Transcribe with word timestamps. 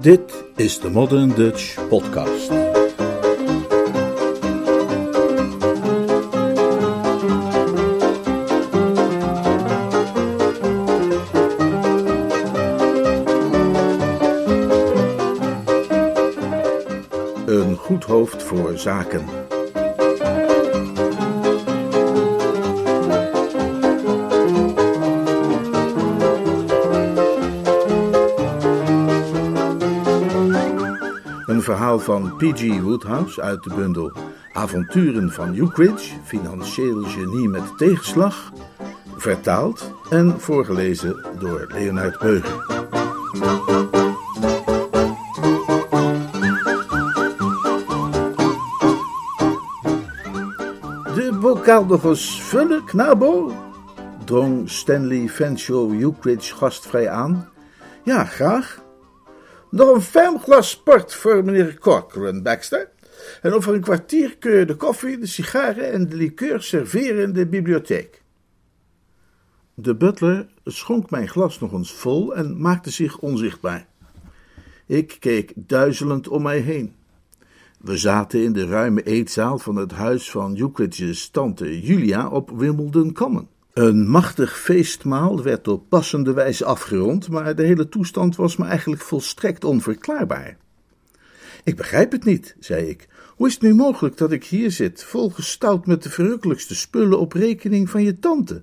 Dit 0.00 0.44
is 0.56 0.80
de 0.80 0.90
Modern 0.90 1.34
Dutch 1.34 1.88
Podcast. 1.88 2.50
Een 17.46 17.76
goed 17.76 18.04
hoofd 18.04 18.42
voor 18.42 18.78
zaken. 18.78 19.47
Van 31.98 32.36
P.G. 32.36 32.80
Woodhouse 32.80 33.42
uit 33.42 33.62
de 33.62 33.74
bundel 33.74 34.12
Avonturen 34.52 35.32
van 35.32 35.54
Ukridge, 35.54 36.14
financieel 36.24 37.02
genie 37.02 37.48
met 37.48 37.78
tegenslag, 37.78 38.52
vertaald 39.16 39.92
en 40.10 40.40
voorgelezen 40.40 41.26
door 41.38 41.66
Leonard 41.72 42.18
Beuger. 42.18 42.66
De 51.14 51.38
bokaal 51.40 51.84
nog 51.84 52.04
eens 52.04 52.42
vullen, 52.42 52.84
knabo? 52.84 53.52
drong 54.28 54.70
Stanley 54.70 55.28
Fanshawe 55.28 55.96
Ukridge 55.96 56.54
gastvrij 56.54 57.08
aan. 57.08 57.48
Ja, 58.04 58.24
graag. 58.24 58.86
Nog 59.70 59.94
een 59.94 60.00
ferm 60.00 60.38
glas 60.38 60.70
sport 60.70 61.14
voor 61.14 61.44
meneer 61.44 61.78
Corcoran, 61.78 62.42
Baxter. 62.42 62.88
En 63.42 63.52
over 63.52 63.74
een 63.74 63.80
kwartier 63.80 64.36
kun 64.38 64.52
je 64.52 64.64
de 64.64 64.76
koffie, 64.76 65.18
de 65.18 65.26
sigaren 65.26 65.92
en 65.92 66.08
de 66.08 66.16
liqueur 66.16 66.62
serveren 66.62 67.22
in 67.22 67.32
de 67.32 67.46
bibliotheek. 67.46 68.22
De 69.74 69.96
butler 69.96 70.48
schonk 70.64 71.10
mijn 71.10 71.28
glas 71.28 71.60
nog 71.60 71.72
eens 71.72 71.92
vol 71.92 72.34
en 72.34 72.60
maakte 72.60 72.90
zich 72.90 73.18
onzichtbaar. 73.18 73.86
Ik 74.86 75.16
keek 75.20 75.52
duizelend 75.54 76.28
om 76.28 76.42
mij 76.42 76.58
heen. 76.58 76.94
We 77.78 77.96
zaten 77.96 78.42
in 78.42 78.52
de 78.52 78.66
ruime 78.66 79.02
eetzaal 79.02 79.58
van 79.58 79.76
het 79.76 79.92
huis 79.92 80.30
van 80.30 80.58
Euclid's 80.58 81.30
tante 81.30 81.80
Julia 81.80 82.28
op 82.28 82.50
Wimbledon 82.50 83.12
Common. 83.12 83.48
Een 83.78 84.08
machtig 84.08 84.58
feestmaal 84.58 85.42
werd 85.42 85.68
op 85.68 85.88
passende 85.88 86.32
wijze 86.32 86.64
afgerond, 86.64 87.28
maar 87.28 87.54
de 87.54 87.62
hele 87.62 87.88
toestand 87.88 88.36
was 88.36 88.56
me 88.56 88.64
eigenlijk 88.64 89.02
volstrekt 89.02 89.64
onverklaarbaar. 89.64 90.56
Ik 91.64 91.76
begrijp 91.76 92.12
het 92.12 92.24
niet, 92.24 92.56
zei 92.60 92.88
ik. 92.88 93.08
Hoe 93.36 93.46
is 93.46 93.52
het 93.52 93.62
nu 93.62 93.74
mogelijk 93.74 94.16
dat 94.16 94.32
ik 94.32 94.44
hier 94.44 94.70
zit, 94.70 95.04
volgestouwd 95.04 95.86
met 95.86 96.02
de 96.02 96.10
verrukkelijkste 96.10 96.74
spullen 96.74 97.18
op 97.18 97.32
rekening 97.32 97.90
van 97.90 98.02
je 98.02 98.18
tante? 98.18 98.62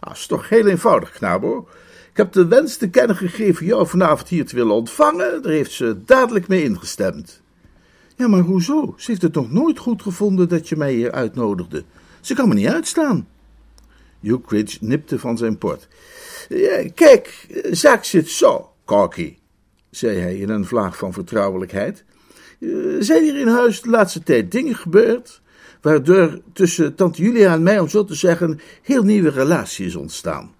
Ah, 0.00 0.14
is 0.14 0.26
toch 0.26 0.48
heel 0.48 0.66
eenvoudig, 0.66 1.10
knabo. 1.10 1.68
Ik 2.10 2.16
heb 2.16 2.32
de 2.32 2.46
wens 2.46 2.76
te 2.76 2.88
kennen 2.88 3.16
gegeven 3.16 3.66
jou 3.66 3.86
vanavond 3.86 4.28
hier 4.28 4.46
te 4.46 4.56
willen 4.56 4.74
ontvangen, 4.74 5.42
daar 5.42 5.52
heeft 5.52 5.72
ze 5.72 6.04
dadelijk 6.04 6.48
mee 6.48 6.64
ingestemd. 6.64 7.42
Ja, 8.16 8.28
maar 8.28 8.40
hoezo? 8.40 8.94
Ze 8.96 9.10
heeft 9.10 9.22
het 9.22 9.34
nog 9.34 9.50
nooit 9.50 9.78
goed 9.78 10.02
gevonden 10.02 10.48
dat 10.48 10.68
je 10.68 10.76
mij 10.76 10.92
hier 10.92 11.12
uitnodigde. 11.12 11.84
Ze 12.20 12.34
kan 12.34 12.48
me 12.48 12.54
niet 12.54 12.68
uitstaan. 12.68 13.26
Ukridge 14.24 14.78
nipte 14.80 15.18
van 15.18 15.38
zijn 15.38 15.58
port. 15.58 15.88
Kijk, 16.94 17.46
zaak 17.70 18.04
zit 18.04 18.28
zo, 18.28 18.70
Corky, 18.84 19.36
zei 19.90 20.18
hij 20.18 20.36
in 20.36 20.48
een 20.48 20.64
vlaag 20.64 20.96
van 20.96 21.12
vertrouwelijkheid. 21.12 22.04
Zijn 22.98 23.22
hier 23.22 23.40
in 23.40 23.48
huis 23.48 23.80
de 23.80 23.90
laatste 23.90 24.22
tijd 24.22 24.52
dingen 24.52 24.74
gebeurd, 24.74 25.40
waardoor 25.80 26.40
tussen 26.52 26.94
tante 26.94 27.22
Julia 27.22 27.52
en 27.52 27.62
mij, 27.62 27.78
om 27.78 27.88
zo 27.88 28.04
te 28.04 28.14
zeggen, 28.14 28.60
heel 28.82 29.02
nieuwe 29.02 29.30
relatie 29.30 29.86
is 29.86 29.96
ontstaan. 29.96 30.54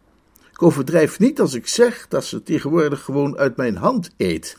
Ik 0.54 0.62
overdrijf 0.62 1.18
niet 1.18 1.40
als 1.40 1.54
ik 1.54 1.66
zeg 1.66 2.06
dat 2.08 2.24
ze 2.24 2.42
tegenwoordig 2.42 3.02
gewoon 3.02 3.36
uit 3.36 3.56
mijn 3.56 3.76
hand 3.76 4.10
eet. 4.16 4.56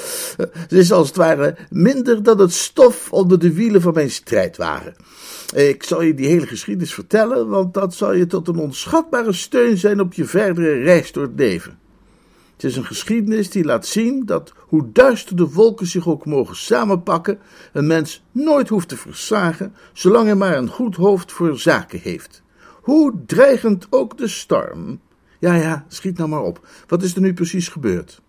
ze 0.68 0.78
is 0.78 0.92
als 0.92 1.06
het 1.06 1.16
ware 1.16 1.56
minder 1.70 2.22
dan 2.22 2.40
het 2.40 2.52
stof 2.52 3.12
onder 3.12 3.38
de 3.38 3.52
wielen 3.52 3.80
van 3.80 3.92
mijn 3.92 4.10
strijdwagen. 4.10 4.94
Ik 5.54 5.82
zal 5.82 6.02
je 6.02 6.14
die 6.14 6.26
hele 6.26 6.46
geschiedenis 6.46 6.94
vertellen, 6.94 7.48
want 7.48 7.74
dat 7.74 7.94
zal 7.94 8.12
je 8.12 8.26
tot 8.26 8.48
een 8.48 8.58
onschatbare 8.58 9.32
steun 9.32 9.76
zijn 9.76 10.00
op 10.00 10.12
je 10.14 10.24
verdere 10.24 10.82
reis 10.82 11.12
door 11.12 11.22
het 11.22 11.38
leven. 11.38 11.78
Het 12.54 12.64
is 12.64 12.76
een 12.76 12.84
geschiedenis 12.84 13.50
die 13.50 13.64
laat 13.64 13.86
zien 13.86 14.26
dat, 14.26 14.52
hoe 14.58 14.92
duister 14.92 15.36
de 15.36 15.50
wolken 15.50 15.86
zich 15.86 16.08
ook 16.08 16.26
mogen 16.26 16.56
samenpakken, 16.56 17.38
een 17.72 17.86
mens 17.86 18.24
nooit 18.32 18.68
hoeft 18.68 18.88
te 18.88 18.96
versagen, 18.96 19.74
zolang 19.92 20.26
hij 20.26 20.34
maar 20.34 20.56
een 20.56 20.68
goed 20.68 20.96
hoofd 20.96 21.32
voor 21.32 21.58
zaken 21.58 22.00
heeft. 22.00 22.42
Hoe 22.82 23.12
dreigend 23.26 23.86
ook 23.90 24.18
de 24.18 24.28
storm. 24.28 25.00
Ja, 25.38 25.54
ja, 25.54 25.84
schiet 25.88 26.18
nou 26.18 26.28
maar 26.28 26.42
op. 26.42 26.66
Wat 26.86 27.02
is 27.02 27.14
er 27.14 27.20
nu 27.20 27.34
precies 27.34 27.68
gebeurd? 27.68 28.22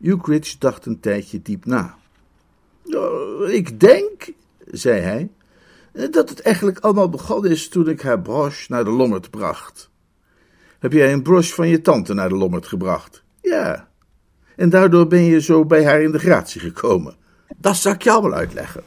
Ukridge 0.00 0.56
dacht 0.58 0.86
een 0.86 1.00
tijdje 1.00 1.42
diep 1.42 1.64
na. 1.64 1.96
Ik 3.46 3.80
denk, 3.80 4.32
zei 4.70 5.00
hij, 5.00 5.30
dat 5.92 6.28
het 6.28 6.40
eigenlijk 6.40 6.78
allemaal 6.78 7.08
begonnen 7.08 7.50
is 7.50 7.68
toen 7.68 7.88
ik 7.88 8.00
haar 8.00 8.20
broche 8.20 8.64
naar 8.68 8.84
de 8.84 8.90
lommerd 8.90 9.30
bracht. 9.30 9.90
Heb 10.78 10.92
jij 10.92 11.12
een 11.12 11.22
broche 11.22 11.54
van 11.54 11.68
je 11.68 11.80
tante 11.80 12.14
naar 12.14 12.28
de 12.28 12.36
lommerd 12.36 12.66
gebracht? 12.66 13.22
Ja. 13.42 13.88
En 14.56 14.70
daardoor 14.70 15.06
ben 15.06 15.24
je 15.24 15.40
zo 15.40 15.64
bij 15.64 15.84
haar 15.84 16.02
in 16.02 16.12
de 16.12 16.18
gratie 16.18 16.60
gekomen. 16.60 17.16
Dat 17.56 17.76
zal 17.76 17.92
ik 17.92 18.02
je 18.02 18.10
allemaal 18.10 18.38
uitleggen. 18.38 18.82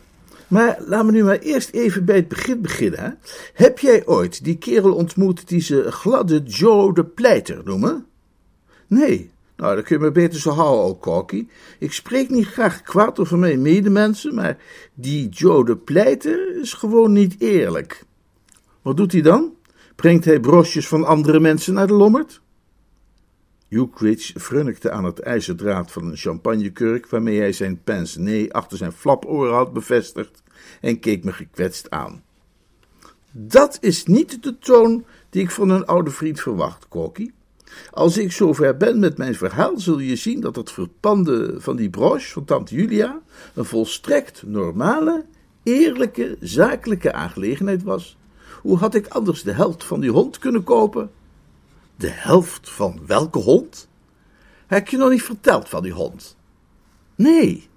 Maar 0.47 0.77
laten 0.85 1.05
we 1.05 1.11
nu 1.11 1.23
maar 1.23 1.39
eerst 1.39 1.69
even 1.69 2.05
bij 2.05 2.15
het 2.15 2.27
begin 2.27 2.61
beginnen. 2.61 3.19
Heb 3.53 3.79
jij 3.79 4.05
ooit 4.05 4.43
die 4.43 4.57
kerel 4.57 4.93
ontmoet 4.93 5.47
die 5.47 5.61
ze 5.61 5.91
gladde 5.91 6.43
Joe 6.43 6.93
de 6.93 7.05
Pleiter 7.05 7.61
noemen? 7.63 8.05
Nee. 8.87 9.31
Nou, 9.63 9.75
dan 9.75 9.83
kun 9.83 9.97
je 9.97 10.03
me 10.03 10.11
beter 10.11 10.39
zo 10.39 10.49
houden, 10.49 10.99
Corky. 10.99 11.47
Ik 11.79 11.93
spreek 11.93 12.29
niet 12.29 12.47
graag 12.47 12.81
kwaad 12.81 13.19
over 13.19 13.37
mijn 13.37 13.61
medemensen, 13.61 14.35
maar 14.35 14.57
die 14.93 15.29
Joe 15.29 15.65
de 15.65 15.77
Pleiter 15.77 16.59
is 16.61 16.73
gewoon 16.73 17.11
niet 17.11 17.35
eerlijk. 17.39 18.03
Wat 18.81 18.97
doet 18.97 19.11
hij 19.11 19.21
dan? 19.21 19.55
Brengt 19.95 20.25
hij 20.25 20.39
brosjes 20.39 20.87
van 20.87 21.05
andere 21.05 21.39
mensen 21.39 21.73
naar 21.73 21.87
de 21.87 21.93
lommerd? 21.93 22.41
Ukridge 23.69 24.39
frunnikte 24.39 24.91
aan 24.91 25.03
het 25.03 25.19
ijzerdraad 25.19 25.91
van 25.91 26.07
een 26.07 26.17
champagnekurk 26.17 27.09
waarmee 27.09 27.39
hij 27.39 27.51
zijn 27.51 27.83
pince-nez 27.83 28.49
achter 28.49 28.77
zijn 28.77 28.91
flaporen 28.91 29.53
had 29.53 29.73
bevestigd 29.73 30.43
en 30.81 30.99
keek 30.99 31.23
me 31.23 31.33
gekwetst 31.33 31.89
aan. 31.89 32.23
Dat 33.31 33.77
is 33.81 34.05
niet 34.05 34.43
de 34.43 34.57
toon 34.59 35.05
die 35.29 35.41
ik 35.41 35.51
van 35.51 35.69
een 35.69 35.85
oude 35.85 36.11
vriend 36.11 36.39
verwacht, 36.39 36.87
Corky. 36.87 37.31
Als 37.91 38.17
ik 38.17 38.31
zover 38.31 38.77
ben 38.77 38.99
met 38.99 39.17
mijn 39.17 39.35
verhaal, 39.35 39.79
zul 39.79 39.99
je 39.99 40.15
zien 40.15 40.39
dat 40.41 40.55
het 40.55 40.71
verpanden 40.71 41.61
van 41.61 41.75
die 41.75 41.89
broche 41.89 42.31
van 42.31 42.45
tante 42.45 42.75
Julia 42.75 43.21
een 43.53 43.65
volstrekt 43.65 44.43
normale, 44.45 45.25
eerlijke, 45.63 46.37
zakelijke 46.39 47.13
aangelegenheid 47.13 47.83
was. 47.83 48.17
Hoe 48.61 48.77
had 48.77 48.95
ik 48.95 49.07
anders 49.07 49.43
de 49.43 49.51
helft 49.51 49.83
van 49.83 49.99
die 49.99 50.11
hond 50.11 50.37
kunnen 50.37 50.63
kopen? 50.63 51.11
De 51.95 52.09
helft 52.09 52.69
van 52.69 52.99
welke 53.05 53.39
hond? 53.39 53.87
Heb 54.67 54.87
je 54.87 54.97
nog 54.97 55.09
niet 55.09 55.23
verteld 55.23 55.69
van 55.69 55.83
die 55.83 55.91
hond? 55.91 56.37
Nee. 57.15 57.69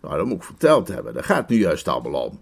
Nou, 0.00 0.16
dat 0.16 0.26
moet 0.26 0.36
ik 0.36 0.42
verteld 0.42 0.88
hebben. 0.88 1.14
Daar 1.14 1.24
gaat 1.24 1.48
nu 1.48 1.58
juist 1.58 1.88
allemaal 1.88 2.24
om. 2.24 2.40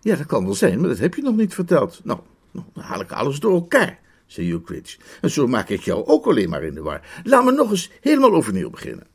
Ja, 0.00 0.16
dat 0.16 0.26
kan 0.26 0.44
wel 0.44 0.54
zijn, 0.54 0.80
maar 0.80 0.88
dat 0.88 0.98
heb 0.98 1.14
je 1.14 1.22
nog 1.22 1.36
niet 1.36 1.54
verteld. 1.54 2.00
Nou, 2.04 2.20
nou 2.50 2.66
dan 2.74 2.82
haal 2.82 3.00
ik 3.00 3.12
alles 3.12 3.40
door 3.40 3.54
elkaar, 3.54 3.98
zei 4.32 4.52
Ukridge. 4.52 4.98
En 5.20 5.30
zo 5.30 5.46
maak 5.46 5.68
ik 5.68 5.80
jou 5.80 6.06
ook 6.06 6.26
alleen 6.26 6.48
maar 6.48 6.62
in 6.62 6.74
de 6.74 6.82
war. 6.82 7.20
Laat 7.24 7.44
me 7.44 7.52
nog 7.52 7.70
eens 7.70 7.90
helemaal 8.00 8.34
overnieuw 8.34 8.70
beginnen. 8.70 9.06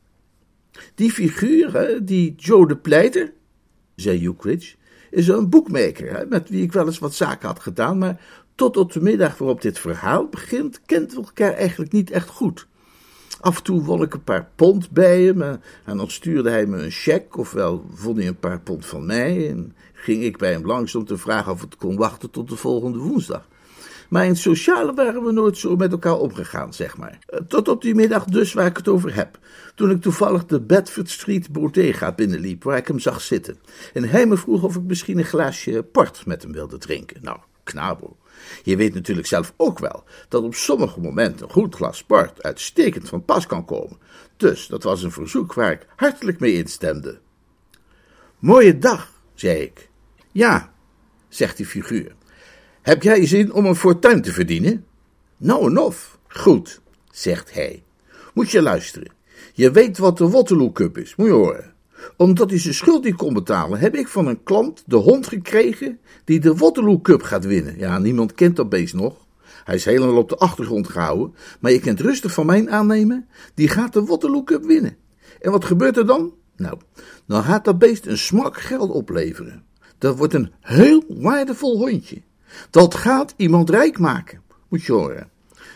Die 0.96 1.12
figuur, 1.12 2.00
die 2.04 2.34
Joe 2.38 2.68
de 2.68 2.76
Pleiter, 2.76 3.34
zei 3.96 4.26
Ukridge, 4.26 4.76
is 5.12 5.28
een 5.28 5.50
boekmaker, 5.50 6.18
hè, 6.18 6.26
met 6.26 6.50
wie 6.50 6.64
ik 6.64 6.72
wel 6.72 6.86
eens 6.86 7.00
wat 7.00 7.14
zaken 7.14 7.48
had 7.48 7.60
gedaan, 7.60 7.98
maar 7.98 8.22
tot 8.56 8.78
op 8.78 8.92
de 8.92 9.02
middag 9.02 9.38
waarop 9.38 9.62
dit 9.62 9.80
verhaal 9.80 10.28
begint, 10.28 10.82
kent 10.86 11.14
we 11.14 11.18
elkaar 11.18 11.54
eigenlijk 11.54 11.92
niet 11.92 12.12
echt 12.12 12.30
goed. 12.30 12.68
Af 13.40 13.58
en 13.58 13.64
toe 13.64 13.84
won 13.84 14.02
ik 14.02 14.14
een 14.14 14.24
paar 14.24 14.50
pond 14.56 14.92
bij 14.92 15.22
hem 15.22 15.42
en 15.42 15.98
dan 15.98 16.10
stuurde 16.10 16.50
hij 16.50 16.66
me 16.66 16.78
een 16.78 16.92
cheque, 16.92 17.40
ofwel 17.40 17.86
vond 17.94 18.18
hij 18.18 18.28
een 18.28 18.40
paar 18.40 18.62
pond 18.62 18.86
van 18.86 19.06
mij 19.06 19.50
en 19.50 19.76
ging 19.94 20.24
ik 20.24 20.38
bij 20.38 20.52
hem 20.52 20.66
langs 20.66 20.96
om 20.96 21.06
te 21.06 21.18
vragen 21.18 21.52
of 21.52 21.62
het 21.62 21.76
kon 21.76 21.96
wachten 21.96 22.30
tot 22.30 22.50
de 22.50 22.56
volgende 22.56 22.98
woensdag. 22.98 23.48
Maar 24.16 24.24
in 24.24 24.30
het 24.30 24.40
sociale 24.40 24.94
waren 24.94 25.24
we 25.24 25.32
nooit 25.32 25.58
zo 25.58 25.76
met 25.76 25.92
elkaar 25.92 26.18
omgegaan, 26.18 26.74
zeg 26.74 26.98
maar. 26.98 27.20
Tot 27.48 27.68
op 27.68 27.82
die 27.82 27.96
middag 27.96 28.26
dus 28.26 28.54
waar 28.54 28.66
ik 28.66 28.78
het 28.78 28.88
over 28.88 29.16
heb. 29.16 29.40
Toen 29.76 29.90
ik 29.90 30.02
toevallig 30.02 30.46
de 30.46 30.62
Bedford 30.62 31.10
Street 31.10 31.52
Bodega 31.52 32.12
binnenliep, 32.12 32.64
waar 32.64 32.78
ik 32.78 32.88
hem 32.88 33.00
zag 33.00 33.22
zitten. 33.22 33.58
En 33.94 34.10
hij 34.10 34.26
me 34.26 34.38
vroeg 34.38 34.64
of 34.64 34.76
ik 34.76 34.82
misschien 34.84 35.18
een 35.18 35.24
glaasje 35.24 35.84
port 35.84 36.26
met 36.26 36.42
hem 36.42 36.52
wilde 36.52 36.78
drinken. 36.78 37.24
Nou, 37.24 37.38
knabo. 37.64 38.18
Je 38.64 38.76
weet 38.76 38.94
natuurlijk 38.94 39.28
zelf 39.28 39.54
ook 39.58 39.80
wel 39.80 40.04
dat 40.30 40.44
op 40.44 40.56
sommige 40.56 41.00
momenten 41.00 41.46
een 41.46 41.54
goed 41.54 41.76
glas 41.76 42.04
port 42.04 42.44
uitstekend 42.44 43.10
van 43.10 43.26
pas 43.26 43.46
kan 43.46 43.66
komen. 43.66 43.98
Dus 44.38 44.68
dat 44.68 44.84
was 44.84 45.04
een 45.04 45.12
verzoek 45.12 45.54
waar 45.54 45.72
ik 45.72 45.88
hartelijk 45.96 46.40
mee 46.40 46.54
instemde. 46.54 47.20
Mooie 48.40 48.78
dag, 48.78 49.12
zei 49.34 49.58
ik. 49.60 49.90
Ja, 50.32 50.74
zegt 51.30 51.58
die 51.58 51.66
figuur. 51.66 52.16
Heb 52.86 53.04
jij 53.04 53.26
zin 53.26 53.54
om 53.54 53.66
een 53.66 53.76
fortuin 53.76 54.22
te 54.22 54.32
verdienen? 54.32 54.86
Nou 55.38 55.70
en 55.70 55.78
of. 55.78 56.20
Goed, 56.28 56.82
zegt 57.12 57.54
hij. 57.54 57.84
Moet 58.34 58.52
je 58.52 58.62
luisteren. 58.62 59.12
Je 59.54 59.72
weet 59.72 59.98
wat 59.98 60.18
de 60.18 60.30
Waterloo 60.30 60.72
Cup 60.72 60.98
is, 60.98 61.16
moet 61.16 61.28
je 61.28 61.34
horen. 61.34 61.74
Omdat 62.18 62.50
hij 62.50 62.60
zijn 62.60 62.74
schuld 62.74 63.04
niet 63.04 63.16
kon 63.16 63.34
betalen, 63.34 63.80
heb 63.80 63.96
ik 63.96 64.08
van 64.08 64.28
een 64.28 64.44
klant 64.44 64.84
de 64.86 64.96
hond 64.96 65.28
gekregen 65.28 66.00
die 66.24 66.40
de 66.40 66.56
Waterloo 66.56 67.02
Cup 67.02 67.22
gaat 67.22 67.46
winnen. 67.46 67.78
Ja, 67.78 68.00
niemand 68.00 68.34
kent 68.34 68.56
dat 68.56 68.70
beest 68.70 68.94
nog. 68.94 69.26
Hij 69.64 69.76
is 69.76 69.86
helemaal 69.86 70.18
op 70.18 70.30
de 70.30 70.38
achtergrond 70.38 70.88
gehouden, 70.88 71.36
maar 71.60 71.72
je 71.72 71.80
kunt 71.80 72.00
rustig 72.00 72.34
van 72.34 72.46
mij 72.46 72.70
aannemen, 72.70 73.28
die 73.54 73.68
gaat 73.68 73.94
de 73.94 74.06
Waterloo 74.06 74.44
Cup 74.44 74.64
winnen. 74.64 74.98
En 75.42 75.52
wat 75.52 75.66
gebeurt 75.66 75.98
er 75.98 76.06
dan? 76.06 76.34
Nou, 76.56 76.78
dan 77.28 77.44
gaat 77.44 77.66
dat 77.66 77.80
beest 77.80 78.06
een 78.06 78.18
smak 78.18 78.62
geld 78.62 78.92
opleveren. 78.92 79.64
Dat 79.98 80.18
wordt 80.18 80.34
een 80.34 80.52
heel 80.62 81.04
waardevol 81.08 81.78
hondje. 81.78 82.22
Dat 82.70 82.96
gaat 82.96 83.34
iemand 83.38 83.70
rijk 83.70 84.00
maken, 84.00 84.42
moet 84.70 84.84
je 84.84 84.92
horen. 84.92 85.30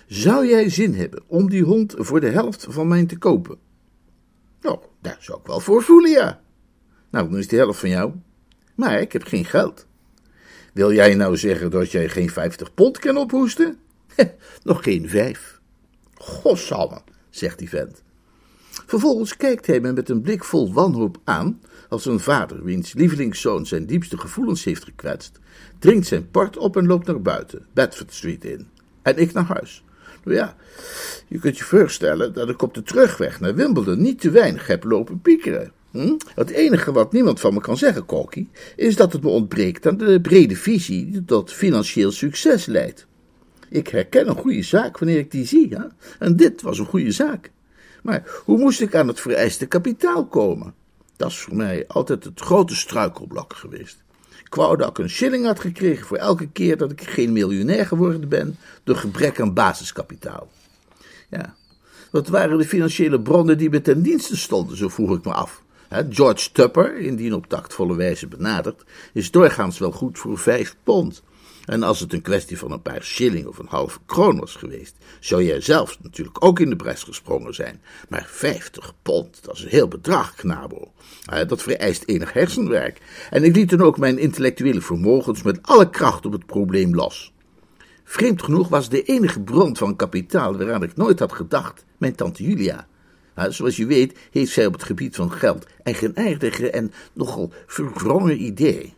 Zou 0.08 0.48
jij 0.48 0.70
zin 0.70 0.94
hebben 0.94 1.24
om 1.28 1.50
die 1.50 1.64
hond 1.64 1.96
voor 1.98 2.20
de 2.20 2.30
helft 2.30 2.66
van 2.70 2.88
mij 2.88 3.06
te 3.06 3.18
kopen? 3.18 3.58
Nou, 4.62 4.80
daar 5.02 5.18
zou 5.20 5.40
ik 5.40 5.46
wel 5.46 5.60
voor 5.60 5.84
voelen, 5.84 6.12
ja. 6.12 6.42
Nou, 7.10 7.30
dan 7.30 7.40
is 7.40 7.48
de 7.48 7.56
helft 7.56 7.80
van 7.80 7.90
jou. 7.90 8.14
Maar 8.76 9.02
ik 9.02 9.12
heb 9.12 9.24
geen 9.24 9.46
geld. 9.46 9.88
Wil 10.74 10.94
jij 10.94 11.16
nou 11.16 11.38
zeggen 11.38 11.72
dat 11.72 11.92
jij 11.92 12.10
geen 12.10 12.30
vijftig 12.30 12.74
pond 12.74 13.00
kan 13.00 13.18
ophoesten? 13.18 13.80
Nog 14.64 14.84
geen 14.84 15.10
vijf. 15.10 15.60
Godsamme, 16.14 17.02
zegt 17.30 17.60
die 17.60 17.70
vent. 17.70 18.04
Vervolgens 18.86 19.38
kijkt 19.38 19.68
hij 19.68 19.80
me 19.80 19.94
met 19.94 20.10
een 20.10 20.22
blik 20.22 20.44
vol 20.44 20.74
wanhoop 20.74 21.18
aan, 21.24 21.62
als 21.90 22.06
een 22.06 22.20
vader 22.20 22.64
wiens 22.64 22.94
lievelingszoon 22.94 23.66
zijn 23.66 23.86
diepste 23.86 24.18
gevoelens 24.18 24.64
heeft 24.64 24.84
gekwetst, 24.84 25.40
drinkt 25.80 26.08
zijn 26.08 26.30
port 26.30 26.58
op 26.58 26.78
en 26.78 26.88
loopt 26.88 27.08
naar 27.08 27.22
buiten, 27.22 27.66
Bedford 27.74 28.14
Street 28.14 28.46
in. 28.46 28.68
En 29.02 29.18
ik 29.18 29.34
naar 29.34 29.46
huis. 29.46 29.84
Nou 30.24 30.38
ja, 30.38 30.56
je 31.28 31.40
kunt 31.40 31.58
je 31.58 31.64
voorstellen 31.64 32.34
dat 32.34 32.50
ik 32.50 32.62
op 32.62 32.74
de 32.74 32.84
terugweg 32.84 33.40
naar 33.40 33.56
Wimbledon 33.56 34.02
niet 34.02 34.22
te 34.22 34.30
weinig 34.30 34.68
heb 34.68 34.84
lopen 34.84 35.22
piekeren. 35.22 35.72
Hm? 35.92 36.18
Het 36.36 36.50
enige 36.50 36.92
wat 36.92 37.12
niemand 37.12 37.40
van 37.40 37.54
me 37.54 37.60
kan 37.62 37.78
zeggen, 37.78 38.06
Corky, 38.06 38.48
is 38.76 38.96
dat 38.96 39.14
het 39.14 39.24
me 39.24 39.30
ontbreekt 39.30 39.88
aan 39.88 39.98
de 39.98 40.22
brede 40.22 40.56
visie 40.56 41.12
die 41.12 41.26
tot 41.26 41.54
financieel 41.54 42.12
succes 42.12 42.66
leidt. 42.66 43.08
Ik 43.70 43.88
herken 43.88 44.30
een 44.30 44.36
goede 44.36 44.64
zaak 44.64 44.98
wanneer 44.98 45.18
ik 45.18 45.32
die 45.32 45.46
zie, 45.46 45.70
ja? 45.70 45.92
en 46.20 46.36
dit 46.36 46.62
was 46.62 46.80
een 46.80 46.86
goede 46.86 47.12
zaak. 47.12 47.52
Maar 48.04 48.42
hoe 48.46 48.58
moest 48.58 48.82
ik 48.82 48.96
aan 48.96 49.08
het 49.08 49.20
vereiste 49.20 49.66
kapitaal 49.66 50.28
komen? 50.28 50.74
Dat 51.20 51.30
is 51.30 51.38
voor 51.38 51.56
mij 51.56 51.86
altijd 51.88 52.24
het 52.24 52.40
grote 52.40 52.76
struikelblok 52.76 53.54
geweest. 53.54 53.98
Ik 54.46 54.56
wou 54.56 54.78
dat 54.78 54.90
ik 54.90 54.98
een 54.98 55.10
shilling 55.10 55.46
had 55.46 55.60
gekregen 55.60 56.06
voor 56.06 56.18
elke 56.18 56.48
keer 56.48 56.78
dat 56.78 56.92
ik 56.92 57.02
geen 57.02 57.34
miljonair 57.34 57.86
geworden 57.86 58.30
ben 58.30 58.58
door 58.84 58.96
gebrek 58.96 59.42
aan 59.42 59.54
basiskapitaal. 59.54 60.52
Ja, 61.30 61.56
wat 62.12 62.28
waren 62.28 62.58
de 62.58 62.66
financiële 62.66 63.22
bronnen 63.22 63.58
die 63.58 63.70
me 63.70 63.82
ten 63.82 64.02
dienste 64.02 64.38
stonden, 64.38 64.78
zo 64.78 64.88
vroeg 64.88 65.18
ik 65.18 65.26
me 65.26 65.34
af. 65.34 65.64
George 66.10 66.52
Tupper, 66.52 66.98
indien 66.98 67.34
op 67.34 67.48
tactvolle 67.48 67.96
wijze 67.96 68.28
benaderd, 68.28 68.84
is 69.14 69.32
doorgaans 69.32 69.80
wel 69.80 69.92
goed 69.92 70.20
voor 70.20 70.38
vijf 70.38 70.76
pond. 70.84 71.24
En 71.70 71.84
als 71.84 72.00
het 72.00 72.14
een 72.14 72.22
kwestie 72.22 72.58
van 72.58 72.72
een 72.72 72.82
paar 72.82 73.04
shilling 73.04 73.48
of 73.48 73.58
een 73.58 73.68
halve 73.70 74.00
kroon 74.06 74.40
was 74.40 74.56
geweest, 74.56 74.96
zou 75.20 75.44
jij 75.44 75.62
zelf 75.62 75.98
natuurlijk 76.02 76.46
ook 76.46 76.60
in 76.60 76.70
de 76.70 76.76
bres 76.76 77.04
gesprongen 77.04 77.54
zijn. 77.54 77.82
Maar 78.08 78.26
vijftig 78.28 78.94
pond, 79.02 79.44
dat 79.44 79.56
is 79.56 79.64
een 79.64 79.70
heel 79.70 79.88
bedrag, 79.88 80.36
knabo. 80.36 80.92
Dat 81.48 81.62
vereist 81.62 82.04
enig 82.06 82.34
hersenwerk. 82.34 83.02
En 83.30 83.44
ik 83.44 83.56
liet 83.56 83.70
dan 83.70 83.82
ook 83.82 83.98
mijn 83.98 84.18
intellectuele 84.18 84.82
vermogens 84.82 85.42
met 85.42 85.60
alle 85.62 85.90
kracht 85.90 86.26
op 86.26 86.32
het 86.32 86.46
probleem 86.46 86.96
los. 86.96 87.34
Vreemd 88.04 88.42
genoeg 88.42 88.68
was 88.68 88.90
de 88.90 89.04
enige 89.04 89.42
bron 89.42 89.78
van 89.78 89.96
kapitaal 89.96 90.58
waaraan 90.58 90.84
ik 90.84 90.96
nooit 90.96 91.20
had 91.20 91.34
gedacht 91.34 91.86
mijn 91.98 92.16
tante 92.16 92.44
Julia. 92.44 92.88
Zoals 93.36 93.76
je 93.76 93.86
weet 93.86 94.18
heeft 94.32 94.52
zij 94.52 94.66
op 94.66 94.74
het 94.74 94.84
gebied 94.84 95.16
van 95.16 95.32
geld 95.32 95.66
eigenaardige 95.84 96.70
en 96.70 96.92
nogal 97.14 97.52
verwrongen 97.68 98.44
ideeën. 98.44 98.98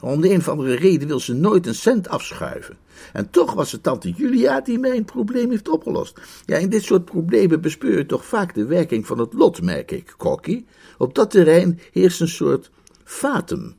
Om 0.00 0.20
de 0.20 0.30
een 0.30 0.38
of 0.38 0.48
andere 0.48 0.74
reden 0.74 1.08
wil 1.08 1.20
ze 1.20 1.34
nooit 1.34 1.66
een 1.66 1.74
cent 1.74 2.08
afschuiven. 2.08 2.76
En 3.12 3.30
toch 3.30 3.54
was 3.54 3.72
het 3.72 3.82
tante 3.82 4.10
Julia 4.10 4.60
die 4.60 4.78
mijn 4.78 5.04
probleem 5.04 5.50
heeft 5.50 5.68
opgelost. 5.68 6.20
Ja, 6.46 6.56
in 6.56 6.68
dit 6.68 6.82
soort 6.82 7.04
problemen 7.04 7.60
bespeur 7.60 7.98
je 7.98 8.06
toch 8.06 8.24
vaak 8.24 8.54
de 8.54 8.64
werking 8.64 9.06
van 9.06 9.18
het 9.18 9.32
lot, 9.32 9.62
merk 9.62 9.90
ik, 9.90 10.14
Kokkie. 10.16 10.66
Op 10.98 11.14
dat 11.14 11.30
terrein 11.30 11.80
heerst 11.92 12.20
een 12.20 12.28
soort 12.28 12.70
fatum. 13.04 13.76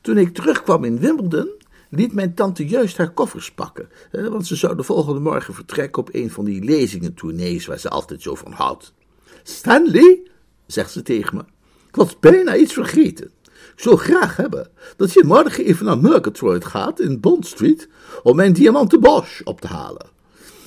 Toen 0.00 0.18
ik 0.18 0.34
terugkwam 0.34 0.84
in 0.84 0.98
Wimbledon, 0.98 1.50
liet 1.90 2.12
mijn 2.12 2.34
tante 2.34 2.66
juist 2.66 2.96
haar 2.96 3.12
koffers 3.12 3.52
pakken, 3.52 3.88
want 4.10 4.46
ze 4.46 4.56
zou 4.56 4.76
de 4.76 4.82
volgende 4.82 5.20
morgen 5.20 5.54
vertrekken 5.54 6.02
op 6.02 6.08
een 6.12 6.30
van 6.30 6.44
die 6.44 6.64
lezingentournees 6.64 7.66
waar 7.66 7.78
ze 7.78 7.88
altijd 7.88 8.22
zo 8.22 8.34
van 8.34 8.52
houdt. 8.52 8.94
Stanley, 9.42 10.20
zegt 10.66 10.90
ze 10.90 11.02
tegen 11.02 11.36
me, 11.36 11.42
ik 11.88 11.96
was 11.96 12.18
bijna 12.18 12.56
iets 12.56 12.72
vergeten. 12.72 13.30
Zou 13.76 13.96
graag 13.96 14.36
hebben 14.36 14.68
dat 14.96 15.12
je 15.12 15.24
morgen 15.24 15.64
even 15.64 15.86
naar 15.86 15.98
Murgatroyd 15.98 16.64
gaat 16.64 17.00
in 17.00 17.20
Bond 17.20 17.46
Street 17.46 17.88
om 18.22 18.36
mijn 18.36 18.52
diamanten 18.52 19.00
Bosch 19.00 19.40
op 19.44 19.60
te 19.60 19.66
halen. 19.66 20.06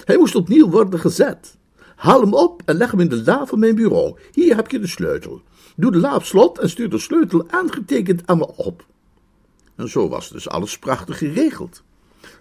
Hij 0.06 0.18
moest 0.18 0.36
opnieuw 0.36 0.70
worden 0.70 1.00
gezet. 1.00 1.58
Haal 1.96 2.22
hem 2.22 2.34
op 2.34 2.62
en 2.66 2.76
leg 2.76 2.92
hem 2.92 3.00
in 3.00 3.10
de 3.10 3.24
la 3.24 3.46
van 3.46 3.60
mijn 3.60 3.76
bureau. 3.76 4.20
Hier 4.32 4.56
heb 4.56 4.72
je 4.72 4.80
de 4.80 4.88
sleutel. 4.88 5.42
Doe 5.76 5.92
de 5.92 5.98
la 5.98 6.16
op 6.16 6.24
slot 6.24 6.60
en 6.60 6.70
stuur 6.70 6.90
de 6.90 7.00
sleutel 7.00 7.46
aangetekend 7.50 8.22
aan 8.26 8.38
me 8.38 8.48
op. 8.56 8.86
En 9.76 9.90
zo 9.90 10.10
was 10.10 10.30
dus 10.30 10.50
alles 10.50 10.80
prachtig 10.80 11.18
geregeld. 11.18 11.84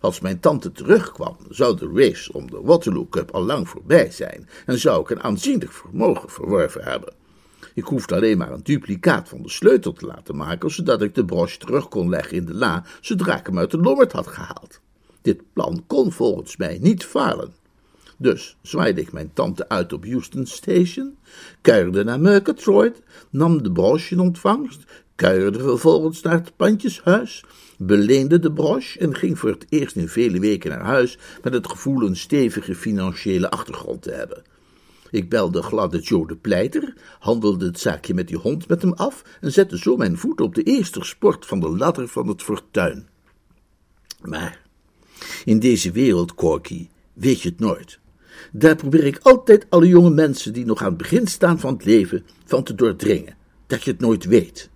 Als 0.00 0.20
mijn 0.20 0.41
tante 0.41 0.73
terugkwam, 0.73 1.37
zou 1.49 1.76
de 1.76 1.91
race 1.94 2.32
om 2.32 2.50
de 2.50 2.61
Waterloo 2.62 3.06
Cup 3.11 3.31
al 3.31 3.44
lang 3.44 3.69
voorbij 3.69 4.11
zijn 4.11 4.49
en 4.67 4.79
zou 4.79 5.00
ik 5.00 5.11
een 5.11 5.23
aanzienlijk 5.23 5.73
vermogen 5.73 6.31
verworven 6.31 6.82
hebben. 6.85 7.15
Ik 7.75 7.84
hoefde 7.84 8.14
alleen 8.14 8.38
maar 8.38 8.52
een 8.52 8.62
duplicaat 8.62 9.28
van 9.28 9.43
de 9.43 9.49
sleutel 9.49 9.93
te 9.93 10.06
laten 10.06 10.37
maken, 10.37 10.70
zodat 10.70 11.02
ik 11.02 11.14
de 11.14 11.25
broche 11.25 11.58
terug 11.58 11.88
kon 11.88 12.08
leggen 12.08 12.37
in 12.37 12.44
de 12.44 12.55
la, 12.55 12.84
zodra 13.00 13.38
ik 13.38 13.46
hem 13.46 13.58
uit 13.58 13.70
de 13.70 13.78
lommerd 13.78 14.12
had 14.12 14.26
gehaald. 14.26 14.81
Dit 15.22 15.43
plan 15.52 15.84
kon 15.87 16.12
volgens 16.12 16.56
mij 16.56 16.78
niet 16.81 17.05
falen. 17.05 17.52
Dus 18.16 18.56
zwaaide 18.62 19.00
ik 19.00 19.12
mijn 19.12 19.31
tante 19.32 19.69
uit 19.69 19.93
op 19.93 20.05
Houston 20.05 20.46
Station, 20.46 21.16
kuierde 21.60 22.05
naar 22.05 22.20
Murgatroyd, 22.20 23.02
nam 23.31 23.62
de 23.62 23.72
broche 23.72 24.14
in 24.14 24.20
ontvangst, 24.20 24.84
kuierde 25.15 25.58
vervolgens 25.58 26.22
naar 26.22 26.34
het 26.34 26.56
pandjeshuis, 26.56 27.44
beleende 27.79 28.38
de 28.38 28.53
broche 28.53 28.98
en 28.98 29.15
ging 29.15 29.38
voor 29.38 29.50
het 29.50 29.67
eerst 29.69 29.96
in 29.96 30.08
vele 30.08 30.41
weken 30.41 30.70
naar 30.70 30.84
huis 30.84 31.19
met 31.43 31.53
het 31.53 31.69
gevoel 31.69 32.03
een 32.03 32.17
stevige 32.17 32.74
financiële 32.74 33.50
achtergrond 33.50 34.03
te 34.03 34.10
hebben. 34.10 34.43
Ik 35.10 35.29
belde 35.29 35.62
gladde 35.62 36.00
Joe 36.00 36.27
de 36.27 36.36
Pleiter, 36.36 36.94
handelde 37.19 37.67
het 37.67 37.81
zaakje 37.81 38.15
met 38.15 38.29
die 38.29 38.36
hond 38.36 38.69
met 38.69 38.82
hem 38.82 38.93
af 38.93 39.22
en 39.41 39.53
zette 39.53 39.79
zo 39.79 39.96
mijn 39.96 40.19
voet 40.19 40.41
op 40.41 40.55
de 40.55 40.62
eerste 40.62 41.05
sport 41.05 41.46
van 41.46 41.60
de 41.60 41.69
ladder 41.69 42.08
van 42.08 42.29
het 42.29 42.43
fortuin. 42.43 43.08
Maar 44.20 44.62
in 45.44 45.58
deze 45.58 45.93
wereld, 45.93 46.34
Corky, 46.34 46.88
weet 47.12 47.43
je 47.43 47.48
het 47.48 47.58
nooit. 47.58 47.98
Daar 48.53 48.77
probeer 48.77 49.05
ik 49.05 49.19
altijd 49.22 49.67
alle 49.69 49.88
jonge 49.88 50.10
mensen 50.10 50.53
die 50.53 50.65
nog 50.65 50.82
aan 50.82 50.88
het 50.88 50.96
begin 50.96 51.27
staan 51.27 51.60
van 51.60 51.72
het 51.72 51.84
leven 51.84 52.24
van 52.44 52.62
te 52.62 52.74
doordringen, 52.74 53.36
dat 53.67 53.82
je 53.82 53.91
het 53.91 54.00
nooit 54.00 54.24
weet. 54.24 54.70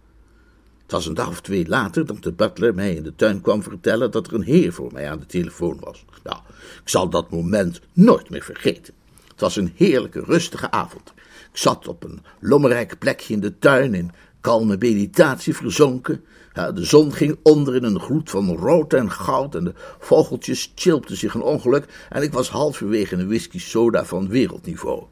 Het 0.82 0.92
was 0.92 1.06
een 1.06 1.14
dag 1.14 1.28
of 1.28 1.40
twee 1.40 1.68
later 1.68 2.06
dat 2.06 2.22
de 2.22 2.32
butler 2.32 2.74
mij 2.74 2.94
in 2.94 3.02
de 3.02 3.14
tuin 3.14 3.40
kwam 3.40 3.62
vertellen 3.62 4.10
dat 4.10 4.26
er 4.26 4.34
een 4.34 4.42
heer 4.42 4.72
voor 4.72 4.92
mij 4.92 5.10
aan 5.10 5.18
de 5.18 5.26
telefoon 5.26 5.78
was. 5.80 6.04
Nou, 6.22 6.38
ik 6.82 6.88
zal 6.88 7.08
dat 7.08 7.30
moment 7.30 7.80
nooit 7.92 8.30
meer 8.30 8.42
vergeten. 8.42 8.94
Was 9.42 9.56
een 9.56 9.72
heerlijke, 9.76 10.20
rustige 10.20 10.70
avond. 10.70 11.12
Ik 11.52 11.58
zat 11.58 11.88
op 11.88 12.04
een 12.04 12.22
lommerrijk 12.40 12.98
plekje 12.98 13.34
in 13.34 13.40
de 13.40 13.58
tuin 13.58 13.94
in 13.94 14.10
kalme 14.40 14.76
meditatie 14.78 15.56
verzonken. 15.56 16.24
Ja, 16.52 16.72
de 16.72 16.84
zon 16.84 17.12
ging 17.12 17.38
onder 17.42 17.74
in 17.74 17.84
een 17.84 18.00
gloed 18.00 18.30
van 18.30 18.56
rood 18.56 18.92
en 18.92 19.10
goud 19.10 19.54
en 19.54 19.64
de 19.64 19.74
vogeltjes 19.98 20.72
chilpten 20.74 21.16
zich 21.16 21.34
een 21.34 21.42
ongeluk 21.42 22.06
en 22.08 22.22
ik 22.22 22.32
was 22.32 22.50
halverwege 22.50 23.14
een 23.14 23.26
whisky 23.26 23.58
soda 23.58 24.04
van 24.04 24.28
wereldniveau. 24.28 25.04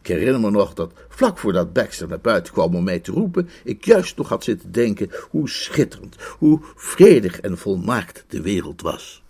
Ik 0.00 0.06
herinner 0.06 0.40
me 0.40 0.50
nog 0.50 0.74
dat 0.74 0.92
vlak 1.08 1.38
voordat 1.38 1.72
Baxter 1.72 2.08
naar 2.08 2.20
buiten 2.20 2.52
kwam 2.52 2.74
om 2.74 2.84
mij 2.84 3.00
te 3.00 3.12
roepen, 3.12 3.48
ik 3.64 3.84
juist 3.84 4.16
nog 4.16 4.28
had 4.28 4.44
zitten 4.44 4.72
denken 4.72 5.10
hoe 5.30 5.48
schitterend, 5.48 6.16
hoe 6.38 6.60
vredig 6.74 7.40
en 7.40 7.58
volmaakt 7.58 8.24
de 8.28 8.40
wereld 8.40 8.82
was. 8.82 9.22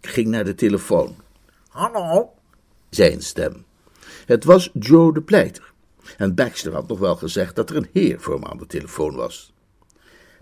Ik 0.00 0.08
ging 0.08 0.28
naar 0.28 0.44
de 0.44 0.54
telefoon. 0.54 1.16
Hallo, 1.68 2.32
zei 2.90 3.12
een 3.12 3.22
stem. 3.22 3.68
Het 4.26 4.44
was 4.44 4.70
Joe 4.72 5.12
de 5.12 5.20
Pleiter. 5.22 5.72
En 6.16 6.34
Baxter 6.34 6.72
had 6.72 6.88
nog 6.88 6.98
wel 6.98 7.16
gezegd 7.16 7.56
dat 7.56 7.70
er 7.70 7.76
een 7.76 7.88
heer 7.92 8.20
voor 8.20 8.38
me 8.38 8.48
aan 8.48 8.58
de 8.58 8.66
telefoon 8.66 9.14
was. 9.14 9.52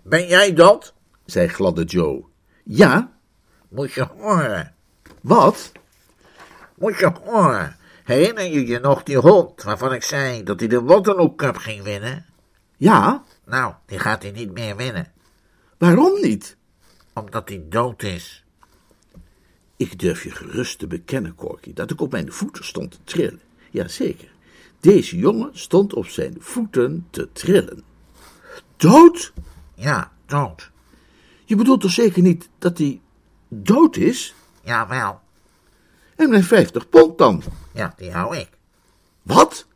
ben 0.03 0.27
jij 0.27 0.53
dat? 0.53 0.93
zei 1.25 1.47
gladde 1.47 1.83
Joe. 1.83 2.23
Ja, 2.63 3.17
Moet 3.69 3.91
je 3.91 4.07
horen. 4.17 4.75
Wat? 5.21 5.71
Moet 6.75 6.97
je 6.97 7.11
horen. 7.23 7.77
Herinner 8.03 8.43
je 8.43 8.67
je 8.67 8.79
nog 8.79 9.03
die 9.03 9.17
hond 9.17 9.63
waarvan 9.63 9.93
ik 9.93 10.03
zei 10.03 10.43
dat 10.43 10.59
hij 10.59 10.69
de 10.69 10.81
Waterloo 10.81 11.35
Cup 11.35 11.57
ging 11.57 11.83
winnen? 11.83 12.25
Ja, 12.77 13.23
Nou, 13.45 13.73
die 13.85 13.99
gaat 13.99 14.21
hij 14.21 14.31
niet 14.31 14.51
meer 14.53 14.75
winnen, 14.75 15.11
waarom 15.77 16.21
niet? 16.21 16.57
omdat 17.13 17.49
hij 17.49 17.65
dood 17.69 18.03
is. 18.03 18.43
Ik 19.75 19.99
durf 19.99 20.23
je 20.23 20.31
gerust 20.31 20.79
te 20.79 20.87
bekennen, 20.87 21.35
Corky, 21.35 21.73
dat 21.73 21.91
ik 21.91 22.01
op 22.01 22.11
mijn 22.11 22.31
voeten 22.31 22.65
stond 22.65 22.91
te 22.91 22.97
trillen. 23.03 23.41
Jazeker, 23.71 24.31
deze 24.79 25.17
jongen 25.17 25.49
stond 25.53 25.93
op 25.93 26.07
zijn 26.07 26.35
voeten 26.39 27.07
te 27.09 27.29
trillen. 27.31 27.83
Dood? 28.77 29.33
Ja, 29.75 30.11
dood. 30.25 30.69
Je 31.45 31.55
bedoelt 31.55 31.81
toch 31.81 31.91
zeker 31.91 32.21
niet 32.21 32.49
dat 32.57 32.77
hij 32.77 33.01
dood 33.47 33.95
is? 33.95 34.35
Jawel. 34.63 35.19
En 36.15 36.29
mijn 36.29 36.43
50 36.43 36.89
pond 36.89 37.17
dan? 37.17 37.43
Ja, 37.73 37.93
die 37.97 38.11
hou 38.11 38.37
ik. 38.37 38.49
Wat? 39.21 39.67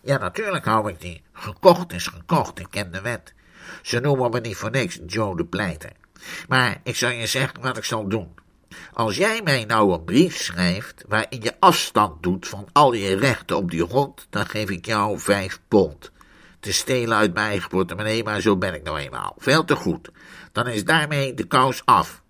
Ja, 0.00 0.18
natuurlijk 0.18 0.64
hou 0.64 0.90
ik 0.90 1.00
die. 1.00 1.22
Gekocht 1.32 1.92
is 1.92 2.06
gekocht, 2.06 2.58
ik 2.58 2.66
ken 2.70 2.92
de 2.92 3.00
wet. 3.00 3.34
Ze 3.82 4.00
noemen 4.00 4.30
me 4.30 4.40
niet 4.40 4.56
voor 4.56 4.70
niks 4.70 4.98
Joe 5.06 5.36
de 5.36 5.44
Pleiter. 5.44 5.92
Maar 6.48 6.80
ik 6.82 6.96
zal 6.96 7.10
je 7.10 7.26
zeggen 7.26 7.60
wat 7.60 7.76
ik 7.76 7.84
zal 7.84 8.08
doen. 8.08 8.34
Als 8.92 9.16
jij 9.16 9.40
mij 9.44 9.64
nou 9.64 9.92
een 9.92 10.04
brief 10.04 10.36
schrijft 10.36 11.04
waarin 11.08 11.42
je 11.42 11.54
afstand 11.60 12.22
doet 12.22 12.48
van 12.48 12.68
al 12.72 12.92
je 12.92 13.16
rechten 13.16 13.56
op 13.56 13.70
die 13.70 13.82
hond, 13.82 14.26
dan 14.30 14.46
geef 14.46 14.70
ik 14.70 14.86
jou 14.86 15.18
vijf 15.18 15.60
pond. 15.68 16.10
Te 16.60 16.72
stelen 16.72 17.16
uit 17.16 17.34
mijn 17.34 17.46
eigen 17.46 17.68
portemonnee, 17.68 18.24
maar 18.24 18.40
zo 18.40 18.56
ben 18.56 18.74
ik 18.74 18.82
nou 18.82 18.98
eenmaal. 18.98 19.34
Veel 19.38 19.64
te 19.64 19.76
goed. 19.76 20.10
Dan 20.52 20.66
is 20.66 20.84
daarmee 20.84 21.34
de 21.34 21.44
kous 21.44 21.82
af. 21.84 22.22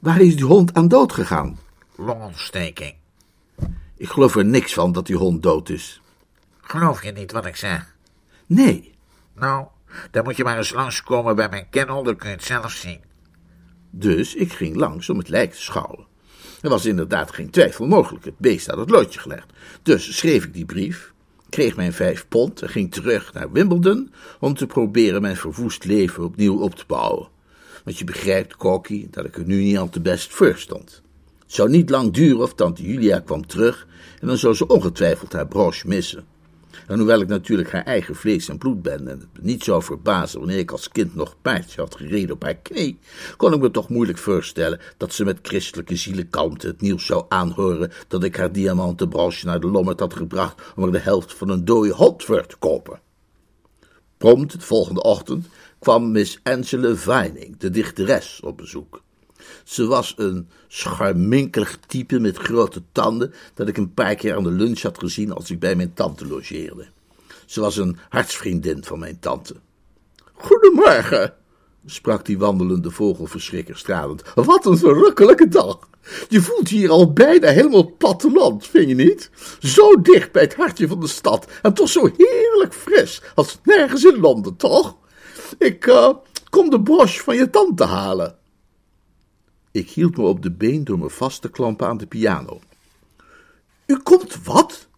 Waar 0.00 0.20
is 0.20 0.36
die 0.36 0.44
hond 0.44 0.74
aan 0.74 0.88
dood 0.88 1.12
gegaan? 1.12 1.58
Longontsteking. 1.96 2.94
Ik 3.96 4.08
geloof 4.08 4.36
er 4.36 4.44
niks 4.44 4.74
van 4.74 4.92
dat 4.92 5.06
die 5.06 5.16
hond 5.16 5.42
dood 5.42 5.68
is. 5.68 6.00
Geloof 6.60 7.02
je 7.02 7.12
niet 7.12 7.32
wat 7.32 7.46
ik 7.46 7.56
zeg? 7.56 7.94
Nee, 8.46 8.94
Nou, 9.34 9.66
dan 10.10 10.24
moet 10.24 10.36
je 10.36 10.44
maar 10.44 10.56
eens 10.56 10.72
langskomen 10.72 11.36
bij 11.36 11.48
mijn 11.48 11.68
kennel, 11.70 12.02
dan 12.02 12.16
kun 12.16 12.28
je 12.28 12.34
het 12.34 12.44
zelf 12.44 12.72
zien. 12.72 13.00
Dus 13.94 14.34
ik 14.34 14.52
ging 14.52 14.76
langs 14.76 15.08
om 15.10 15.18
het 15.18 15.28
lijk 15.28 15.52
te 15.52 15.62
schouwen. 15.62 16.06
Er 16.60 16.70
was 16.70 16.86
inderdaad 16.86 17.32
geen 17.32 17.50
twijfel 17.50 17.86
mogelijk, 17.86 18.24
het 18.24 18.38
beest 18.38 18.66
had 18.66 18.78
het 18.78 18.90
loodje 18.90 19.20
gelegd. 19.20 19.52
Dus 19.82 20.16
schreef 20.16 20.44
ik 20.44 20.54
die 20.54 20.64
brief, 20.64 21.12
kreeg 21.48 21.76
mijn 21.76 21.92
vijf 21.92 22.28
pond 22.28 22.62
en 22.62 22.68
ging 22.68 22.92
terug 22.92 23.32
naar 23.32 23.52
Wimbledon 23.52 24.12
om 24.40 24.54
te 24.54 24.66
proberen 24.66 25.22
mijn 25.22 25.36
verwoest 25.36 25.84
leven 25.84 26.24
opnieuw 26.24 26.58
op 26.58 26.74
te 26.74 26.84
bouwen. 26.86 27.28
Want 27.84 27.98
je 27.98 28.04
begrijpt, 28.04 28.56
Corky, 28.56 29.06
dat 29.10 29.24
ik 29.24 29.36
er 29.36 29.44
nu 29.44 29.62
niet 29.62 29.78
al 29.78 29.88
te 29.88 30.00
best 30.00 30.32
voor 30.32 30.54
stond. 30.56 31.02
Het 31.42 31.54
zou 31.54 31.70
niet 31.70 31.90
lang 31.90 32.12
duren 32.12 32.42
of 32.42 32.54
tante 32.54 32.82
Julia 32.82 33.20
kwam 33.20 33.46
terug 33.46 33.86
en 34.20 34.26
dan 34.26 34.38
zou 34.38 34.54
ze 34.54 34.66
ongetwijfeld 34.66 35.32
haar 35.32 35.48
broche 35.48 35.88
missen. 35.88 36.24
En 36.86 36.98
hoewel 36.98 37.20
ik 37.20 37.28
natuurlijk 37.28 37.70
haar 37.70 37.84
eigen 37.84 38.14
vlees 38.14 38.48
en 38.48 38.58
bloed 38.58 38.82
ben 38.82 39.08
en 39.08 39.18
het 39.18 39.42
niet 39.42 39.64
zou 39.64 39.82
verbazen 39.82 40.38
wanneer 40.38 40.58
ik 40.58 40.70
als 40.70 40.88
kind 40.88 41.14
nog 41.14 41.36
paardje 41.42 41.80
had 41.80 41.94
gereden 41.94 42.34
op 42.34 42.42
haar 42.42 42.56
knie, 42.56 42.98
kon 43.36 43.52
ik 43.52 43.60
me 43.60 43.70
toch 43.70 43.88
moeilijk 43.88 44.18
voorstellen 44.18 44.80
dat 44.96 45.12
ze 45.12 45.24
met 45.24 45.38
christelijke 45.42 45.96
zielenkalmte 45.96 46.66
het 46.66 46.80
nieuws 46.80 47.06
zou 47.06 47.24
aanhoren 47.28 47.92
dat 48.08 48.24
ik 48.24 48.36
haar 48.36 48.52
diamanten 48.52 49.08
broche 49.08 49.46
naar 49.46 49.60
de 49.60 49.70
lommet 49.70 50.00
had 50.00 50.14
gebracht 50.14 50.62
om 50.76 50.84
er 50.84 50.92
de 50.92 50.98
helft 50.98 51.32
van 51.32 51.48
een 51.48 51.64
dode 51.64 51.92
hond 51.92 52.18
te 52.18 52.56
kopen. 52.58 53.00
Prompt 54.16 54.52
het 54.52 54.64
volgende 54.64 55.02
ochtend 55.02 55.46
kwam 55.78 56.10
Miss 56.10 56.38
Angela 56.42 56.94
Vining, 56.94 57.56
de 57.58 57.70
dichteres, 57.70 58.40
op 58.44 58.56
bezoek. 58.56 59.02
Ze 59.64 59.86
was 59.86 60.14
een 60.16 60.48
scharminkelig 60.68 61.78
type 61.86 62.18
met 62.18 62.36
grote 62.36 62.82
tanden 62.92 63.34
dat 63.54 63.68
ik 63.68 63.76
een 63.76 63.94
paar 63.94 64.14
keer 64.14 64.36
aan 64.36 64.42
de 64.42 64.50
lunch 64.50 64.80
had 64.80 64.98
gezien 64.98 65.32
als 65.32 65.50
ik 65.50 65.58
bij 65.58 65.74
mijn 65.74 65.94
tante 65.94 66.26
logeerde. 66.26 66.86
Ze 67.46 67.60
was 67.60 67.76
een 67.76 67.96
hartsvriendin 68.08 68.84
van 68.84 68.98
mijn 68.98 69.18
tante. 69.18 69.54
Goedemorgen, 70.32 71.34
sprak 71.86 72.26
die 72.26 72.38
wandelende 72.38 72.90
vogelverschrikker 72.90 73.78
stralend. 73.78 74.22
Wat 74.34 74.66
een 74.66 74.78
verrukkelijke 74.78 75.48
dag. 75.48 75.78
Je 76.28 76.40
voelt 76.40 76.68
hier 76.68 76.90
al 76.90 77.12
bijna 77.12 77.48
helemaal 77.48 77.94
platteland, 77.98 78.66
vind 78.66 78.88
je 78.88 78.94
niet? 78.94 79.30
Zo 79.60 80.00
dicht 80.00 80.32
bij 80.32 80.42
het 80.42 80.54
hartje 80.54 80.88
van 80.88 81.00
de 81.00 81.06
stad 81.06 81.46
en 81.62 81.74
toch 81.74 81.88
zo 81.88 82.10
heerlijk 82.16 82.74
fris 82.74 83.22
als 83.34 83.58
nergens 83.62 84.04
in 84.04 84.20
Londen, 84.20 84.56
toch? 84.56 84.96
Ik 85.58 85.86
eh, 85.86 86.10
kom 86.50 86.70
de 86.70 86.82
broche 86.82 87.22
van 87.22 87.36
je 87.36 87.50
tante 87.50 87.84
halen. 87.84 88.36
Ik 89.72 89.90
hield 89.90 90.16
me 90.16 90.22
op 90.22 90.42
de 90.42 90.50
been 90.50 90.84
door 90.84 90.98
me 90.98 91.10
vast 91.10 91.42
te 91.42 91.50
klampen 91.50 91.86
aan 91.86 91.96
de 91.96 92.06
piano. 92.06 92.60
U 93.86 93.96
komt 93.96 94.44
wat? 94.44 94.88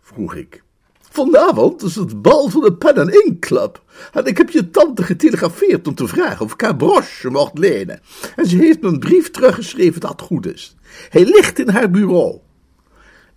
vroeg 0.00 0.34
ik. 0.34 0.62
Vanavond 1.00 1.82
is 1.82 1.94
het 1.94 2.22
bal 2.22 2.48
van 2.48 2.60
de 2.60 2.72
Pen 2.72 3.24
Ink 3.24 3.40
Club. 3.40 3.82
En 4.12 4.24
ik 4.24 4.36
heb 4.36 4.50
je 4.50 4.70
tante 4.70 5.02
getelegrafeerd 5.02 5.88
om 5.88 5.94
te 5.94 6.08
vragen 6.08 6.44
of 6.44 6.52
ik 6.52 6.60
haar 6.60 6.76
broche 6.76 7.30
mocht 7.30 7.58
lenen. 7.58 8.00
En 8.36 8.46
ze 8.46 8.56
heeft 8.56 8.80
me 8.80 8.88
een 8.88 8.98
brief 8.98 9.30
teruggeschreven 9.30 10.00
dat 10.00 10.22
goed 10.22 10.46
is. 10.46 10.76
Hij 11.08 11.24
ligt 11.24 11.58
in 11.58 11.68
haar 11.68 11.90
bureau. 11.90 12.38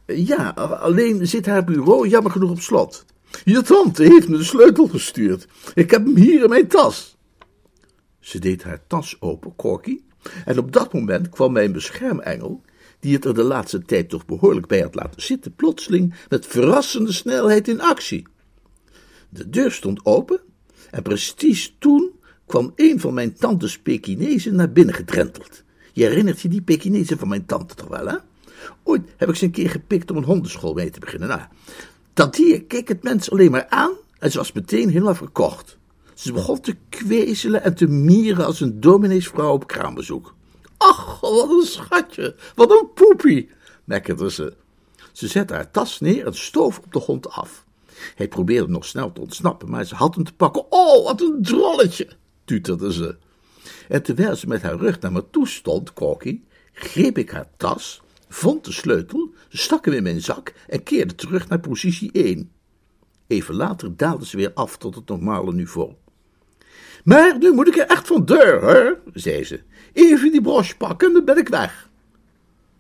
Ja, 0.06 0.50
alleen 0.80 1.28
zit 1.28 1.46
haar 1.46 1.64
bureau 1.64 2.08
jammer 2.08 2.32
genoeg 2.32 2.52
op 2.52 2.62
slot. 2.62 3.06
Je 3.44 3.62
tante 3.62 4.04
heeft 4.04 4.28
me 4.28 4.38
de 4.38 4.44
sleutel 4.44 4.88
gestuurd. 4.88 5.48
Ik 5.74 5.92
heb 5.92 6.06
hem 6.06 6.16
hier 6.16 6.44
in 6.44 6.50
mijn 6.50 6.68
tas. 6.68 7.18
Ze 8.20 8.40
deed 8.40 8.64
haar 8.64 8.82
tas 8.88 9.18
open, 9.20 9.56
Corky, 9.56 10.00
en 10.46 10.58
op 10.58 10.72
dat 10.72 10.94
moment 10.94 11.30
kwam 11.30 11.52
mijn 11.52 11.72
beschermengel, 11.72 12.62
die 13.00 13.14
het 13.14 13.26
er 13.26 13.34
de 13.34 13.44
laatste 13.44 13.82
tijd 13.82 14.10
toch 14.10 14.26
behoorlijk 14.26 14.68
bij 14.68 14.82
had 14.82 14.96
laten 14.96 15.22
zitten, 15.22 15.56
plotseling 15.56 16.14
met 16.30 16.48
verrassende 16.48 17.12
snelheid 17.12 17.68
in 17.68 17.82
actie. 17.82 18.28
De 19.30 19.50
deur 19.50 19.72
stond 19.72 20.06
open 20.06 20.40
en 20.92 21.02
precies 21.04 21.76
toen 21.80 22.12
kwam 22.46 22.72
een 22.76 23.00
van 23.00 23.14
mijn 23.14 23.34
tantes 23.34 23.80
Pekinezen 23.80 24.56
naar 24.56 24.72
binnen 24.72 24.96
gedrenteld. 24.96 25.64
Je 25.94 26.04
herinnert 26.04 26.42
je 26.42 26.50
die 26.50 26.62
Pekinezen 26.62 27.18
van 27.18 27.28
mijn 27.28 27.46
tante 27.46 27.76
toch 27.76 27.88
wel, 27.88 28.08
hè? 28.08 28.16
Ooit 28.84 29.02
heb 29.18 29.30
ik 29.30 29.36
ze 29.36 29.46
een 29.46 29.52
keer 29.52 29.70
gepikt 29.70 30.12
om 30.12 30.18
een 30.18 30.24
hondenschool 30.24 30.74
mee 30.74 30.90
te 30.90 31.00
beginnen. 31.00 31.28
Nou, 31.28 31.42
dat 32.14 32.36
dier 32.36 32.64
keek 32.64 32.88
het 32.88 33.04
mens 33.04 33.32
alleen 33.32 33.52
maar 33.52 33.68
aan 33.70 33.92
en 34.20 34.32
ze 34.32 34.38
was 34.38 34.52
meteen 34.52 34.90
helemaal 34.90 35.16
verkocht. 35.16 35.78
Ze 36.16 36.34
begon 36.34 36.60
te 36.60 36.76
kwezelen 36.90 37.64
en 37.64 37.76
te 37.76 37.88
mieren 37.88 38.46
als 38.46 38.62
een 38.62 38.80
domineesvrouw 38.80 39.54
op 39.54 39.68
kraambezoek. 39.68 40.36
Ach, 40.78 41.20
wat 41.20 41.50
een 41.50 41.66
schatje, 41.66 42.36
wat 42.56 42.72
een 42.72 42.90
poepie, 42.94 43.50
mekkerde 43.84 44.32
ze. 44.32 44.54
Ze 45.12 45.28
zette 45.28 45.54
haar 45.54 45.72
tas 45.72 46.00
neer 46.00 46.26
en 46.26 46.36
stoof 46.36 46.78
op 46.78 46.94
de 46.94 47.00
hond 47.00 47.30
af. 47.30 47.66
Hij 48.16 48.28
probeerde 48.28 48.72
nog 48.72 48.86
snel 48.86 49.12
te 49.12 49.22
ontsnappen, 49.22 49.70
maar 49.70 49.86
ze 49.86 49.96
had 49.96 50.16
hem 50.16 50.24
te 50.24 50.34
pakken. 50.34 50.72
Oh, 50.72 51.06
wat 51.06 51.22
een 51.22 51.42
drolletje, 51.42 52.08
tuterde 52.46 52.94
ze. 52.94 53.18
En 53.88 54.04
terwijl 54.04 54.36
ze 54.36 54.48
met 54.48 54.62
haar 54.62 54.78
rug 54.78 55.00
naar 55.00 55.12
me 55.12 55.30
toe 55.30 55.48
stond, 55.48 55.94
Corky, 55.94 56.42
greep 56.74 57.18
ik 57.18 57.30
haar 57.30 57.50
tas, 57.58 58.02
vond 58.28 58.66
de 58.66 58.72
sleutel, 58.72 59.34
stak 59.50 59.86
hem 59.86 59.94
in 59.94 60.04
mijn 60.04 60.22
zak 60.22 60.54
en 60.68 60.84
keerde 60.84 61.16
terug 61.16 61.48
naar 61.48 61.60
positie 61.60 62.12
1. 62.12 62.52
Even 63.28 63.56
later 63.56 63.98
daalde 63.98 64.26
ze 64.26 64.38
weer 64.38 64.54
af 64.54 64.78
tot 64.78 64.96
het 64.96 65.08
normale 65.08 65.54
niveau. 65.54 65.94
Maar 67.04 67.38
nu 67.38 67.52
moet 67.52 67.68
ik 67.68 67.78
er 67.78 67.88
echt 67.88 68.08
van 68.08 68.26
deur, 68.26 68.62
hoor, 68.62 69.00
zei 69.14 69.44
ze. 69.44 69.62
Even 69.94 70.32
die 70.32 70.42
broche 70.42 70.78
pakken 70.78 71.08
en 71.08 71.14
dan 71.14 71.26
ben 71.26 71.38
ik 71.38 71.48
weg. 71.48 71.90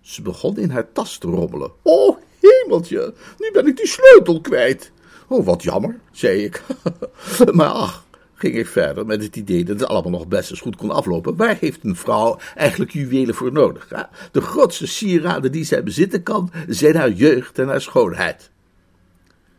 Ze 0.01 0.21
begon 0.21 0.57
in 0.57 0.69
haar 0.69 0.91
tas 0.91 1.17
te 1.17 1.27
rommelen. 1.27 1.71
Oh, 1.81 2.17
hemeltje, 2.39 3.13
nu 3.37 3.49
ben 3.51 3.67
ik 3.67 3.77
die 3.77 3.87
sleutel 3.87 4.41
kwijt. 4.41 4.91
Oh, 5.27 5.45
wat 5.45 5.63
jammer, 5.63 5.99
zei 6.11 6.43
ik. 6.43 6.63
maar 7.51 7.67
ach, 7.67 8.05
ging 8.33 8.55
ik 8.55 8.67
verder 8.67 9.05
met 9.05 9.23
het 9.23 9.35
idee 9.35 9.63
dat 9.63 9.79
het 9.79 9.89
allemaal 9.89 10.11
nog 10.11 10.27
best 10.27 10.49
eens 10.49 10.61
goed 10.61 10.75
kon 10.75 10.91
aflopen. 10.91 11.35
Waar 11.35 11.57
heeft 11.59 11.83
een 11.83 11.95
vrouw 11.95 12.39
eigenlijk 12.55 12.91
juwelen 12.91 13.35
voor 13.35 13.51
nodig? 13.51 13.87
De 14.31 14.41
grootste 14.41 14.87
sieraden 14.87 15.51
die 15.51 15.63
zij 15.65 15.83
bezitten 15.83 16.23
kan, 16.23 16.51
zijn 16.67 16.95
haar 16.95 17.11
jeugd 17.11 17.59
en 17.59 17.67
haar 17.67 17.81
schoonheid. 17.81 18.51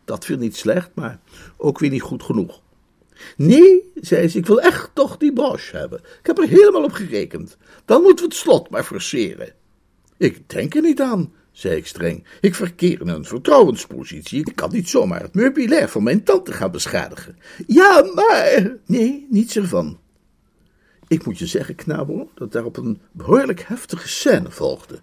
Dat 0.05 0.25
viel 0.25 0.39
niet 0.39 0.57
slecht, 0.57 0.91
maar 0.95 1.21
ook 1.57 1.79
weer 1.79 1.91
niet 1.91 2.03
goed 2.03 2.23
genoeg. 2.23 2.61
Nee, 3.37 3.91
zei 3.95 4.29
ze, 4.29 4.39
ik 4.39 4.47
wil 4.47 4.61
echt 4.61 4.91
toch 4.95 5.17
die 5.17 5.33
broche 5.33 5.77
hebben. 5.77 5.99
Ik 5.99 6.27
heb 6.27 6.39
er 6.39 6.49
helemaal 6.49 6.85
op 6.85 6.93
gerekend. 6.93 7.57
Dan 7.85 8.03
moeten 8.03 8.25
we 8.25 8.31
het 8.31 8.41
slot 8.41 8.71
maar 8.71 8.85
forceren. 8.85 9.53
Ik 10.17 10.49
denk 10.49 10.75
er 10.75 10.83
niet 10.83 11.01
aan, 11.01 11.33
zei 11.53 11.77
ik 11.77 11.87
streng. 11.87 12.27
Ik 12.41 12.55
verkeer 12.55 13.01
in 13.01 13.09
een 13.09 13.25
vertrouwenspositie. 13.25 14.39
Ik 14.39 14.57
kan 14.57 14.73
niet 14.73 14.89
zomaar 14.89 15.21
het 15.21 15.35
meubilair 15.35 15.89
van 15.89 16.03
mijn 16.03 16.23
tante 16.23 16.53
gaan 16.53 16.71
beschadigen. 16.71 17.39
Ja, 17.67 18.11
maar... 18.15 18.77
Nee, 18.87 19.27
niets 19.31 19.57
ervan. 19.57 19.99
Ik 21.09 21.27
moet 21.27 21.39
je 21.39 21.47
zeggen, 21.47 21.75
knabel, 21.75 22.31
dat 22.35 22.53
daarop 22.53 22.77
een 22.77 23.01
behoorlijk 23.13 23.61
heftige 23.61 24.09
scène 24.09 24.51
volgde. 24.51 25.01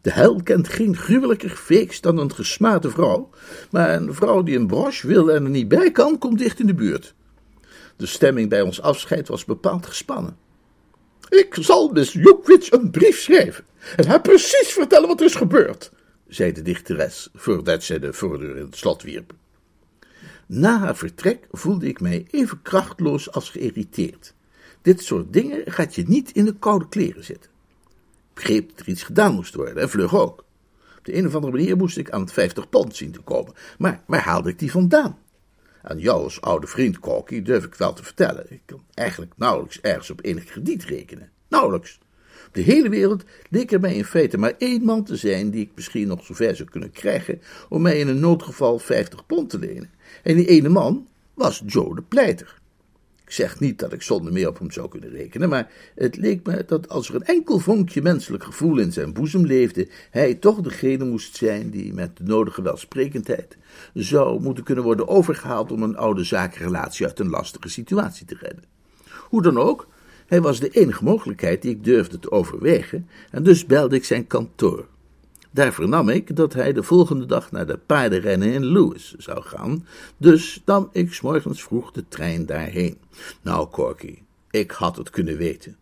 De 0.00 0.12
hel 0.12 0.42
kent 0.42 0.68
geen 0.68 0.96
gruwelijker 0.96 1.50
feeks 1.50 2.00
dan 2.00 2.18
een 2.18 2.34
gesmaade 2.34 2.90
vrouw, 2.90 3.30
maar 3.70 3.94
een 3.94 4.14
vrouw 4.14 4.42
die 4.42 4.56
een 4.56 4.66
broche 4.66 5.06
wil 5.06 5.30
en 5.30 5.44
er 5.44 5.50
niet 5.50 5.68
bij 5.68 5.90
kan, 5.90 6.18
komt 6.18 6.38
dicht 6.38 6.60
in 6.60 6.66
de 6.66 6.74
buurt. 6.74 7.14
De 7.98 8.06
stemming 8.06 8.48
bij 8.48 8.62
ons 8.62 8.80
afscheid 8.80 9.28
was 9.28 9.44
bepaald 9.44 9.86
gespannen. 9.86 10.36
Ik 11.28 11.56
zal 11.60 11.88
Miss 11.88 12.12
Jukwitsch 12.12 12.72
een 12.72 12.90
brief 12.90 13.20
schrijven 13.20 13.64
en 13.96 14.06
haar 14.06 14.20
precies 14.20 14.68
vertellen 14.72 15.08
wat 15.08 15.20
er 15.20 15.26
is 15.26 15.34
gebeurd, 15.34 15.92
zei 16.28 16.52
de 16.52 16.62
dichteres, 16.62 17.28
voordat 17.34 17.82
zij 17.82 17.98
de 17.98 18.12
voordeur 18.12 18.56
in 18.56 18.64
het 18.64 18.76
slot 18.76 19.02
wierp. 19.02 19.34
Na 20.46 20.78
haar 20.78 20.96
vertrek 20.96 21.46
voelde 21.50 21.86
ik 21.86 22.00
mij 22.00 22.26
even 22.30 22.62
krachtloos 22.62 23.32
als 23.32 23.50
geïrriteerd. 23.50 24.34
Dit 24.82 25.02
soort 25.02 25.32
dingen 25.32 25.72
gaat 25.72 25.94
je 25.94 26.04
niet 26.06 26.32
in 26.32 26.44
de 26.44 26.54
koude 26.58 26.88
kleren 26.88 27.24
zitten. 27.24 27.50
Ik 28.28 28.34
begreep 28.34 28.68
dat 28.68 28.78
er 28.78 28.88
iets 28.88 29.02
gedaan 29.02 29.34
moest 29.34 29.54
worden, 29.54 29.82
en 29.82 29.90
vlug 29.90 30.16
ook. 30.16 30.44
Op 30.98 31.04
de 31.04 31.16
een 31.16 31.26
of 31.26 31.34
andere 31.34 31.52
manier 31.52 31.76
moest 31.76 31.96
ik 31.96 32.10
aan 32.10 32.20
het 32.20 32.32
50 32.32 32.68
pond 32.68 32.96
zien 32.96 33.12
te 33.12 33.20
komen, 33.20 33.52
maar 33.78 34.02
waar 34.06 34.24
haalde 34.24 34.48
ik 34.48 34.58
die 34.58 34.70
vandaan? 34.70 35.18
Aan 35.82 35.98
jou 35.98 36.22
als 36.22 36.40
oude 36.40 36.66
vriend, 36.66 36.98
Corky, 36.98 37.42
durf 37.42 37.64
ik 37.64 37.74
wel 37.74 37.92
te 37.92 38.04
vertellen. 38.04 38.46
Ik 38.48 38.60
kan 38.64 38.82
eigenlijk 38.94 39.32
nauwelijks 39.36 39.80
ergens 39.80 40.10
op 40.10 40.24
enig 40.24 40.44
krediet 40.44 40.84
rekenen. 40.84 41.30
Nauwelijks. 41.48 41.98
Op 42.46 42.54
de 42.54 42.60
hele 42.60 42.88
wereld 42.88 43.24
leek 43.50 43.72
er 43.72 43.80
mij 43.80 43.94
in 43.94 44.04
feite 44.04 44.38
maar 44.38 44.54
één 44.58 44.84
man 44.84 45.04
te 45.04 45.16
zijn 45.16 45.50
die 45.50 45.60
ik 45.60 45.70
misschien 45.74 46.08
nog 46.08 46.24
zover 46.24 46.56
zou 46.56 46.68
kunnen 46.68 46.90
krijgen 46.90 47.40
om 47.68 47.82
mij 47.82 47.98
in 47.98 48.08
een 48.08 48.20
noodgeval 48.20 48.78
50 48.78 49.26
pond 49.26 49.50
te 49.50 49.58
lenen. 49.58 49.90
En 50.22 50.36
die 50.36 50.46
ene 50.46 50.68
man 50.68 51.08
was 51.34 51.62
Joe 51.66 51.94
de 51.94 52.02
Pleiter. 52.02 52.60
Ik 53.28 53.34
zeg 53.34 53.60
niet 53.60 53.78
dat 53.78 53.92
ik 53.92 54.02
zonder 54.02 54.32
meer 54.32 54.48
op 54.48 54.58
hem 54.58 54.70
zou 54.70 54.88
kunnen 54.88 55.10
rekenen, 55.10 55.48
maar 55.48 55.70
het 55.94 56.16
leek 56.16 56.46
me 56.46 56.64
dat 56.66 56.88
als 56.88 57.08
er 57.08 57.14
een 57.14 57.24
enkel 57.24 57.58
vonkje 57.58 58.02
menselijk 58.02 58.44
gevoel 58.44 58.78
in 58.78 58.92
zijn 58.92 59.12
boezem 59.12 59.46
leefde, 59.46 59.88
hij 60.10 60.34
toch 60.34 60.60
degene 60.60 61.04
moest 61.04 61.36
zijn 61.36 61.70
die 61.70 61.92
met 61.92 62.16
de 62.16 62.24
nodige 62.24 62.62
welsprekendheid 62.62 63.56
zou 63.94 64.40
moeten 64.40 64.64
kunnen 64.64 64.84
worden 64.84 65.08
overgehaald 65.08 65.72
om 65.72 65.82
een 65.82 65.96
oude 65.96 66.24
zakenrelatie 66.24 67.06
uit 67.06 67.18
een 67.18 67.28
lastige 67.28 67.68
situatie 67.68 68.26
te 68.26 68.36
redden. 68.40 68.64
Hoe 69.20 69.42
dan 69.42 69.58
ook, 69.58 69.86
hij 70.26 70.40
was 70.40 70.60
de 70.60 70.68
enige 70.68 71.04
mogelijkheid 71.04 71.62
die 71.62 71.70
ik 71.70 71.84
durfde 71.84 72.18
te 72.18 72.30
overwegen, 72.30 73.08
en 73.30 73.42
dus 73.42 73.66
belde 73.66 73.96
ik 73.96 74.04
zijn 74.04 74.26
kantoor. 74.26 74.86
Daar 75.50 75.72
vernam 75.72 76.08
ik 76.08 76.36
dat 76.36 76.52
hij 76.52 76.72
de 76.72 76.82
volgende 76.82 77.26
dag 77.26 77.52
naar 77.52 77.66
de 77.66 77.78
paardenrennen 77.86 78.52
in 78.52 78.64
Lewis 78.64 79.14
zou 79.18 79.42
gaan, 79.42 79.86
dus 80.16 80.62
nam 80.64 80.88
ik 80.92 81.12
s 81.12 81.20
morgens 81.20 81.62
vroeg 81.62 81.92
de 81.92 82.04
trein 82.08 82.46
daarheen. 82.46 82.98
Nou, 83.42 83.68
Corky, 83.68 84.18
ik 84.50 84.70
had 84.70 84.96
het 84.96 85.10
kunnen 85.10 85.36
weten. 85.36 85.76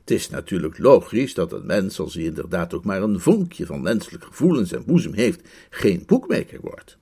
Het 0.00 0.10
is 0.10 0.30
natuurlijk 0.30 0.78
logisch 0.78 1.34
dat 1.34 1.52
een 1.52 1.66
mens, 1.66 2.00
als 2.00 2.14
hij 2.14 2.24
inderdaad 2.24 2.74
ook 2.74 2.84
maar 2.84 3.02
een 3.02 3.20
vonkje 3.20 3.66
van 3.66 3.82
menselijk 3.82 4.24
gevoel 4.24 4.58
in 4.58 4.66
zijn 4.66 4.84
boezem 4.86 5.12
heeft, 5.12 5.40
geen 5.70 6.02
boekmaker 6.06 6.60
wordt. 6.60 6.96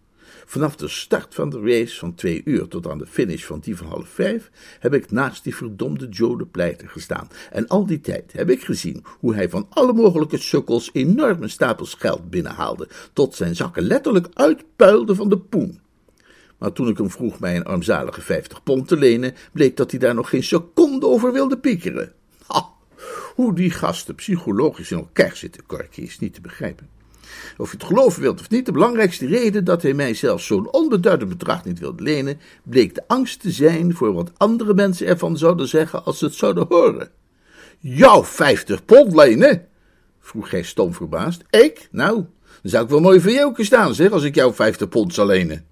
Vanaf 0.48 0.76
de 0.76 0.88
start 0.88 1.34
van 1.34 1.50
de 1.50 1.60
race 1.60 1.98
van 1.98 2.14
twee 2.14 2.42
uur 2.44 2.68
tot 2.68 2.88
aan 2.88 2.98
de 2.98 3.06
finish 3.06 3.44
van 3.44 3.60
die 3.60 3.76
van 3.76 3.86
half 3.86 4.08
vijf 4.08 4.50
heb 4.80 4.94
ik 4.94 5.10
naast 5.10 5.44
die 5.44 5.56
verdomde 5.56 6.08
Joe 6.08 6.38
de 6.38 6.46
Pleiter 6.46 6.88
gestaan. 6.88 7.28
En 7.50 7.66
al 7.66 7.86
die 7.86 8.00
tijd 8.00 8.32
heb 8.32 8.50
ik 8.50 8.62
gezien 8.62 9.04
hoe 9.18 9.34
hij 9.34 9.48
van 9.48 9.66
alle 9.70 9.92
mogelijke 9.92 10.38
sukkels 10.38 10.90
enorme 10.92 11.48
stapels 11.48 11.94
geld 11.94 12.30
binnenhaalde, 12.30 12.88
tot 13.12 13.34
zijn 13.34 13.56
zakken 13.56 13.82
letterlijk 13.82 14.26
uitpuilden 14.32 15.16
van 15.16 15.28
de 15.28 15.38
poen. 15.38 15.80
Maar 16.58 16.72
toen 16.72 16.88
ik 16.88 16.98
hem 16.98 17.10
vroeg 17.10 17.40
mij 17.40 17.56
een 17.56 17.64
armzalige 17.64 18.20
vijftig 18.20 18.62
pond 18.62 18.88
te 18.88 18.96
lenen, 18.96 19.34
bleek 19.52 19.76
dat 19.76 19.90
hij 19.90 20.00
daar 20.00 20.14
nog 20.14 20.28
geen 20.28 20.42
seconde 20.42 21.06
over 21.06 21.32
wilde 21.32 21.58
piekeren. 21.58 22.12
Ha, 22.46 22.68
hoe 23.34 23.54
die 23.54 23.70
gasten 23.70 24.14
psychologisch 24.14 24.90
in 24.90 24.98
elkaar 24.98 25.36
zitten, 25.36 25.66
Korkie, 25.66 26.04
is 26.04 26.18
niet 26.18 26.34
te 26.34 26.40
begrijpen. 26.40 26.95
Of 27.56 27.70
je 27.70 27.76
het 27.76 27.86
geloven 27.86 28.22
wilt 28.22 28.40
of 28.40 28.50
niet, 28.50 28.66
de 28.66 28.72
belangrijkste 28.72 29.26
reden 29.26 29.64
dat 29.64 29.82
hij 29.82 29.94
mij 29.94 30.14
zelfs 30.14 30.46
zo'n 30.46 30.72
onbeduidend 30.72 31.30
bedrag 31.30 31.64
niet 31.64 31.78
wilde 31.78 32.02
lenen, 32.02 32.40
bleek 32.62 32.94
de 32.94 33.02
angst 33.06 33.40
te 33.40 33.50
zijn 33.50 33.94
voor 33.94 34.12
wat 34.12 34.30
andere 34.36 34.74
mensen 34.74 35.06
ervan 35.06 35.38
zouden 35.38 35.68
zeggen 35.68 36.04
als 36.04 36.18
ze 36.18 36.24
het 36.24 36.34
zouden 36.34 36.66
horen. 36.68 37.10
Jouw 37.78 38.24
vijftig 38.24 38.84
pond 38.84 39.14
lenen? 39.14 39.66
vroeg 40.20 40.50
hij 40.50 40.62
stom 40.62 40.94
verbaasd. 40.94 41.44
Ik? 41.50 41.88
Nou, 41.90 42.14
dan 42.62 42.70
zou 42.70 42.84
ik 42.84 42.90
wel 42.90 43.00
mooi 43.00 43.20
voor 43.20 43.30
joker 43.30 43.64
staan, 43.64 43.94
zeg, 43.94 44.10
als 44.10 44.22
ik 44.22 44.34
jou 44.34 44.54
vijftig 44.54 44.88
pond 44.88 45.14
zou 45.14 45.26
lenen. 45.26 45.64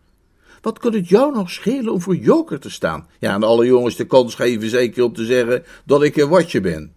Wat 0.61 0.79
kon 0.79 0.93
het 0.93 1.09
jou 1.09 1.35
nog 1.35 1.51
schelen 1.51 1.93
om 1.93 2.01
voor 2.01 2.17
joker 2.17 2.61
te 2.61 2.71
staan? 2.71 3.09
Ja, 3.19 3.33
aan 3.33 3.43
alle 3.43 3.67
jongens 3.67 3.97
de 3.97 4.07
kans 4.07 4.35
geven 4.35 4.69
zeker 4.69 5.05
om 5.05 5.13
te 5.13 5.25
zeggen 5.25 5.65
dat 5.85 6.03
ik 6.03 6.17
een 6.17 6.29
watje 6.29 6.61
ben. 6.61 6.93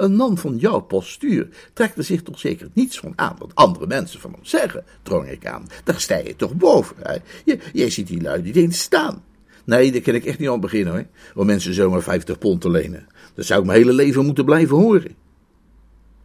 Een 0.00 0.16
man 0.16 0.38
van 0.38 0.56
jouw 0.56 0.80
postuur 0.80 1.48
trekt 1.72 1.98
er 1.98 2.04
zich 2.04 2.22
toch 2.22 2.38
zeker 2.38 2.68
niets 2.72 2.98
van 2.98 3.12
aan 3.16 3.36
wat 3.38 3.54
andere 3.54 3.86
mensen 3.86 4.20
van 4.20 4.32
hem 4.32 4.44
zeggen, 4.44 4.84
drong 5.02 5.28
ik 5.28 5.46
aan. 5.46 5.66
Daar 5.84 6.00
sta 6.00 6.16
je 6.16 6.36
toch 6.36 6.54
boven, 6.54 6.96
hè? 6.98 7.16
Je, 7.44 7.58
jij 7.72 7.90
ziet 7.90 8.06
die 8.06 8.22
lui 8.22 8.42
niet 8.42 8.56
eens 8.56 8.80
staan. 8.80 9.24
Nee, 9.64 9.92
daar 9.92 10.00
kan 10.00 10.14
ik 10.14 10.24
echt 10.24 10.38
niet 10.38 10.48
aan 10.48 10.60
beginnen, 10.60 10.92
hoor. 10.92 11.06
Om 11.34 11.46
mensen 11.46 11.74
zomaar 11.74 12.02
50 12.02 12.38
pond 12.38 12.60
te 12.60 12.70
lenen. 12.70 13.06
Dat 13.34 13.44
zou 13.44 13.60
ik 13.60 13.66
mijn 13.66 13.78
hele 13.78 13.92
leven 13.92 14.24
moeten 14.24 14.44
blijven 14.44 14.76
horen. 14.76 15.14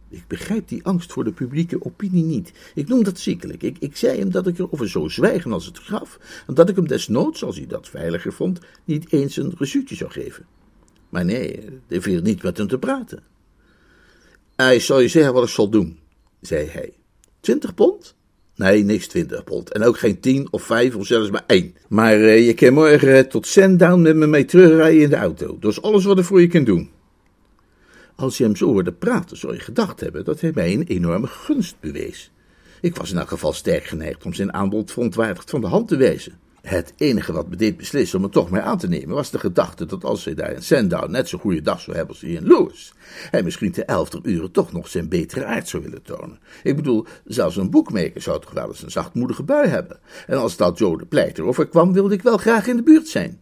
Ik 0.08 0.24
begrijp 0.26 0.68
die 0.68 0.84
angst 0.84 1.12
voor 1.12 1.24
de 1.24 1.32
publieke 1.32 1.84
opinie 1.84 2.24
niet. 2.24 2.52
Ik 2.74 2.88
noem 2.88 3.04
dat 3.04 3.18
ziekelijk. 3.18 3.62
Ik, 3.62 3.76
ik 3.78 3.96
zei 3.96 4.18
hem 4.18 4.30
dat 4.30 4.46
ik 4.46 4.58
erover 4.58 4.88
zou 4.88 5.10
zwijgen 5.10 5.52
als 5.52 5.66
het 5.66 5.78
graf, 5.78 6.18
en 6.46 6.54
dat 6.54 6.68
ik 6.68 6.76
hem 6.76 6.88
desnoods, 6.88 7.44
als 7.44 7.56
hij 7.56 7.66
dat 7.66 7.88
veiliger 7.88 8.32
vond, 8.32 8.58
niet 8.84 9.12
eens 9.12 9.36
een 9.36 9.54
resuutje 9.58 9.96
zou 9.96 10.10
geven. 10.10 10.46
Maar 11.08 11.24
nee, 11.24 11.64
er 11.88 12.02
viel 12.02 12.22
niet 12.22 12.42
met 12.42 12.56
hem 12.58 12.68
te 12.68 12.78
praten. 12.78 13.34
Hij 14.56 14.80
zal 14.80 15.00
je 15.00 15.08
zeggen 15.08 15.32
wat 15.32 15.42
ik 15.42 15.48
zal 15.48 15.68
doen, 15.68 15.98
zei 16.40 16.68
hij. 16.68 16.92
Twintig 17.40 17.74
pond? 17.74 18.14
Nee, 18.54 18.84
niks 18.84 19.06
twintig 19.06 19.44
pond. 19.44 19.72
En 19.72 19.82
ook 19.82 19.98
geen 19.98 20.20
tien 20.20 20.48
of 20.50 20.62
vijf 20.62 20.94
of 20.94 21.06
zelfs 21.06 21.30
maar 21.30 21.44
één. 21.46 21.74
Maar 21.88 22.18
uh, 22.18 22.46
je 22.46 22.54
kan 22.54 22.72
morgen 22.72 23.08
uh, 23.08 23.18
tot 23.18 23.46
Sandown 23.46 24.02
met 24.02 24.16
me 24.16 24.26
mee 24.26 24.44
terugrijden 24.44 25.02
in 25.02 25.10
de 25.10 25.16
auto. 25.16 25.56
Dat 25.60 25.70
is 25.70 25.82
alles 25.82 26.04
wat 26.04 26.18
ik 26.18 26.24
voor 26.24 26.40
je 26.40 26.46
kan 26.46 26.64
doen. 26.64 26.90
Als 28.14 28.38
je 28.38 28.44
hem 28.44 28.56
zo 28.56 28.66
hoorde 28.66 28.92
praten, 28.92 29.36
zou 29.36 29.52
je 29.52 29.60
gedacht 29.60 30.00
hebben 30.00 30.24
dat 30.24 30.40
hij 30.40 30.50
mij 30.54 30.72
een 30.72 30.86
enorme 30.86 31.26
gunst 31.26 31.76
bewees. 31.80 32.30
Ik 32.80 32.96
was 32.96 33.10
in 33.10 33.18
elk 33.18 33.28
geval 33.28 33.52
sterk 33.52 33.84
geneigd 33.84 34.24
om 34.24 34.34
zijn 34.34 34.52
aanbod 34.52 34.92
verontwaardigd 34.92 35.50
van 35.50 35.60
de 35.60 35.66
hand 35.66 35.88
te 35.88 35.96
wijzen. 35.96 36.38
Het 36.66 36.92
enige 36.96 37.32
wat 37.32 37.48
me 37.48 37.56
deed 37.56 37.76
beslissen 37.76 38.18
om 38.18 38.24
het 38.24 38.32
toch 38.32 38.50
mee 38.50 38.62
aan 38.62 38.78
te 38.78 38.88
nemen, 38.88 39.14
was 39.14 39.30
de 39.30 39.38
gedachte 39.38 39.86
dat 39.86 40.04
als 40.04 40.24
hij 40.24 40.34
daar 40.34 40.52
in 40.52 40.62
Sandown 40.62 41.10
net 41.10 41.28
zo'n 41.28 41.40
goede 41.40 41.62
dag 41.62 41.80
zou 41.80 41.96
hebben 41.96 42.14
als 42.14 42.24
hij 42.24 42.32
in 42.32 42.46
Lewis, 42.46 42.92
hij 43.30 43.42
misschien 43.42 43.72
te 43.72 43.84
elfter 43.84 44.20
uren 44.22 44.50
toch 44.50 44.72
nog 44.72 44.88
zijn 44.88 45.08
betere 45.08 45.44
aard 45.44 45.68
zou 45.68 45.82
willen 45.82 46.02
tonen. 46.02 46.38
Ik 46.62 46.76
bedoel, 46.76 47.06
zelfs 47.24 47.56
een 47.56 47.70
boekmaker 47.70 48.22
zou 48.22 48.40
toch 48.40 48.50
wel 48.50 48.68
eens 48.68 48.82
een 48.82 48.90
zachtmoedige 48.90 49.42
bui 49.42 49.68
hebben. 49.68 49.98
En 50.26 50.38
als 50.38 50.56
dat 50.56 50.78
Joe 50.78 50.98
de 50.98 51.06
Pleiter 51.06 51.44
overkwam, 51.44 51.92
wilde 51.92 52.14
ik 52.14 52.22
wel 52.22 52.36
graag 52.36 52.66
in 52.66 52.76
de 52.76 52.82
buurt 52.82 53.08
zijn. 53.08 53.40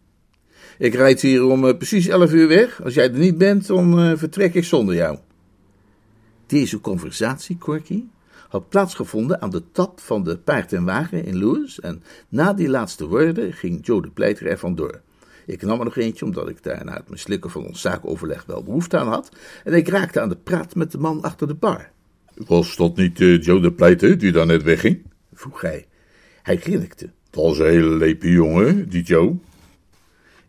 Ik 0.77 0.93
rijd 0.93 1.21
hier 1.21 1.43
om 1.43 1.65
uh, 1.65 1.77
precies 1.77 2.07
elf 2.07 2.33
uur 2.33 2.47
weg. 2.47 2.83
Als 2.83 2.93
jij 2.93 3.11
er 3.11 3.19
niet 3.19 3.37
bent, 3.37 3.67
dan 3.67 3.99
uh, 3.99 4.17
vertrek 4.17 4.53
ik 4.53 4.63
zonder 4.63 4.95
jou. 4.95 5.17
Deze 6.45 6.79
conversatie, 6.79 7.57
Corky, 7.57 8.03
had 8.55 8.69
plaatsgevonden 8.69 9.41
aan 9.41 9.49
de 9.49 9.63
tap 9.71 9.99
van 9.99 10.23
de 10.23 10.37
paard 10.37 10.73
en 10.73 10.83
wagen 10.83 11.25
in 11.25 11.37
Lewis 11.37 11.79
en 11.79 12.03
na 12.29 12.53
die 12.53 12.69
laatste 12.69 13.07
woorden 13.07 13.53
ging 13.53 13.85
Joe 13.85 14.01
de 14.01 14.09
Pleiter 14.09 14.47
er 14.47 14.57
vandoor. 14.57 15.01
Ik 15.45 15.61
nam 15.61 15.79
er 15.79 15.85
nog 15.85 15.97
eentje, 15.97 16.25
omdat 16.25 16.49
ik 16.49 16.63
daar 16.63 16.85
na 16.85 16.93
het 16.93 17.09
mislukken 17.09 17.49
van 17.49 17.65
ons 17.65 17.81
zaakoverleg 17.81 18.45
wel 18.45 18.63
behoefte 18.63 18.97
aan 18.97 19.07
had, 19.07 19.31
en 19.63 19.73
ik 19.73 19.87
raakte 19.87 20.21
aan 20.21 20.29
de 20.29 20.37
praat 20.43 20.75
met 20.75 20.91
de 20.91 20.97
man 20.97 21.21
achter 21.21 21.47
de 21.47 21.53
bar. 21.53 21.89
Was 22.35 22.75
dat 22.75 22.95
niet 22.95 23.19
uh, 23.19 23.41
Joe 23.41 23.61
de 23.61 23.71
Pleiter 23.71 24.17
die 24.17 24.31
daar 24.31 24.45
net 24.45 24.63
wegging? 24.63 25.01
vroeg 25.33 25.61
hij. 25.61 25.85
Hij 26.41 26.57
grinnikte. 26.57 27.05
Het 27.05 27.35
was 27.35 27.59
een 27.59 27.65
hele 27.65 27.95
lepe 27.95 28.31
jongen, 28.31 28.89
die 28.89 29.03
Joe. 29.03 29.35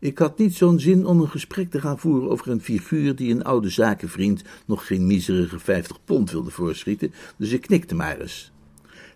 Ik 0.06 0.18
had 0.18 0.38
niet 0.38 0.54
zo'n 0.54 0.80
zin 0.80 1.06
om 1.06 1.20
een 1.20 1.28
gesprek 1.28 1.70
te 1.70 1.80
gaan 1.80 1.98
voeren 1.98 2.30
over 2.30 2.50
een 2.50 2.60
figuur 2.60 3.16
die 3.16 3.30
een 3.30 3.44
oude 3.44 3.70
zakenvriend 3.70 4.42
nog 4.66 4.86
geen 4.86 5.06
miserige 5.06 5.58
vijftig 5.58 5.98
pond 6.04 6.30
wilde 6.30 6.50
voorschieten, 6.50 7.12
dus 7.36 7.52
ik 7.52 7.60
knikte 7.60 7.94
maar 7.94 8.20
eens. 8.20 8.52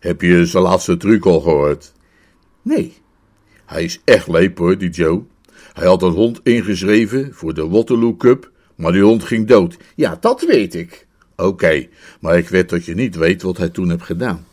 Heb 0.00 0.20
je 0.20 0.46
zijn 0.46 0.62
laatste 0.62 0.96
truc 0.96 1.26
al 1.26 1.40
gehoord? 1.40 1.92
Nee. 2.62 2.92
Hij 3.66 3.84
is 3.84 4.00
echt 4.04 4.28
leep 4.28 4.58
hoor, 4.58 4.78
die 4.78 4.90
Joe. 4.90 5.22
Hij 5.72 5.86
had 5.86 6.02
een 6.02 6.12
hond 6.12 6.40
ingeschreven 6.42 7.34
voor 7.34 7.54
de 7.54 7.68
Waterloo 7.68 8.16
Cup, 8.16 8.50
maar 8.74 8.92
die 8.92 9.02
hond 9.02 9.24
ging 9.24 9.46
dood. 9.46 9.76
Ja, 9.94 10.16
dat 10.20 10.44
weet 10.44 10.74
ik. 10.74 11.06
Oké, 11.36 11.48
okay, 11.48 11.88
maar 12.20 12.38
ik 12.38 12.48
weet 12.48 12.68
dat 12.68 12.84
je 12.84 12.94
niet 12.94 13.16
weet 13.16 13.42
wat 13.42 13.56
hij 13.56 13.68
toen 13.68 13.90
heeft 13.90 14.02
gedaan. 14.02 14.46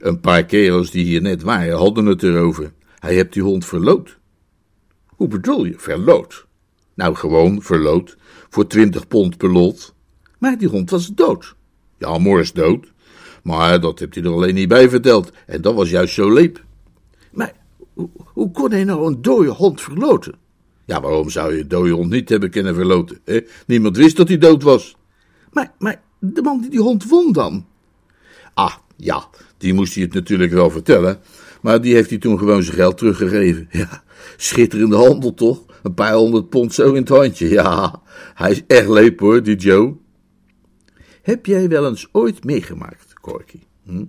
Een 0.00 0.20
paar 0.20 0.44
kerels 0.44 0.90
die 0.90 1.04
hier 1.04 1.22
net 1.22 1.42
waren 1.42 1.76
hadden 1.76 2.06
het 2.06 2.22
erover. 2.22 2.72
Hij 2.98 3.14
heeft 3.14 3.32
die 3.32 3.42
hond 3.42 3.64
verloot. 3.64 4.17
Hoe 5.18 5.28
bedoel 5.28 5.64
je, 5.64 5.74
verloot? 5.76 6.46
Nou, 6.94 7.14
gewoon 7.14 7.62
verloot, 7.62 8.16
voor 8.48 8.66
twintig 8.66 9.08
pond 9.08 9.36
per 9.36 9.52
lot. 9.52 9.94
Maar 10.38 10.58
die 10.58 10.68
hond 10.68 10.90
was 10.90 11.06
dood. 11.06 11.54
Ja, 11.96 12.18
Morris 12.18 12.52
dood. 12.52 12.92
Maar 13.42 13.80
dat 13.80 13.98
hebt 13.98 14.14
hij 14.14 14.24
er 14.24 14.30
alleen 14.30 14.54
niet 14.54 14.68
bij 14.68 14.88
verteld. 14.88 15.32
En 15.46 15.60
dat 15.60 15.74
was 15.74 15.90
juist 15.90 16.14
zo 16.14 16.32
leep. 16.32 16.64
Maar 17.32 17.52
hoe, 17.94 18.08
hoe 18.24 18.50
kon 18.50 18.70
hij 18.70 18.84
nou 18.84 19.06
een 19.06 19.22
dode 19.22 19.48
hond 19.48 19.80
verloten? 19.80 20.34
Ja, 20.84 21.00
waarom 21.00 21.30
zou 21.30 21.54
je 21.54 21.60
een 21.60 21.68
dode 21.68 21.90
hond 21.90 22.10
niet 22.10 22.28
hebben 22.28 22.50
kunnen 22.50 22.74
verloten? 22.74 23.20
Hè? 23.24 23.40
Niemand 23.66 23.96
wist 23.96 24.16
dat 24.16 24.28
hij 24.28 24.38
dood 24.38 24.62
was. 24.62 24.96
Maar, 25.52 25.72
maar 25.78 26.02
de 26.18 26.42
man 26.42 26.60
die 26.60 26.70
die 26.70 26.80
hond 26.80 27.08
won 27.08 27.32
dan? 27.32 27.66
Ah, 28.54 28.74
ja, 28.96 29.28
die 29.56 29.74
moest 29.74 29.94
hij 29.94 30.02
het 30.02 30.14
natuurlijk 30.14 30.52
wel 30.52 30.70
vertellen. 30.70 31.20
Maar 31.60 31.80
die 31.80 31.94
heeft 31.94 32.10
hij 32.10 32.18
toen 32.18 32.38
gewoon 32.38 32.62
zijn 32.62 32.76
geld 32.76 32.98
teruggegeven. 32.98 33.68
Ja, 33.78 34.02
schitterende 34.36 34.96
handel 34.96 35.34
toch? 35.34 35.64
Een 35.82 35.94
paar 35.94 36.14
honderd 36.14 36.48
pond 36.48 36.74
zo 36.74 36.88
in 36.88 37.00
het 37.00 37.08
handje. 37.08 37.48
Ja, 37.48 38.02
hij 38.34 38.50
is 38.50 38.62
echt 38.66 38.88
leep 38.88 39.20
hoor, 39.20 39.42
die 39.42 39.56
Joe. 39.56 39.96
Heb 41.22 41.46
jij 41.46 41.68
wel 41.68 41.86
eens 41.86 42.08
ooit 42.12 42.44
meegemaakt, 42.44 43.14
Corky? 43.20 43.60
Hm? 43.84 44.04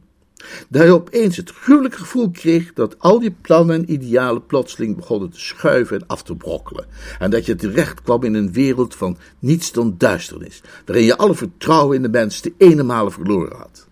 Dat 0.69 0.83
je 0.83 0.91
opeens 0.91 1.37
het 1.37 1.51
gruwelijke 1.51 1.97
gevoel 1.97 2.31
kreeg 2.31 2.73
dat 2.73 2.99
al 2.99 3.21
je 3.21 3.31
plannen 3.41 3.75
en 3.75 3.91
idealen 3.91 4.45
plotseling 4.45 4.95
begonnen 4.95 5.29
te 5.29 5.39
schuiven 5.39 5.99
en 5.99 6.07
af 6.07 6.23
te 6.23 6.35
brokkelen. 6.35 6.85
En 7.19 7.29
dat 7.29 7.45
je 7.45 7.55
terecht 7.55 8.01
kwam 8.01 8.23
in 8.23 8.33
een 8.33 8.51
wereld 8.51 8.95
van 8.95 9.17
niets 9.39 9.71
dan 9.71 9.95
duisternis, 9.97 10.61
waarin 10.85 11.05
je 11.05 11.17
alle 11.17 11.35
vertrouwen 11.35 11.95
in 11.95 12.01
de 12.01 12.09
mens 12.09 12.41
de 12.41 12.53
ene 12.57 12.83
malen 12.83 13.11
verloren 13.11 13.57
had. 13.57 13.87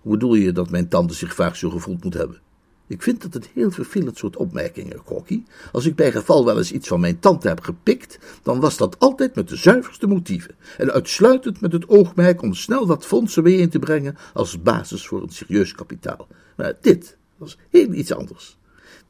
Hoe 0.00 0.12
bedoel 0.12 0.34
je 0.34 0.52
dat 0.52 0.70
mijn 0.70 0.88
tante 0.88 1.14
zich 1.14 1.34
vaak 1.34 1.56
zo 1.56 1.70
gevoeld 1.70 2.04
moet 2.04 2.14
hebben? 2.14 2.40
Ik 2.90 3.02
vind 3.02 3.22
dat 3.22 3.34
het 3.34 3.50
heel 3.54 3.70
vervelend 3.70 4.18
soort 4.18 4.36
opmerkingen, 4.36 5.04
Corky. 5.04 5.42
Als 5.72 5.86
ik 5.86 5.94
bij 5.94 6.12
geval 6.12 6.44
wel 6.44 6.58
eens 6.58 6.72
iets 6.72 6.88
van 6.88 7.00
mijn 7.00 7.18
tante 7.18 7.48
heb 7.48 7.60
gepikt, 7.60 8.18
dan 8.42 8.60
was 8.60 8.76
dat 8.76 8.98
altijd 8.98 9.34
met 9.34 9.48
de 9.48 9.56
zuiverste 9.56 10.06
motieven. 10.06 10.54
En 10.78 10.92
uitsluitend 10.92 11.60
met 11.60 11.72
het 11.72 11.88
oogmerk 11.88 12.42
om 12.42 12.54
snel 12.54 12.86
wat 12.86 13.06
fondsen 13.06 13.42
mee 13.42 13.56
in 13.56 13.68
te 13.68 13.78
brengen 13.78 14.16
als 14.32 14.62
basis 14.62 15.06
voor 15.06 15.22
een 15.22 15.30
serieus 15.30 15.72
kapitaal. 15.72 16.26
Maar 16.56 16.74
dit 16.80 17.16
was 17.36 17.56
heel 17.68 17.92
iets 17.92 18.12
anders. 18.12 18.58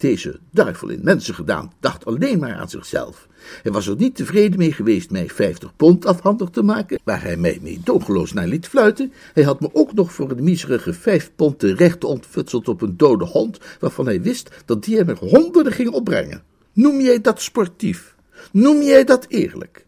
Deze 0.01 0.39
duivel 0.51 0.89
in 0.89 1.01
mensen 1.03 1.35
gedaan 1.35 1.73
dacht 1.81 2.05
alleen 2.05 2.39
maar 2.39 2.55
aan 2.55 2.69
zichzelf. 2.69 3.29
Hij 3.63 3.73
was 3.73 3.87
er 3.87 3.97
niet 3.97 4.17
tevreden 4.17 4.59
mee 4.59 4.73
geweest 4.73 5.11
mij 5.11 5.29
50 5.29 5.77
pond 5.77 6.07
afhandig 6.07 6.49
te 6.49 6.63
maken, 6.63 7.01
waar 7.05 7.23
hij 7.23 7.37
mij 7.37 7.59
meedogenloos 7.63 8.33
naar 8.33 8.47
liet 8.47 8.67
fluiten. 8.67 9.13
Hij 9.35 9.43
had 9.43 9.61
me 9.61 9.71
ook 9.73 9.93
nog 9.93 10.13
voor 10.13 10.31
een 10.31 10.45
miserige 10.45 10.93
vijf 10.93 11.31
pond 11.37 11.59
terecht 11.59 12.05
ontfutseld 12.05 12.69
op 12.69 12.83
een 12.83 12.97
dode 12.97 13.25
hond, 13.25 13.59
waarvan 13.81 14.07
hij 14.07 14.23
wist 14.23 14.51
dat 14.65 14.85
die 14.85 14.97
hem 14.97 15.09
er 15.09 15.19
honderden 15.19 15.73
ging 15.73 15.91
opbrengen. 15.91 16.43
Noem 16.73 17.01
jij 17.01 17.21
dat 17.21 17.43
sportief? 17.43 18.15
Noem 18.53 18.83
jij 18.83 19.05
dat 19.05 19.27
eerlijk? 19.29 19.85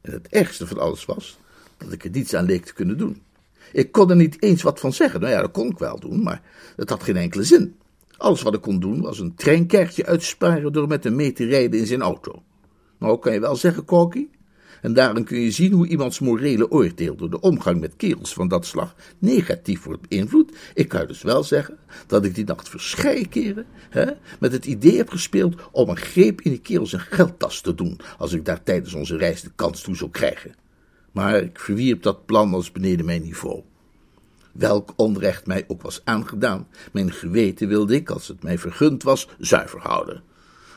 En 0.00 0.12
het 0.12 0.28
ergste 0.28 0.66
van 0.66 0.78
alles 0.78 1.04
was 1.04 1.38
dat 1.76 1.92
ik 1.92 2.04
er 2.04 2.10
niets 2.10 2.34
aan 2.34 2.46
leek 2.46 2.64
te 2.64 2.74
kunnen 2.74 2.98
doen. 2.98 3.22
Ik 3.72 3.92
kon 3.92 4.10
er 4.10 4.16
niet 4.16 4.42
eens 4.42 4.62
wat 4.62 4.80
van 4.80 4.92
zeggen. 4.92 5.20
Nou 5.20 5.32
ja, 5.32 5.40
dat 5.40 5.50
kon 5.50 5.70
ik 5.70 5.78
wel 5.78 6.00
doen, 6.00 6.22
maar 6.22 6.42
het 6.76 6.90
had 6.90 7.02
geen 7.02 7.16
enkele 7.16 7.44
zin. 7.44 7.76
Alles 8.22 8.42
wat 8.42 8.54
ik 8.54 8.60
kon 8.60 8.80
doen 8.80 9.00
was 9.00 9.18
een 9.18 9.34
treinkaartje 9.34 10.06
uitsparen 10.06 10.72
door 10.72 10.88
met 10.88 11.04
hem 11.04 11.14
mee 11.14 11.32
te 11.32 11.44
rijden 11.44 11.80
in 11.80 11.86
zijn 11.86 12.02
auto. 12.02 12.42
Nou, 12.98 13.18
kan 13.18 13.32
je 13.32 13.40
wel 13.40 13.56
zeggen, 13.56 13.84
Corky. 13.84 14.28
En 14.82 14.92
daarin 14.92 15.24
kun 15.24 15.40
je 15.40 15.50
zien 15.50 15.72
hoe 15.72 15.86
iemands 15.86 16.20
morele 16.20 16.70
oordeel 16.70 17.16
door 17.16 17.30
de 17.30 17.40
omgang 17.40 17.80
met 17.80 17.96
kerels 17.96 18.32
van 18.32 18.48
dat 18.48 18.66
slag 18.66 18.94
negatief 19.18 19.84
wordt 19.84 20.08
beïnvloed. 20.08 20.56
Ik 20.74 20.88
kan 20.88 21.06
dus 21.06 21.22
wel 21.22 21.42
zeggen 21.44 21.78
dat 22.06 22.24
ik 22.24 22.34
die 22.34 22.44
nacht 22.44 22.68
verscheiden 22.68 23.28
keren 23.28 23.66
hè, 23.90 24.06
met 24.40 24.52
het 24.52 24.66
idee 24.66 24.96
heb 24.96 25.08
gespeeld 25.08 25.54
om 25.72 25.88
een 25.88 25.96
greep 25.96 26.40
in 26.40 26.50
die 26.50 26.60
kerel 26.60 26.86
zijn 26.86 27.02
geldtas 27.02 27.60
te 27.60 27.74
doen, 27.74 28.00
als 28.18 28.32
ik 28.32 28.44
daar 28.44 28.62
tijdens 28.62 28.94
onze 28.94 29.16
reis 29.16 29.42
de 29.42 29.52
kans 29.54 29.82
toe 29.82 29.96
zou 29.96 30.10
krijgen. 30.10 30.54
Maar 31.12 31.42
ik 31.42 31.60
verwierp 31.60 32.02
dat 32.02 32.26
plan 32.26 32.54
als 32.54 32.72
beneden 32.72 33.06
mijn 33.06 33.22
niveau 33.22 33.62
welk 34.52 34.92
onrecht 34.96 35.46
mij 35.46 35.64
ook 35.68 35.82
was 35.82 36.00
aangedaan. 36.04 36.68
Mijn 36.92 37.12
geweten 37.12 37.68
wilde 37.68 37.94
ik, 37.94 38.10
als 38.10 38.28
het 38.28 38.42
mij 38.42 38.58
vergund 38.58 39.02
was, 39.02 39.28
zuiver 39.38 39.80
houden. 39.80 40.22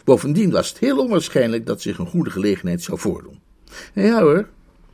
Bovendien 0.03 0.51
was 0.51 0.69
het 0.69 0.77
heel 0.77 0.99
onwaarschijnlijk 0.99 1.65
dat 1.65 1.81
zich 1.81 1.97
een 1.97 2.07
goede 2.07 2.29
gelegenheid 2.29 2.81
zou 2.81 2.99
voordoen. 2.99 3.39
En 3.93 4.03
ja 4.03 4.21
hoor, 4.21 4.47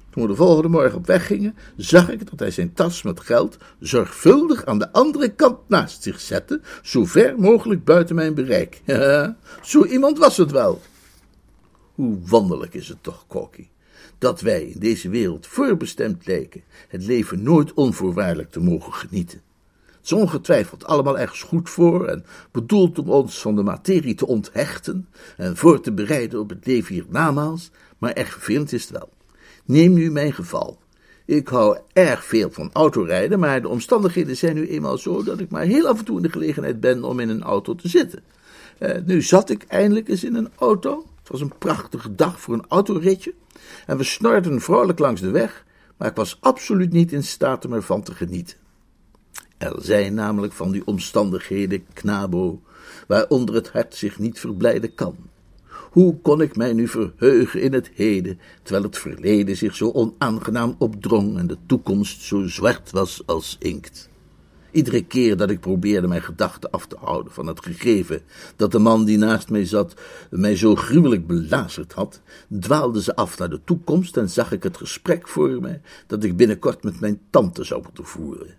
toen 0.09 0.23
we 0.23 0.29
de 0.29 0.35
volgende 0.35 0.69
morgen 0.69 0.97
op 0.97 1.05
weg 1.05 1.25
gingen, 1.25 1.55
zag 1.75 2.09
ik 2.09 2.29
dat 2.29 2.39
hij 2.39 2.51
zijn 2.51 2.73
tas 2.73 3.03
met 3.03 3.19
geld 3.19 3.57
zorgvuldig 3.79 4.65
aan 4.65 4.79
de 4.79 4.91
andere 4.91 5.29
kant 5.29 5.57
naast 5.67 6.03
zich 6.03 6.19
zette, 6.19 6.61
zo 6.81 7.05
ver 7.05 7.39
mogelijk 7.39 7.83
buiten 7.83 8.15
mijn 8.15 8.33
bereik. 8.33 8.81
Zo 9.61 9.85
iemand 9.85 10.17
was 10.17 10.37
het 10.37 10.51
wel. 10.51 10.81
Hoe 11.95 12.17
wonderlijk 12.25 12.73
is 12.73 12.87
het 12.87 13.03
toch, 13.03 13.27
Corky, 13.27 13.67
dat 14.21 14.41
wij 14.41 14.63
in 14.63 14.79
deze 14.79 15.09
wereld 15.09 15.47
voorbestemd 15.47 16.27
lijken 16.27 16.63
het 16.87 17.05
leven 17.05 17.43
nooit 17.43 17.73
onvoorwaardelijk 17.73 18.51
te 18.51 18.59
mogen 18.59 18.93
genieten. 18.93 19.41
Het 19.85 20.03
is 20.03 20.11
ongetwijfeld 20.11 20.85
allemaal 20.85 21.19
ergens 21.19 21.41
goed 21.41 21.69
voor 21.69 22.07
en 22.07 22.25
bedoeld 22.51 22.99
om 22.99 23.09
ons 23.09 23.41
van 23.41 23.55
de 23.55 23.63
materie 23.63 24.15
te 24.15 24.27
onthechten 24.27 25.07
en 25.37 25.57
voor 25.57 25.81
te 25.81 25.91
bereiden 25.91 26.39
op 26.39 26.49
het 26.49 26.65
leven 26.65 26.93
hiernamaals, 26.93 27.71
maar 27.97 28.13
erg 28.13 28.31
vervelend 28.31 28.73
is 28.73 28.81
het 28.81 28.91
wel. 28.91 29.09
Neem 29.65 29.93
nu 29.93 30.11
mijn 30.11 30.33
geval. 30.33 30.79
Ik 31.25 31.47
hou 31.47 31.77
erg 31.93 32.25
veel 32.25 32.51
van 32.51 32.69
autorijden, 32.73 33.39
maar 33.39 33.61
de 33.61 33.69
omstandigheden 33.69 34.37
zijn 34.37 34.55
nu 34.55 34.67
eenmaal 34.67 34.97
zo 34.97 35.23
dat 35.23 35.39
ik 35.39 35.49
maar 35.49 35.65
heel 35.65 35.87
af 35.87 35.99
en 35.99 36.05
toe 36.05 36.17
in 36.17 36.23
de 36.23 36.31
gelegenheid 36.31 36.79
ben 36.79 37.03
om 37.03 37.19
in 37.19 37.29
een 37.29 37.43
auto 37.43 37.75
te 37.75 37.87
zitten. 37.87 38.23
Uh, 38.79 38.95
nu 39.05 39.21
zat 39.21 39.49
ik 39.49 39.63
eindelijk 39.67 40.09
eens 40.09 40.23
in 40.23 40.35
een 40.35 40.49
auto. 40.57 41.05
Was 41.31 41.41
een 41.41 41.57
prachtige 41.57 42.15
dag 42.15 42.41
voor 42.41 42.53
een 42.53 42.65
autoritje. 42.67 43.33
En 43.85 43.97
we 43.97 44.03
snorden 44.03 44.61
vrolijk 44.61 44.99
langs 44.99 45.21
de 45.21 45.31
weg, 45.31 45.65
maar 45.97 46.07
ik 46.07 46.15
was 46.15 46.37
absoluut 46.39 46.91
niet 46.91 47.11
in 47.11 47.23
staat 47.23 47.65
om 47.65 47.73
ervan 47.73 48.03
te 48.03 48.13
genieten. 48.13 48.57
Er 49.57 49.75
zijn 49.77 50.13
namelijk 50.13 50.53
van 50.53 50.71
die 50.71 50.85
omstandigheden, 50.85 51.85
knabo, 51.93 52.61
waaronder 53.07 53.55
het 53.55 53.69
hart 53.69 53.95
zich 53.95 54.19
niet 54.19 54.39
verblijden 54.39 54.93
kan. 54.93 55.15
Hoe 55.91 56.17
kon 56.21 56.41
ik 56.41 56.55
mij 56.55 56.73
nu 56.73 56.87
verheugen 56.87 57.61
in 57.61 57.73
het 57.73 57.91
heden, 57.93 58.39
terwijl 58.63 58.85
het 58.85 58.97
verleden 58.97 59.57
zich 59.57 59.75
zo 59.75 59.91
onaangenaam 59.91 60.75
opdrong 60.77 61.37
en 61.37 61.47
de 61.47 61.57
toekomst 61.65 62.21
zo 62.21 62.47
zwart 62.47 62.91
was 62.91 63.23
als 63.25 63.55
inkt? 63.59 64.09
Iedere 64.71 65.03
keer 65.03 65.37
dat 65.37 65.49
ik 65.49 65.59
probeerde 65.59 66.07
mijn 66.07 66.21
gedachten 66.21 66.71
af 66.71 66.87
te 66.87 66.97
houden 66.99 67.33
van 67.33 67.47
het 67.47 67.63
gegeven 67.63 68.21
dat 68.55 68.71
de 68.71 68.79
man 68.79 69.05
die 69.05 69.17
naast 69.17 69.49
mij 69.49 69.65
zat 69.65 69.93
mij 70.29 70.55
zo 70.55 70.75
gruwelijk 70.75 71.27
belazerd 71.27 71.93
had, 71.93 72.21
dwaalde 72.59 73.01
ze 73.01 73.15
af 73.15 73.37
naar 73.37 73.49
de 73.49 73.61
toekomst 73.63 74.17
en 74.17 74.29
zag 74.29 74.51
ik 74.51 74.63
het 74.63 74.77
gesprek 74.77 75.27
voor 75.27 75.61
mij 75.61 75.81
dat 76.07 76.23
ik 76.23 76.37
binnenkort 76.37 76.83
met 76.83 76.99
mijn 76.99 77.19
tante 77.29 77.63
zou 77.63 77.81
moeten 77.83 78.05
voeren. 78.05 78.57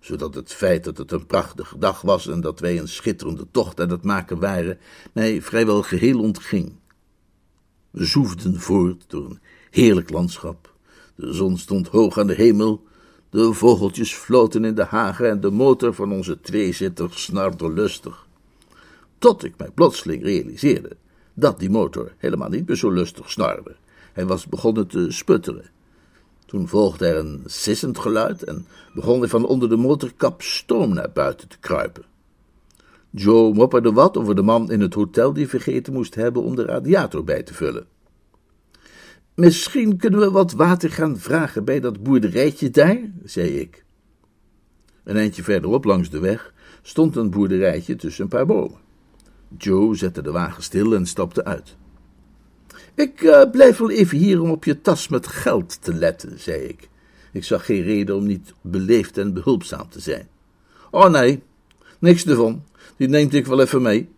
Zodat 0.00 0.34
het 0.34 0.52
feit 0.52 0.84
dat 0.84 0.98
het 0.98 1.12
een 1.12 1.26
prachtige 1.26 1.78
dag 1.78 2.00
was 2.00 2.28
en 2.28 2.40
dat 2.40 2.60
wij 2.60 2.78
een 2.78 2.88
schitterende 2.88 3.46
tocht 3.50 3.80
aan 3.80 3.90
het 3.90 4.04
maken 4.04 4.38
waren, 4.38 4.78
mij 5.12 5.42
vrijwel 5.42 5.82
geheel 5.82 6.20
ontging. 6.20 6.72
We 7.90 8.04
zoefden 8.04 8.60
voort 8.60 9.04
door 9.08 9.24
een 9.24 9.40
heerlijk 9.70 10.10
landschap. 10.10 10.74
De 11.14 11.32
zon 11.32 11.58
stond 11.58 11.88
hoog 11.88 12.18
aan 12.18 12.26
de 12.26 12.34
hemel 12.34 12.84
de 13.30 13.52
vogeltjes 13.52 14.14
floten 14.14 14.64
in 14.64 14.74
de 14.74 14.84
hagen 14.84 15.30
en 15.30 15.40
de 15.40 15.50
motor 15.50 15.94
van 15.94 16.12
onze 16.12 16.40
tweezitter 16.40 17.10
snarde 17.12 17.72
lustig. 17.72 18.26
Tot 19.18 19.44
ik 19.44 19.54
mij 19.56 19.70
plotseling 19.70 20.22
realiseerde 20.22 20.96
dat 21.34 21.58
die 21.58 21.70
motor 21.70 22.12
helemaal 22.18 22.48
niet 22.48 22.68
meer 22.68 22.76
zo 22.76 22.90
lustig 22.90 23.30
snarde. 23.30 23.76
Hij 24.12 24.26
was 24.26 24.46
begonnen 24.46 24.86
te 24.86 25.10
sputteren. 25.10 25.70
Toen 26.46 26.68
volgde 26.68 27.06
er 27.06 27.16
een 27.16 27.42
sissend 27.44 27.98
geluid 27.98 28.42
en 28.42 28.66
begon 28.94 29.22
er 29.22 29.28
van 29.28 29.46
onder 29.46 29.68
de 29.68 29.76
motorkap 29.76 30.42
stoom 30.42 30.94
naar 30.94 31.10
buiten 31.12 31.48
te 31.48 31.58
kruipen. 31.60 32.04
Joe 33.10 33.54
mopperde 33.54 33.92
wat 33.92 34.16
over 34.16 34.34
de 34.34 34.42
man 34.42 34.70
in 34.70 34.80
het 34.80 34.94
hotel 34.94 35.32
die 35.32 35.48
vergeten 35.48 35.92
moest 35.92 36.14
hebben 36.14 36.42
om 36.42 36.56
de 36.56 36.64
radiator 36.64 37.24
bij 37.24 37.42
te 37.42 37.54
vullen. 37.54 37.86
Misschien 39.36 39.96
kunnen 39.96 40.20
we 40.20 40.30
wat 40.30 40.52
water 40.52 40.90
gaan 40.90 41.18
vragen 41.18 41.64
bij 41.64 41.80
dat 41.80 42.02
boerderijtje 42.02 42.70
daar, 42.70 42.98
zei 43.24 43.48
ik. 43.48 43.84
Een 45.04 45.16
eindje 45.16 45.42
verderop 45.42 45.84
langs 45.84 46.10
de 46.10 46.18
weg 46.18 46.54
stond 46.82 47.16
een 47.16 47.30
boerderijtje 47.30 47.96
tussen 47.96 48.22
een 48.22 48.30
paar 48.30 48.46
bomen. 48.46 48.78
Joe 49.58 49.96
zette 49.96 50.22
de 50.22 50.30
wagen 50.30 50.62
stil 50.62 50.94
en 50.94 51.06
stapte 51.06 51.44
uit. 51.44 51.76
Ik 52.94 53.20
uh, 53.20 53.50
blijf 53.50 53.78
wel 53.78 53.90
even 53.90 54.18
hier 54.18 54.40
om 54.40 54.50
op 54.50 54.64
je 54.64 54.80
tas 54.80 55.08
met 55.08 55.26
geld 55.26 55.82
te 55.82 55.94
letten, 55.94 56.40
zei 56.40 56.60
ik. 56.60 56.88
Ik 57.32 57.44
zag 57.44 57.64
geen 57.64 57.82
reden 57.82 58.16
om 58.16 58.26
niet 58.26 58.54
beleefd 58.60 59.18
en 59.18 59.34
behulpzaam 59.34 59.88
te 59.88 60.00
zijn. 60.00 60.28
Oh 60.90 61.10
nee, 61.10 61.42
niks 61.98 62.26
ervan. 62.26 62.64
Die 62.96 63.08
neemt 63.08 63.34
ik 63.34 63.46
wel 63.46 63.60
even 63.60 63.82
mee. 63.82 64.08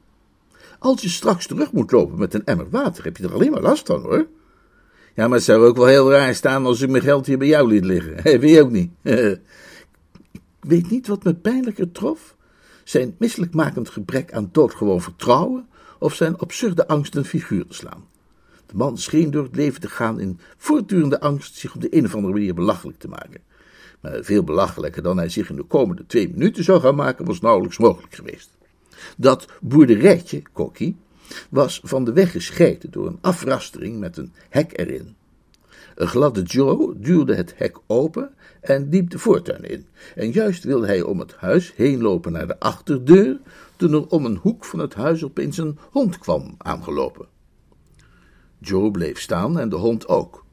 Als 0.79 1.03
je 1.03 1.09
straks 1.09 1.47
terug 1.47 1.73
moet 1.73 1.93
lopen 1.93 2.19
met 2.19 2.35
een 2.35 2.45
emmer 2.45 2.71
water, 2.71 3.05
heb 3.05 3.17
je 3.17 3.25
er 3.25 3.35
alleen 3.35 3.51
maar 3.51 3.63
last 3.63 3.87
van, 3.87 4.03
hoor. 4.03 4.27
Ja, 5.19 5.29
maar 5.29 5.37
het 5.37 5.47
zou 5.47 5.67
ook 5.67 5.77
wel 5.77 5.87
heel 5.87 6.11
raar 6.11 6.35
staan 6.35 6.67
als 6.67 6.81
ik 6.81 6.89
mijn 6.89 7.03
geld 7.03 7.27
hier 7.27 7.39
bij 7.39 7.47
jou 7.47 7.69
liet 7.69 7.85
liggen. 7.85 8.15
Heb 8.33 8.43
je 8.43 8.63
ook 8.63 8.71
niet. 8.71 8.91
ik 9.03 9.41
weet 10.61 10.91
niet 10.91 11.07
wat 11.07 11.25
me 11.25 11.35
pijnlijker 11.35 11.93
trof. 11.93 12.37
Zijn 12.85 13.15
misselijkmakend 13.19 13.89
gebrek 13.89 14.33
aan 14.33 14.49
doodgewoon 14.53 15.01
vertrouwen 15.01 15.67
of 15.99 16.15
zijn 16.15 16.37
absurde 16.37 16.89
angst 16.89 17.15
een 17.15 17.25
figuur 17.25 17.67
te 17.67 17.75
slaan. 17.75 18.05
De 18.67 18.77
man 18.77 18.99
scheen 18.99 19.31
door 19.31 19.43
het 19.43 19.57
leven 19.57 19.81
te 19.81 19.89
gaan 19.89 20.21
in 20.21 20.39
voortdurende 20.57 21.21
angst 21.21 21.55
zich 21.55 21.75
op 21.75 21.81
de 21.81 21.97
een 21.97 22.05
of 22.05 22.15
andere 22.15 22.33
manier 22.33 22.55
belachelijk 22.55 22.99
te 22.99 23.09
maken. 23.09 23.41
Maar 24.01 24.23
veel 24.23 24.45
belachelijker 24.45 25.03
dan 25.03 25.17
hij 25.17 25.29
zich 25.29 25.51
in 25.51 25.57
de 25.57 25.63
komende 25.63 26.07
twee 26.07 26.29
minuten 26.29 26.65
zou 26.65 26.81
gaan 26.81 26.95
maken, 26.95 27.25
was 27.25 27.41
nauwelijks 27.41 27.79
mogelijk 27.79 28.15
geweest. 28.15 28.51
Dat 29.17 29.47
boerderijtje, 29.61 30.43
Kokkie, 30.53 30.97
was 31.51 31.81
van 31.85 32.05
de 32.05 32.12
weg 32.12 32.31
gescheiden 32.31 32.91
door 32.91 33.07
een 33.07 33.19
afrastering 33.21 33.99
met 33.99 34.17
een 34.17 34.33
hek 34.49 34.79
erin. 34.79 35.17
Een 35.95 36.07
gladde 36.07 36.43
Joe 36.43 36.95
duwde 36.99 37.35
het 37.35 37.55
hek 37.57 37.79
open 37.87 38.31
en 38.61 38.88
liep 38.88 39.11
de 39.11 39.19
voortuin 39.19 39.64
in. 39.64 39.87
En 40.14 40.31
juist 40.31 40.64
wilde 40.64 40.87
hij 40.87 41.03
om 41.03 41.19
het 41.19 41.35
huis 41.35 41.73
heen 41.77 42.03
lopen 42.03 42.33
naar 42.33 42.47
de 42.47 42.61
achterdeur, 42.61 43.41
toen 43.77 43.93
er 43.93 44.07
om 44.07 44.25
een 44.25 44.37
hoek 44.37 44.64
van 44.64 44.79
het 44.79 44.95
huis 44.95 45.25
opeens 45.25 45.59
een 45.59 45.79
hond 45.91 46.19
kwam 46.19 46.55
aangelopen. 46.59 47.27
Joe 48.59 48.91
bleef 48.91 49.21
staan 49.21 49.59
en 49.59 49.69
de 49.69 49.77
hond 49.77 50.09
ook. 50.09 50.45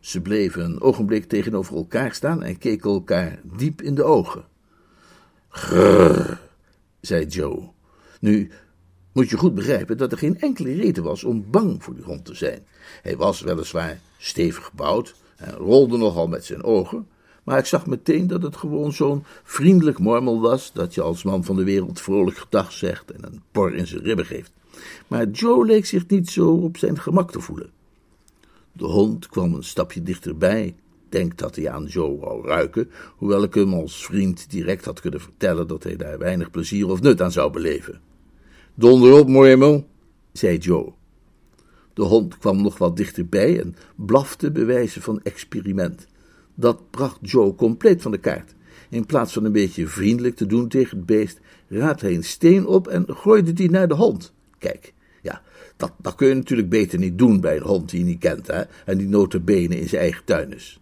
Ze 0.00 0.20
bleven 0.20 0.64
een 0.64 0.80
ogenblik 0.80 1.24
tegenover 1.24 1.76
elkaar 1.76 2.14
staan 2.14 2.42
en 2.42 2.58
keken 2.58 2.90
elkaar 2.90 3.40
diep 3.56 3.82
in 3.82 3.94
de 3.94 4.02
ogen. 4.02 4.44
Grrr, 5.48 6.40
zei 7.00 7.26
Joe. 7.26 7.68
Nu 8.20 8.50
moet 9.12 9.30
je 9.30 9.36
goed 9.36 9.54
begrijpen 9.54 9.96
dat 9.96 10.12
er 10.12 10.18
geen 10.18 10.40
enkele 10.40 10.74
reden 10.74 11.02
was 11.02 11.24
om 11.24 11.44
bang 11.50 11.82
voor 11.84 11.94
die 11.94 12.04
hond 12.04 12.24
te 12.24 12.34
zijn. 12.34 12.62
Hij 13.02 13.16
was 13.16 13.40
weliswaar 13.40 14.00
stevig 14.18 14.64
gebouwd 14.64 15.14
en 15.36 15.54
rolde 15.54 15.96
nogal 15.96 16.28
met 16.28 16.44
zijn 16.44 16.62
ogen, 16.62 17.06
maar 17.44 17.58
ik 17.58 17.66
zag 17.66 17.86
meteen 17.86 18.26
dat 18.26 18.42
het 18.42 18.56
gewoon 18.56 18.92
zo'n 18.92 19.24
vriendelijk 19.44 19.98
mormel 19.98 20.40
was 20.40 20.72
dat 20.72 20.94
je 20.94 21.02
als 21.02 21.22
man 21.22 21.44
van 21.44 21.56
de 21.56 21.64
wereld 21.64 22.00
vrolijk 22.00 22.36
gedag 22.36 22.72
zegt 22.72 23.10
en 23.10 23.24
een 23.24 23.42
por 23.52 23.74
in 23.74 23.86
zijn 23.86 24.02
ribben 24.02 24.26
geeft. 24.26 24.52
Maar 25.06 25.28
Joe 25.28 25.66
leek 25.66 25.86
zich 25.86 26.06
niet 26.06 26.30
zo 26.30 26.50
op 26.50 26.76
zijn 26.76 26.98
gemak 26.98 27.30
te 27.30 27.40
voelen. 27.40 27.70
De 28.72 28.84
hond 28.84 29.28
kwam 29.28 29.54
een 29.54 29.64
stapje 29.64 30.02
dichterbij. 30.02 30.74
Denk 31.08 31.38
dat 31.38 31.56
hij 31.56 31.70
aan 31.70 31.84
Joe 31.84 32.18
wou 32.18 32.46
ruiken, 32.46 32.90
hoewel 33.16 33.42
ik 33.42 33.54
hem 33.54 33.74
als 33.74 34.04
vriend 34.04 34.50
direct 34.50 34.84
had 34.84 35.00
kunnen 35.00 35.20
vertellen 35.20 35.66
dat 35.66 35.82
hij 35.82 35.96
daar 35.96 36.18
weinig 36.18 36.50
plezier 36.50 36.88
of 36.88 37.00
nut 37.00 37.22
aan 37.22 37.32
zou 37.32 37.52
beleven. 37.52 38.00
Donder 38.74 39.12
op, 39.12 39.28
mormel, 39.28 39.88
zei 40.32 40.58
Joe. 40.58 40.92
De 41.94 42.02
hond 42.02 42.38
kwam 42.38 42.62
nog 42.62 42.78
wat 42.78 42.96
dichterbij 42.96 43.60
en 43.60 43.76
blafte 43.96 44.50
bewijzen 44.50 45.02
van 45.02 45.22
experiment. 45.22 46.06
Dat 46.54 46.90
bracht 46.90 47.18
Joe 47.20 47.54
compleet 47.54 48.02
van 48.02 48.10
de 48.10 48.18
kaart. 48.18 48.54
In 48.88 49.06
plaats 49.06 49.32
van 49.32 49.44
een 49.44 49.52
beetje 49.52 49.86
vriendelijk 49.86 50.36
te 50.36 50.46
doen 50.46 50.68
tegen 50.68 50.96
het 50.96 51.06
beest, 51.06 51.40
raapte 51.68 52.04
hij 52.04 52.14
een 52.14 52.24
steen 52.24 52.66
op 52.66 52.88
en 52.88 53.04
gooide 53.08 53.52
die 53.52 53.70
naar 53.70 53.88
de 53.88 53.94
hond. 53.94 54.32
Kijk, 54.58 54.92
ja, 55.22 55.42
dat, 55.76 55.92
dat 55.98 56.14
kun 56.14 56.28
je 56.28 56.34
natuurlijk 56.34 56.68
beter 56.68 56.98
niet 56.98 57.18
doen 57.18 57.40
bij 57.40 57.56
een 57.56 57.62
hond 57.62 57.90
die 57.90 57.98
je 57.98 58.04
niet 58.04 58.18
kent, 58.18 58.46
hè, 58.46 58.62
en 58.84 58.98
die 58.98 59.08
notabene 59.08 59.80
in 59.80 59.88
zijn 59.88 60.02
eigen 60.02 60.24
tuin 60.24 60.52
is. 60.52 60.80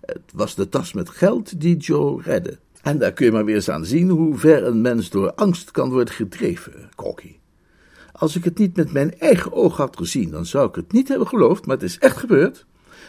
Het 0.00 0.22
was 0.32 0.54
de 0.54 0.68
tas 0.68 0.92
met 0.92 1.08
geld 1.08 1.60
die 1.60 1.76
Joe 1.76 2.22
redde. 2.22 2.58
En 2.82 2.98
daar 2.98 3.12
kun 3.12 3.26
je 3.26 3.32
maar 3.32 3.44
weer 3.44 3.54
eens 3.54 3.70
aan 3.70 3.84
zien 3.84 4.08
hoe 4.08 4.38
ver 4.38 4.66
een 4.66 4.80
mens 4.80 5.10
door 5.10 5.32
angst 5.34 5.70
kan 5.70 5.90
worden 5.90 6.14
gedreven, 6.14 6.72
Cocky. 6.94 7.36
Als 8.12 8.36
ik 8.36 8.44
het 8.44 8.58
niet 8.58 8.76
met 8.76 8.92
mijn 8.92 9.18
eigen 9.18 9.52
ogen 9.52 9.84
had 9.84 9.96
gezien, 9.96 10.30
dan 10.30 10.46
zou 10.46 10.68
ik 10.68 10.74
het 10.74 10.92
niet 10.92 11.08
hebben 11.08 11.26
geloofd, 11.26 11.66
maar 11.66 11.76
het 11.76 11.84
is 11.84 11.98
echt 11.98 12.16
gebeurd. 12.16 12.66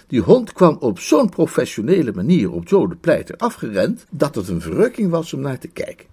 Die 0.08 0.22
hond 0.22 0.54
kwam 0.54 0.78
op 0.80 1.00
zo'n 1.00 1.30
professionele 1.30 2.12
manier 2.14 2.52
op 2.52 2.68
Joe 2.68 2.90
de 2.90 2.96
Pleiter 2.96 3.36
afgerend, 3.36 4.06
dat 4.10 4.36
het 4.36 4.48
een 4.48 4.62
verrukking 4.62 5.10
was 5.10 5.34
om 5.34 5.42
naar 5.42 5.60
te 5.60 5.68
kijken. 5.68 6.10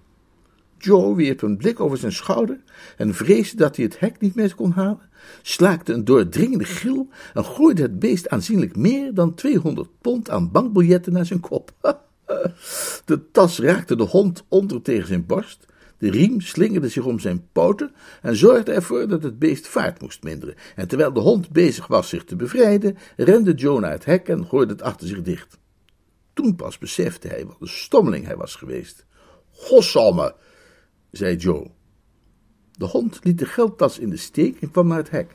Joe 0.77 1.15
wierp 1.15 1.41
een 1.41 1.57
blik 1.57 1.79
over 1.79 1.97
zijn 1.97 2.11
schouder 2.11 2.59
en 2.97 3.13
vreesde 3.13 3.57
dat 3.57 3.75
hij 3.75 3.85
het 3.85 3.99
hek 3.99 4.19
niet 4.19 4.35
meer 4.35 4.55
kon 4.55 4.71
halen, 4.71 5.09
slaakte 5.41 5.93
een 5.93 6.05
doordringende 6.05 6.65
gil 6.65 7.07
en 7.33 7.45
gooide 7.45 7.81
het 7.81 7.99
beest 7.99 8.29
aanzienlijk 8.29 8.75
meer 8.75 9.13
dan 9.13 9.33
200 9.33 9.89
pond 10.01 10.29
aan 10.29 10.51
bankbiljetten 10.51 11.13
naar 11.13 11.25
zijn 11.25 11.39
kop. 11.39 11.71
De 13.05 13.31
tas 13.31 13.59
raakte 13.59 13.95
de 13.95 14.03
hond 14.03 14.43
onder 14.47 14.81
tegen 14.81 15.07
zijn 15.07 15.25
borst, 15.25 15.65
de 15.97 16.11
riem 16.11 16.41
slingerde 16.41 16.89
zich 16.89 17.05
om 17.05 17.19
zijn 17.19 17.47
poten 17.51 17.91
en 18.21 18.35
zorgde 18.35 18.71
ervoor 18.71 19.07
dat 19.07 19.23
het 19.23 19.39
beest 19.39 19.67
vaart 19.67 20.01
moest 20.01 20.23
minderen. 20.23 20.55
En 20.75 20.87
terwijl 20.87 21.13
de 21.13 21.19
hond 21.19 21.49
bezig 21.49 21.87
was 21.87 22.09
zich 22.09 22.23
te 22.23 22.35
bevrijden, 22.35 22.97
rende 23.17 23.53
Joe 23.53 23.79
naar 23.79 23.91
het 23.91 24.05
hek 24.05 24.27
en 24.27 24.45
gooide 24.45 24.71
het 24.71 24.81
achter 24.81 25.07
zich 25.07 25.21
dicht. 25.21 25.57
Toen 26.33 26.55
pas 26.55 26.77
besefte 26.77 27.27
hij 27.27 27.45
wat 27.45 27.57
een 27.59 27.67
stommeling 27.67 28.25
hij 28.25 28.35
was 28.37 28.55
geweest. 28.55 29.05
Gossamme, 29.51 30.35
zei 31.11 31.35
Joe. 31.35 31.67
De 32.71 32.85
hond 32.85 33.19
liet 33.23 33.39
de 33.39 33.45
geldtas 33.45 33.99
in 33.99 34.09
de 34.09 34.17
steek 34.17 34.61
en 34.61 34.71
kwam 34.71 34.87
naar 34.87 34.97
het 34.97 35.09
hek. 35.09 35.33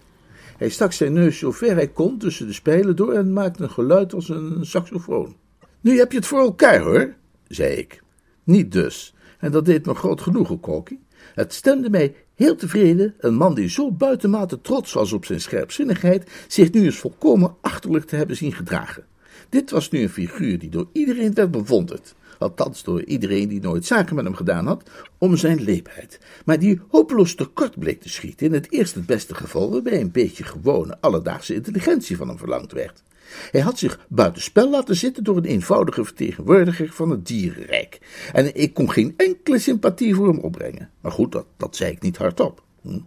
Hij 0.56 0.68
stak 0.68 0.92
zijn 0.92 1.12
neus 1.12 1.38
zo 1.38 1.50
ver 1.50 1.74
hij 1.74 1.88
kon 1.88 2.18
tussen 2.18 2.46
de 2.46 2.52
spijlen 2.52 2.96
door 2.96 3.12
en 3.12 3.32
maakte 3.32 3.62
een 3.62 3.70
geluid 3.70 4.14
als 4.14 4.28
een 4.28 4.66
saxofoon. 4.66 5.36
Nu 5.84 5.98
heb 5.98 6.12
je 6.12 6.18
het 6.18 6.26
voor 6.26 6.40
elkaar, 6.40 6.80
hoor, 6.80 7.14
zei 7.48 7.74
ik. 7.74 8.02
Niet 8.44 8.72
dus, 8.72 9.14
en 9.38 9.52
dat 9.52 9.64
deed 9.64 9.86
me 9.86 9.94
groot 9.94 10.20
genoegen, 10.20 10.60
Koki. 10.60 11.00
Het 11.34 11.52
stemde 11.52 11.90
mij 11.90 12.14
heel 12.34 12.56
tevreden, 12.56 13.14
een 13.18 13.34
man 13.34 13.54
die 13.54 13.68
zo 13.68 13.92
buitenmate 13.92 14.60
trots 14.60 14.92
was 14.92 15.12
op 15.12 15.24
zijn 15.24 15.40
scherpzinnigheid, 15.40 16.30
zich 16.48 16.72
nu 16.72 16.84
eens 16.84 16.98
volkomen 16.98 17.56
achterlijk 17.60 18.04
te 18.04 18.16
hebben 18.16 18.36
zien 18.36 18.52
gedragen. 18.52 19.04
Dit 19.48 19.70
was 19.70 19.90
nu 19.90 20.02
een 20.02 20.08
figuur 20.08 20.58
die 20.58 20.70
door 20.70 20.88
iedereen 20.92 21.34
werd 21.34 21.50
bewonderd 21.50 22.14
althans 22.38 22.82
door 22.82 23.04
iedereen 23.04 23.48
die 23.48 23.60
nooit 23.60 23.86
zaken 23.86 24.14
met 24.14 24.24
hem 24.24 24.34
gedaan 24.34 24.66
had, 24.66 24.90
om 25.18 25.36
zijn 25.36 25.62
leepheid, 25.62 26.18
maar 26.44 26.58
die 26.58 26.80
hopeloos 26.88 27.34
tekort 27.34 27.78
bleek 27.78 28.00
te 28.00 28.08
schieten 28.08 28.46
in 28.46 28.52
het 28.52 28.72
eerst 28.72 28.94
het 28.94 29.06
beste 29.06 29.34
geval 29.34 29.70
waarbij 29.70 30.00
een 30.00 30.12
beetje 30.12 30.44
gewone 30.44 30.96
alledaagse 31.00 31.54
intelligentie 31.54 32.16
van 32.16 32.28
hem 32.28 32.38
verlangd 32.38 32.72
werd. 32.72 33.02
Hij 33.50 33.60
had 33.60 33.78
zich 33.78 34.06
buitenspel 34.08 34.70
laten 34.70 34.96
zitten 34.96 35.24
door 35.24 35.36
een 35.36 35.44
eenvoudige 35.44 36.04
vertegenwoordiger 36.04 36.92
van 36.92 37.10
het 37.10 37.26
dierenrijk. 37.26 37.98
En 38.32 38.54
ik 38.54 38.74
kon 38.74 38.90
geen 38.90 39.14
enkele 39.16 39.58
sympathie 39.58 40.14
voor 40.14 40.28
hem 40.28 40.38
opbrengen. 40.38 40.90
Maar 41.00 41.12
goed, 41.12 41.42
dat, 41.56 41.76
zei 41.76 41.92
ik 41.92 42.02
niet 42.02 42.16
hardop. 42.16 42.62
Hm? 42.82 42.98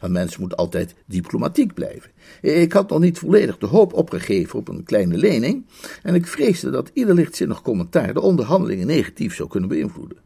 Een 0.00 0.12
mens 0.12 0.36
moet 0.36 0.56
altijd 0.56 0.94
diplomatiek 1.06 1.74
blijven. 1.74 2.10
Ik 2.40 2.72
had 2.72 2.90
nog 2.90 3.00
niet 3.00 3.18
volledig 3.18 3.58
de 3.58 3.66
hoop 3.66 3.92
opgegeven 3.92 4.58
op 4.58 4.68
een 4.68 4.84
kleine 4.84 5.16
lening, 5.16 5.66
en 6.02 6.14
ik 6.14 6.26
vreesde 6.26 6.70
dat 6.70 6.90
ieder 6.92 7.14
lichtzinnig 7.14 7.62
commentaar 7.62 8.14
de 8.14 8.20
onderhandelingen 8.20 8.86
negatief 8.86 9.34
zou 9.34 9.48
kunnen 9.48 9.68
beïnvloeden. 9.68 10.18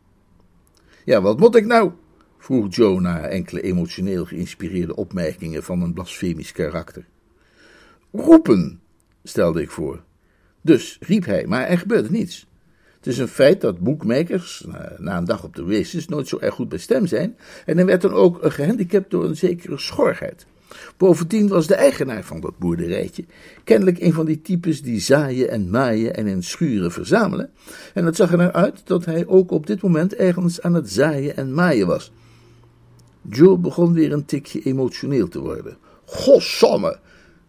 Ja, 1.04 1.20
wat 1.20 1.38
moet 1.38 1.54
ik 1.54 1.66
nou? 1.66 1.90
vroeg 2.38 2.74
Joe 2.74 3.00
na 3.00 3.20
enkele 3.20 3.60
emotioneel 3.60 4.24
geïnspireerde 4.24 4.96
opmerkingen 4.96 5.62
van 5.62 5.82
een 5.82 5.92
blasfemisch 5.92 6.52
karakter. 6.52 7.06
Roepen, 8.12 8.80
stelde 9.24 9.62
ik 9.62 9.70
voor. 9.70 10.02
Dus 10.60 10.96
riep 11.00 11.24
hij, 11.24 11.46
maar 11.46 11.66
er 11.66 11.78
gebeurde 11.78 12.10
niets. 12.10 12.46
Het 12.96 13.06
is 13.06 13.18
een 13.18 13.28
feit 13.28 13.60
dat 13.60 13.78
boekmakers 13.78 14.64
na 14.98 15.16
een 15.16 15.24
dag 15.24 15.44
op 15.44 15.54
de 15.54 15.64
races 15.64 16.08
nooit 16.08 16.28
zo 16.28 16.38
erg 16.38 16.54
goed 16.54 16.68
bij 16.68 16.78
stem 16.78 17.06
zijn 17.06 17.36
en 17.66 17.76
hij 17.76 17.86
werd 17.86 18.02
dan 18.02 18.12
ook 18.12 18.38
gehandicapt 18.42 19.10
door 19.10 19.24
een 19.24 19.36
zekere 19.36 19.78
schorheid. 19.78 20.46
Bovendien 20.96 21.48
was 21.48 21.66
de 21.66 21.74
eigenaar 21.74 22.24
van 22.24 22.40
dat 22.40 22.58
boerderijtje 22.58 23.24
kennelijk 23.64 24.00
een 24.00 24.12
van 24.12 24.26
die 24.26 24.40
types 24.40 24.82
die 24.82 25.00
zaaien 25.00 25.50
en 25.50 25.70
maaien 25.70 26.14
en 26.14 26.26
in 26.26 26.42
schuren 26.42 26.92
verzamelen. 26.92 27.50
En 27.94 28.04
het 28.04 28.16
zag 28.16 28.30
er 28.30 28.38
naar 28.38 28.52
uit 28.52 28.86
dat 28.86 29.04
hij 29.04 29.26
ook 29.26 29.50
op 29.50 29.66
dit 29.66 29.82
moment 29.82 30.14
ergens 30.14 30.62
aan 30.62 30.74
het 30.74 30.90
zaaien 30.90 31.36
en 31.36 31.54
maaien 31.54 31.86
was. 31.86 32.12
Joe 33.30 33.58
begon 33.58 33.92
weer 33.92 34.12
een 34.12 34.24
tikje 34.24 34.62
emotioneel 34.62 35.28
te 35.28 35.40
worden. 35.40 35.76
Gossamme, 36.04 36.98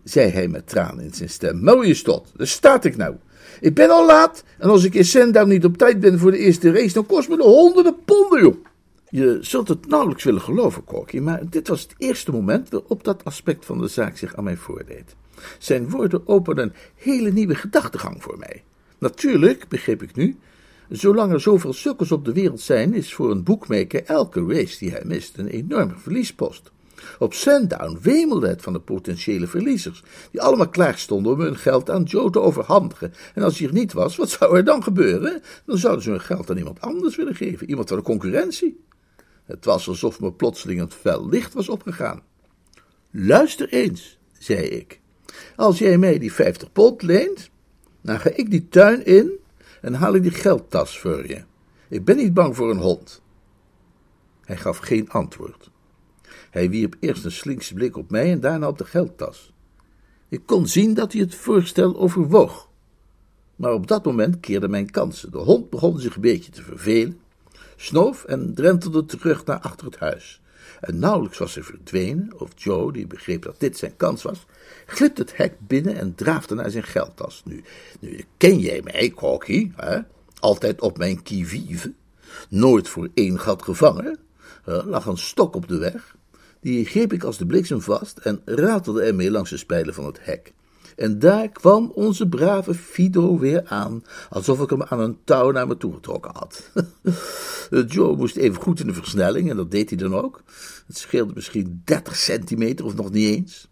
zei 0.05 0.31
hij 0.31 0.47
met 0.47 0.67
tranen 0.67 1.03
in 1.03 1.13
zijn 1.13 1.29
stem. 1.29 1.63
Mooie 1.63 1.93
stot, 1.93 2.31
daar 2.35 2.47
staat 2.47 2.85
ik 2.85 2.97
nou. 2.97 3.15
Ik 3.59 3.73
ben 3.73 3.89
al 3.89 4.05
laat 4.05 4.43
en 4.57 4.69
als 4.69 4.83
ik 4.83 4.93
in 4.93 5.05
Sandown 5.05 5.49
niet 5.49 5.65
op 5.65 5.77
tijd 5.77 5.99
ben 5.99 6.19
voor 6.19 6.31
de 6.31 6.37
eerste 6.37 6.71
race, 6.71 6.93
dan 6.93 7.05
kost 7.05 7.29
me 7.29 7.37
de 7.37 7.43
honderden 7.43 7.95
ponden, 8.05 8.41
joh. 8.41 8.55
Je 9.09 9.37
zult 9.41 9.67
het 9.67 9.87
nauwelijks 9.87 10.23
willen 10.23 10.41
geloven, 10.41 10.83
Corky, 10.83 11.19
maar 11.19 11.49
dit 11.49 11.67
was 11.67 11.81
het 11.81 11.95
eerste 11.97 12.31
moment 12.31 12.69
waarop 12.69 13.03
dat 13.03 13.23
aspect 13.23 13.65
van 13.65 13.77
de 13.77 13.87
zaak 13.87 14.17
zich 14.17 14.35
aan 14.35 14.43
mij 14.43 14.55
voordeed. 14.55 15.15
Zijn 15.59 15.89
woorden 15.89 16.27
openden 16.27 16.65
een 16.65 16.73
hele 16.95 17.31
nieuwe 17.31 17.55
gedachtegang 17.55 18.23
voor 18.23 18.37
mij. 18.37 18.63
Natuurlijk, 18.97 19.67
begreep 19.67 20.03
ik 20.03 20.15
nu, 20.15 20.37
zolang 20.89 21.31
er 21.31 21.41
zoveel 21.41 21.73
sukkels 21.73 22.11
op 22.11 22.25
de 22.25 22.33
wereld 22.33 22.61
zijn, 22.61 22.93
is 22.93 23.13
voor 23.13 23.31
een 23.31 23.43
boekmaker 23.43 24.03
elke 24.03 24.45
race 24.47 24.77
die 24.77 24.91
hij 24.91 25.03
mist 25.05 25.37
een 25.37 25.47
enorme 25.47 25.95
verliespost. 25.97 26.71
Op 27.19 27.33
Sandown 27.33 27.97
wemelde 28.01 28.47
het 28.47 28.61
van 28.61 28.73
de 28.73 28.79
potentiële 28.79 29.47
verliezers, 29.47 30.03
die 30.31 30.41
allemaal 30.41 30.69
klaar 30.69 30.97
stonden 30.97 31.33
om 31.33 31.39
hun 31.39 31.57
geld 31.57 31.89
aan 31.89 32.03
Joe 32.03 32.29
te 32.29 32.41
overhandigen. 32.41 33.13
En 33.33 33.43
als 33.43 33.57
hij 33.57 33.67
er 33.67 33.73
niet 33.73 33.93
was, 33.93 34.15
wat 34.15 34.29
zou 34.29 34.57
er 34.57 34.63
dan 34.63 34.83
gebeuren? 34.83 35.41
Dan 35.65 35.77
zouden 35.77 36.03
ze 36.03 36.09
hun 36.09 36.21
geld 36.21 36.49
aan 36.49 36.57
iemand 36.57 36.81
anders 36.81 37.15
willen 37.15 37.35
geven, 37.35 37.69
iemand 37.69 37.87
van 37.87 37.97
de 37.97 38.03
concurrentie. 38.03 38.83
Het 39.45 39.65
was 39.65 39.87
alsof 39.87 40.19
me 40.19 40.33
plotseling 40.33 40.81
een 40.81 40.91
fel 40.91 41.29
licht 41.29 41.53
was 41.53 41.69
opgegaan. 41.69 42.21
Luister 43.11 43.69
eens, 43.69 44.17
zei 44.39 44.61
ik. 44.61 44.99
Als 45.55 45.79
jij 45.79 45.97
mij 45.97 46.19
die 46.19 46.33
vijftig 46.33 46.71
pond 46.71 47.01
leent, 47.01 47.49
dan 48.01 48.19
ga 48.19 48.29
ik 48.29 48.49
die 48.49 48.67
tuin 48.67 49.05
in 49.05 49.31
en 49.81 49.93
haal 49.93 50.15
ik 50.15 50.21
die 50.21 50.31
geldtas 50.31 50.99
voor 50.99 51.27
je. 51.27 51.43
Ik 51.89 52.05
ben 52.05 52.15
niet 52.15 52.33
bang 52.33 52.55
voor 52.55 52.69
een 52.69 52.77
hond. 52.77 53.21
Hij 54.45 54.57
gaf 54.57 54.77
geen 54.77 55.09
antwoord. 55.09 55.69
Hij 56.55 56.69
wierp 56.69 56.95
eerst 56.99 57.25
een 57.25 57.31
slinkse 57.31 57.73
blik 57.73 57.97
op 57.97 58.09
mij 58.09 58.31
en 58.31 58.39
daarna 58.39 58.67
op 58.67 58.77
de 58.77 58.85
geldtas. 58.85 59.53
Ik 60.29 60.41
kon 60.45 60.67
zien 60.67 60.93
dat 60.93 61.11
hij 61.11 61.21
het 61.21 61.35
voorstel 61.35 61.97
overwoog. 61.97 62.69
Maar 63.55 63.73
op 63.73 63.87
dat 63.87 64.05
moment 64.05 64.39
keerde 64.39 64.67
mijn 64.67 64.91
kansen. 64.91 65.31
De 65.31 65.37
hond 65.37 65.69
begon 65.69 65.99
zich 65.99 66.15
een 66.15 66.21
beetje 66.21 66.51
te 66.51 66.63
vervelen 66.63 67.19
snoof 67.75 68.23
en 68.23 68.53
drentelde 68.53 69.05
terug 69.05 69.45
naar 69.45 69.59
achter 69.59 69.85
het 69.85 69.99
huis. 69.99 70.41
En 70.81 70.99
nauwelijks 70.99 71.37
was 71.37 71.55
hij 71.55 71.63
verdwenen, 71.63 72.39
of 72.39 72.51
Joe, 72.55 72.91
die 72.91 73.07
begreep 73.07 73.43
dat 73.43 73.59
dit 73.59 73.77
zijn 73.77 73.97
kans 73.97 74.23
was, 74.23 74.45
glipte 74.85 75.21
het 75.21 75.37
hek 75.37 75.53
binnen 75.59 75.95
en 75.95 76.15
draafde 76.15 76.55
naar 76.55 76.71
zijn 76.71 76.83
geldtas. 76.83 77.41
Nu, 77.45 77.63
nu 77.99 78.23
ken 78.37 78.59
jij 78.59 78.81
mij, 78.83 79.11
Corky, 79.15 79.71
hè? 79.75 79.99
altijd 80.39 80.81
op 80.81 80.97
mijn 80.97 81.23
qui 81.23 81.79
nooit 82.49 82.89
voor 82.89 83.09
één 83.13 83.39
gat 83.39 83.63
gevangen. 83.63 84.19
Er 84.65 84.87
lag 84.87 85.05
een 85.05 85.17
stok 85.17 85.55
op 85.55 85.67
de 85.67 85.77
weg, 85.77 86.15
die 86.65 86.85
greep 86.85 87.13
ik 87.13 87.23
als 87.23 87.37
de 87.37 87.45
bliksem 87.45 87.81
vast 87.81 88.17
en 88.17 88.41
ratelde 88.45 89.01
ermee 89.01 89.31
langs 89.31 89.49
de 89.49 89.57
spijlen 89.57 89.93
van 89.93 90.05
het 90.05 90.17
hek. 90.21 90.53
En 90.95 91.19
daar 91.19 91.49
kwam 91.49 91.91
onze 91.95 92.27
brave 92.27 92.73
Fido 92.73 93.39
weer 93.39 93.65
aan, 93.65 94.03
alsof 94.29 94.61
ik 94.61 94.69
hem 94.69 94.83
aan 94.83 94.99
een 94.99 95.17
touw 95.23 95.51
naar 95.51 95.67
me 95.67 95.77
toe 95.77 95.93
getrokken 95.93 96.31
had. 96.33 96.71
Joe 97.93 98.15
moest 98.15 98.35
even 98.35 98.61
goed 98.61 98.79
in 98.79 98.87
de 98.87 98.93
versnelling, 98.93 99.49
en 99.49 99.55
dat 99.55 99.71
deed 99.71 99.89
hij 99.89 99.97
dan 99.97 100.15
ook. 100.15 100.43
Het 100.87 100.97
scheelde 100.97 101.33
misschien 101.35 101.81
30 101.83 102.15
centimeter 102.15 102.85
of 102.85 102.95
nog 102.95 103.11
niet 103.11 103.35
eens. 103.35 103.67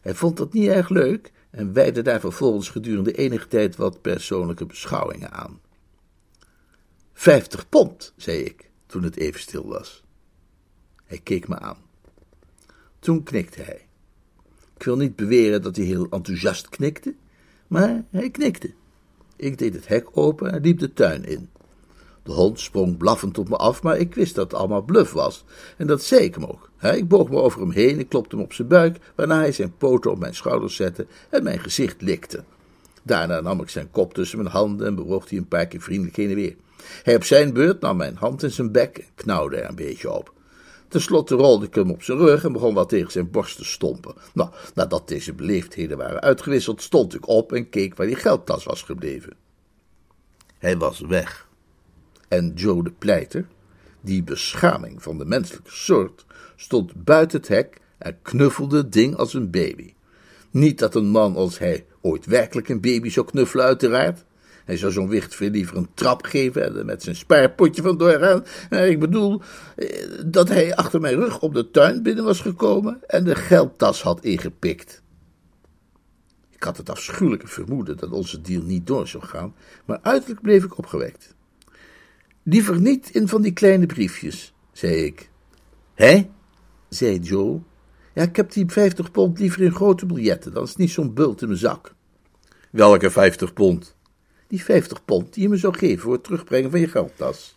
Hij 0.00 0.14
vond 0.14 0.36
dat 0.36 0.52
niet 0.52 0.68
erg 0.68 0.88
leuk 0.88 1.32
en 1.50 1.72
wijde 1.72 2.02
daar 2.02 2.20
vervolgens 2.20 2.68
gedurende 2.68 3.12
enige 3.12 3.48
tijd 3.48 3.76
wat 3.76 4.00
persoonlijke 4.00 4.66
beschouwingen 4.66 5.32
aan. 5.32 5.60
Vijftig 7.12 7.68
pond, 7.68 8.12
zei 8.16 8.38
ik, 8.38 8.70
toen 8.86 9.02
het 9.02 9.16
even 9.16 9.40
stil 9.40 9.66
was. 9.66 10.04
Hij 11.04 11.18
keek 11.18 11.48
me 11.48 11.58
aan. 11.58 11.85
Toen 12.98 13.22
knikte 13.22 13.62
hij. 13.62 13.86
Ik 14.76 14.82
wil 14.82 14.96
niet 14.96 15.16
beweren 15.16 15.62
dat 15.62 15.76
hij 15.76 15.84
heel 15.84 16.06
enthousiast 16.10 16.68
knikte, 16.68 17.14
maar 17.66 18.04
hij 18.10 18.30
knikte. 18.30 18.72
Ik 19.36 19.58
deed 19.58 19.74
het 19.74 19.88
hek 19.88 20.08
open 20.12 20.52
en 20.52 20.62
liep 20.62 20.78
de 20.78 20.92
tuin 20.92 21.24
in. 21.24 21.48
De 22.22 22.32
hond 22.32 22.60
sprong 22.60 22.96
blaffend 22.96 23.38
op 23.38 23.48
me 23.48 23.56
af, 23.56 23.82
maar 23.82 23.98
ik 23.98 24.14
wist 24.14 24.34
dat 24.34 24.50
het 24.50 24.60
allemaal 24.60 24.82
bluf 24.82 25.12
was. 25.12 25.44
En 25.76 25.86
dat 25.86 26.02
zei 26.02 26.24
ik 26.24 26.34
hem 26.34 26.44
ook. 26.44 26.70
Ik 26.80 27.08
boog 27.08 27.28
me 27.28 27.36
over 27.36 27.60
hem 27.60 27.70
heen 27.70 27.98
en 27.98 28.08
klopte 28.08 28.36
hem 28.36 28.44
op 28.44 28.52
zijn 28.52 28.68
buik, 28.68 28.98
waarna 29.14 29.38
hij 29.38 29.52
zijn 29.52 29.76
poten 29.76 30.10
op 30.10 30.18
mijn 30.18 30.34
schouders 30.34 30.76
zette 30.76 31.06
en 31.30 31.42
mijn 31.42 31.58
gezicht 31.58 32.02
likte. 32.02 32.44
Daarna 33.02 33.40
nam 33.40 33.60
ik 33.60 33.68
zijn 33.68 33.90
kop 33.90 34.14
tussen 34.14 34.38
mijn 34.38 34.50
handen 34.50 34.86
en 34.86 34.94
bewoog 34.94 35.28
hij 35.28 35.38
een 35.38 35.48
paar 35.48 35.66
keer 35.66 35.80
vriendelijk 35.80 36.16
heen 36.16 36.28
en 36.28 36.34
weer. 36.34 36.56
Hij 37.02 37.16
op 37.16 37.24
zijn 37.24 37.52
beurt 37.52 37.80
nam 37.80 37.96
mijn 37.96 38.16
hand 38.16 38.42
in 38.42 38.50
zijn 38.50 38.72
bek 38.72 38.98
en 38.98 39.06
knauwde 39.14 39.56
er 39.56 39.68
een 39.68 39.74
beetje 39.74 40.12
op. 40.12 40.32
Ten 40.96 41.04
slotte 41.04 41.34
rolde 41.34 41.66
ik 41.66 41.74
hem 41.74 41.90
op 41.90 42.02
zijn 42.02 42.18
rug 42.18 42.44
en 42.44 42.52
begon 42.52 42.74
wat 42.74 42.88
tegen 42.88 43.12
zijn 43.12 43.30
borst 43.30 43.56
te 43.56 43.64
stompen. 43.64 44.14
Nou, 44.34 44.50
nadat 44.74 45.08
deze 45.08 45.32
beleefdheden 45.32 45.96
waren 45.96 46.20
uitgewisseld, 46.20 46.82
stond 46.82 47.14
ik 47.14 47.28
op 47.28 47.52
en 47.52 47.68
keek 47.68 47.96
waar 47.96 48.06
die 48.06 48.16
geldtas 48.16 48.64
was 48.64 48.82
gebleven. 48.82 49.32
Hij 50.58 50.76
was 50.76 51.00
weg. 51.00 51.48
En 52.28 52.52
Joe 52.54 52.82
de 52.82 52.90
Pleiter, 52.90 53.46
die 54.00 54.22
beschaming 54.22 55.02
van 55.02 55.18
de 55.18 55.24
menselijke 55.24 55.70
soort, 55.70 56.24
stond 56.56 57.04
buiten 57.04 57.38
het 57.38 57.48
hek 57.48 57.80
en 57.98 58.18
knuffelde 58.22 58.76
het 58.76 58.92
ding 58.92 59.16
als 59.16 59.34
een 59.34 59.50
baby. 59.50 59.94
Niet 60.50 60.78
dat 60.78 60.94
een 60.94 61.08
man 61.08 61.36
als 61.36 61.58
hij 61.58 61.86
ooit 62.00 62.26
werkelijk 62.26 62.68
een 62.68 62.80
baby 62.80 63.08
zou 63.08 63.26
knuffelen, 63.26 63.64
uiteraard. 63.64 64.24
Hij 64.66 64.76
zou 64.76 64.92
zo'n 64.92 65.08
wicht 65.08 65.34
veel 65.34 65.50
liever 65.50 65.76
een 65.76 65.88
trap 65.94 66.24
geven 66.24 66.64
en 66.64 66.76
er 66.76 66.84
met 66.84 67.02
zijn 67.02 67.16
spaarpotje 67.16 67.82
vandoor 67.82 68.18
gaan. 68.18 68.44
Ik 68.88 69.00
bedoel 69.00 69.40
eh, 69.76 70.08
dat 70.26 70.48
hij 70.48 70.76
achter 70.76 71.00
mijn 71.00 71.14
rug 71.14 71.40
op 71.40 71.54
de 71.54 71.70
tuin 71.70 72.02
binnen 72.02 72.24
was 72.24 72.40
gekomen 72.40 72.98
en 73.06 73.24
de 73.24 73.34
geldtas 73.34 74.02
had 74.02 74.24
ingepikt. 74.24 75.02
Ik 76.50 76.62
had 76.62 76.76
het 76.76 76.90
afschuwelijke 76.90 77.46
vermoeden 77.46 77.96
dat 77.96 78.10
onze 78.10 78.40
deal 78.40 78.62
niet 78.62 78.86
door 78.86 79.08
zou 79.08 79.24
gaan, 79.24 79.54
maar 79.84 79.98
uiterlijk 80.02 80.42
bleef 80.42 80.64
ik 80.64 80.78
opgewekt. 80.78 81.34
Liever 82.42 82.80
niet 82.80 83.10
in 83.10 83.28
van 83.28 83.42
die 83.42 83.52
kleine 83.52 83.86
briefjes, 83.86 84.54
zei 84.72 84.94
ik. 84.94 85.30
Hé? 85.94 86.30
zei 86.88 87.18
Joe. 87.18 87.60
Ja, 88.14 88.22
ik 88.22 88.36
heb 88.36 88.52
die 88.52 88.66
vijftig 88.66 89.10
pond 89.10 89.38
liever 89.38 89.62
in 89.62 89.74
grote 89.74 90.06
biljetten, 90.06 90.52
dan 90.52 90.64
is 90.64 90.76
niet 90.76 90.90
zo'n 90.90 91.14
bult 91.14 91.42
in 91.42 91.48
mijn 91.48 91.60
zak. 91.60 91.94
Welke 92.70 93.10
vijftig 93.10 93.52
pond? 93.52 93.95
Die 94.48 94.64
vijftig 94.64 95.04
pond 95.04 95.34
die 95.34 95.42
je 95.42 95.48
me 95.48 95.56
zou 95.56 95.76
geven 95.76 95.98
voor 95.98 96.12
het 96.12 96.24
terugbrengen 96.24 96.70
van 96.70 96.80
je 96.80 96.88
geldtas. 96.88 97.56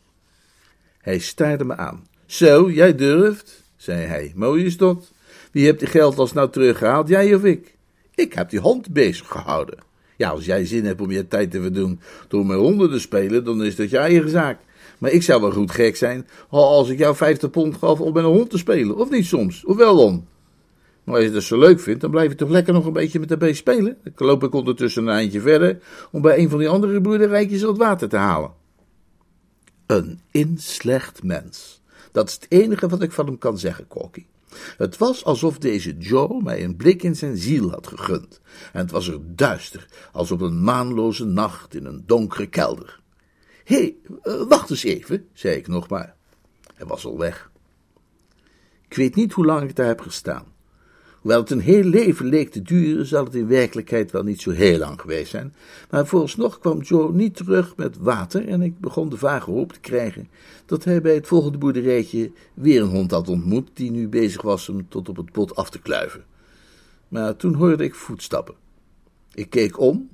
Hij 1.02 1.20
staarde 1.20 1.64
me 1.64 1.76
aan. 1.76 2.08
Zo, 2.26 2.72
jij 2.72 2.96
durft, 2.96 3.64
zei 3.76 4.06
hij. 4.06 4.32
Mooi 4.36 4.66
is 4.66 4.78
dat. 4.78 5.12
Wie 5.52 5.66
hebt 5.66 5.80
die 5.80 5.88
geldtas 5.88 6.34
nou 6.34 6.50
teruggehaald, 6.50 7.08
jij 7.08 7.36
of 7.36 7.44
ik? 7.44 7.76
Ik 8.16 8.34
heb 8.34 8.50
die 8.50 8.60
hond 8.60 8.94
bezig 8.94 9.28
gehouden. 9.28 9.78
Ja, 10.16 10.30
als 10.30 10.46
jij 10.46 10.66
zin 10.66 10.86
hebt 10.86 11.02
om 11.02 11.12
je 11.12 11.28
tijd 11.28 11.52
te 11.52 11.62
verdoen 11.62 12.00
door 12.28 12.46
met 12.46 12.58
honden 12.58 12.90
te 12.90 13.00
spelen, 13.00 13.44
dan 13.44 13.64
is 13.64 13.76
dat 13.76 13.90
je 13.90 13.98
eigen 13.98 14.30
zaak. 14.30 14.60
Maar 14.98 15.12
ik 15.12 15.24
zou 15.24 15.42
wel 15.42 15.52
goed 15.52 15.72
gek 15.72 15.96
zijn 15.96 16.28
als 16.50 16.90
ik 16.90 16.98
jou 16.98 17.16
50 17.16 17.50
pond 17.50 17.78
gaf 17.78 18.00
om 18.00 18.14
met 18.14 18.24
een 18.24 18.30
hond 18.30 18.50
te 18.50 18.58
spelen. 18.58 18.96
Of 18.96 19.10
niet 19.10 19.26
soms, 19.26 19.66
of 19.66 19.78
wel 19.78 19.98
om. 20.06 20.28
Maar 21.04 21.16
als 21.16 21.24
je 21.24 21.32
dat 21.32 21.44
zo 21.44 21.60
leuk 21.60 21.80
vindt, 21.80 22.02
dan 22.02 22.12
blijf 22.12 22.30
je 22.30 22.36
toch 22.36 22.50
lekker 22.50 22.74
nog 22.74 22.86
een 22.86 22.94
beetje 22.94 23.20
met 23.20 23.30
de 23.30 23.38
beest 23.38 23.60
spelen. 23.60 23.98
Dan 24.04 24.28
loop 24.28 24.44
ik 24.44 24.54
ondertussen 24.54 25.04
een 25.04 25.14
eindje 25.14 25.42
verder 25.42 25.80
om 26.12 26.22
bij 26.22 26.38
een 26.38 26.50
van 26.50 26.60
die 26.60 26.70
andere 26.70 27.02
boerderijtjes 27.02 27.62
wat 27.62 27.78
water 27.78 28.10
te 28.10 28.18
halen. 28.18 28.52
Een 29.86 30.22
inslecht 30.32 31.24
mens. 31.24 31.82
Dat 32.12 32.28
is 32.28 32.34
het 32.34 32.46
enige 32.50 32.88
wat 32.88 33.02
ik 33.02 33.12
van 33.12 33.26
hem 33.26 33.38
kan 33.38 33.58
zeggen, 33.58 33.88
Corky. 33.88 34.26
Het 34.78 34.98
was 34.98 35.26
alsof 35.26 35.58
deze 35.58 35.98
Joe 35.98 36.42
mij 36.42 36.64
een 36.64 36.76
blik 36.76 37.04
in 37.04 37.16
zijn 37.16 37.38
ziel 37.38 37.70
had 37.70 37.88
gegund. 37.88 38.42
En 38.74 38.80
het 38.80 38.92
was 38.92 39.08
er 39.08 39.36
duister, 39.36 39.88
als 40.12 40.32
op 40.32 40.42
een 40.42 40.64
maanloze 40.64 41.26
nacht 41.26 41.76
in 41.76 41.86
een 41.86 42.04
donkere 42.06 42.48
kelder. 42.48 43.00
Hé, 43.64 43.76
hey, 43.76 43.96
uh, 44.24 44.48
wacht 44.48 44.70
eens 44.70 44.84
even, 44.84 45.28
zei 45.34 45.56
ik 45.56 45.68
nog 45.68 45.90
maar. 45.90 46.16
Hij 46.76 46.86
was 46.86 47.06
al 47.06 47.18
weg. 47.18 47.52
Ik 48.88 48.96
weet 48.96 49.16
niet 49.16 49.34
hoe 49.34 49.46
lang 49.46 49.70
ik 49.70 49.76
daar 49.76 49.88
heb 49.88 50.02
gestaan. 50.02 50.46
Hoewel 51.22 51.40
het 51.40 51.50
een 51.50 51.60
heel 51.60 51.84
leven 51.84 52.26
leek 52.26 52.52
te 52.52 52.62
duren, 52.62 53.06
zal 53.06 53.24
het 53.24 53.36
in 53.36 53.48
werkelijkheid 53.48 54.12
wel 54.12 54.24
niet 54.24 54.42
zo 54.42 54.52
heel 54.52 54.78
lang 54.78 55.02
geweest 55.02 55.30
zijn. 55.30 55.54
Maar 55.90 56.08
vooralsnog 56.08 56.60
kwam 56.60 56.82
Joe 56.82 57.14
niet 57.14 57.36
terug 57.36 57.76
met 57.76 57.98
water 57.98 58.48
en 58.48 58.62
ik 58.62 58.80
begon 58.80 59.10
de 59.10 59.18
vage 59.18 59.52
hoop 59.52 59.74
te 59.74 59.80
krijgen 59.80 60.28
dat 60.66 60.84
hij 60.84 61.02
bij 61.02 61.14
het 61.14 61.28
volgende 61.28 61.58
boerderijtje 61.58 62.32
weer 62.54 62.82
een 62.82 62.88
hond 62.88 63.12
had 63.12 63.30
ontmoet 63.30 63.70
die 63.74 63.92
nu 63.92 64.08
bezig 64.08 64.42
was 64.42 64.68
hem 64.68 64.90
tot 64.90 65.10
op 65.10 65.18
het 65.18 65.32
bot 65.32 65.56
af 65.56 65.70
te 65.70 65.80
kluiven. 65.80 66.26
Maar 67.08 67.36
toen 67.36 67.54
hoorde 67.54 67.84
ik 67.84 67.96
voetstappen. 67.96 68.56
Ik 69.34 69.50
keek 69.50 69.80
om 69.80 70.10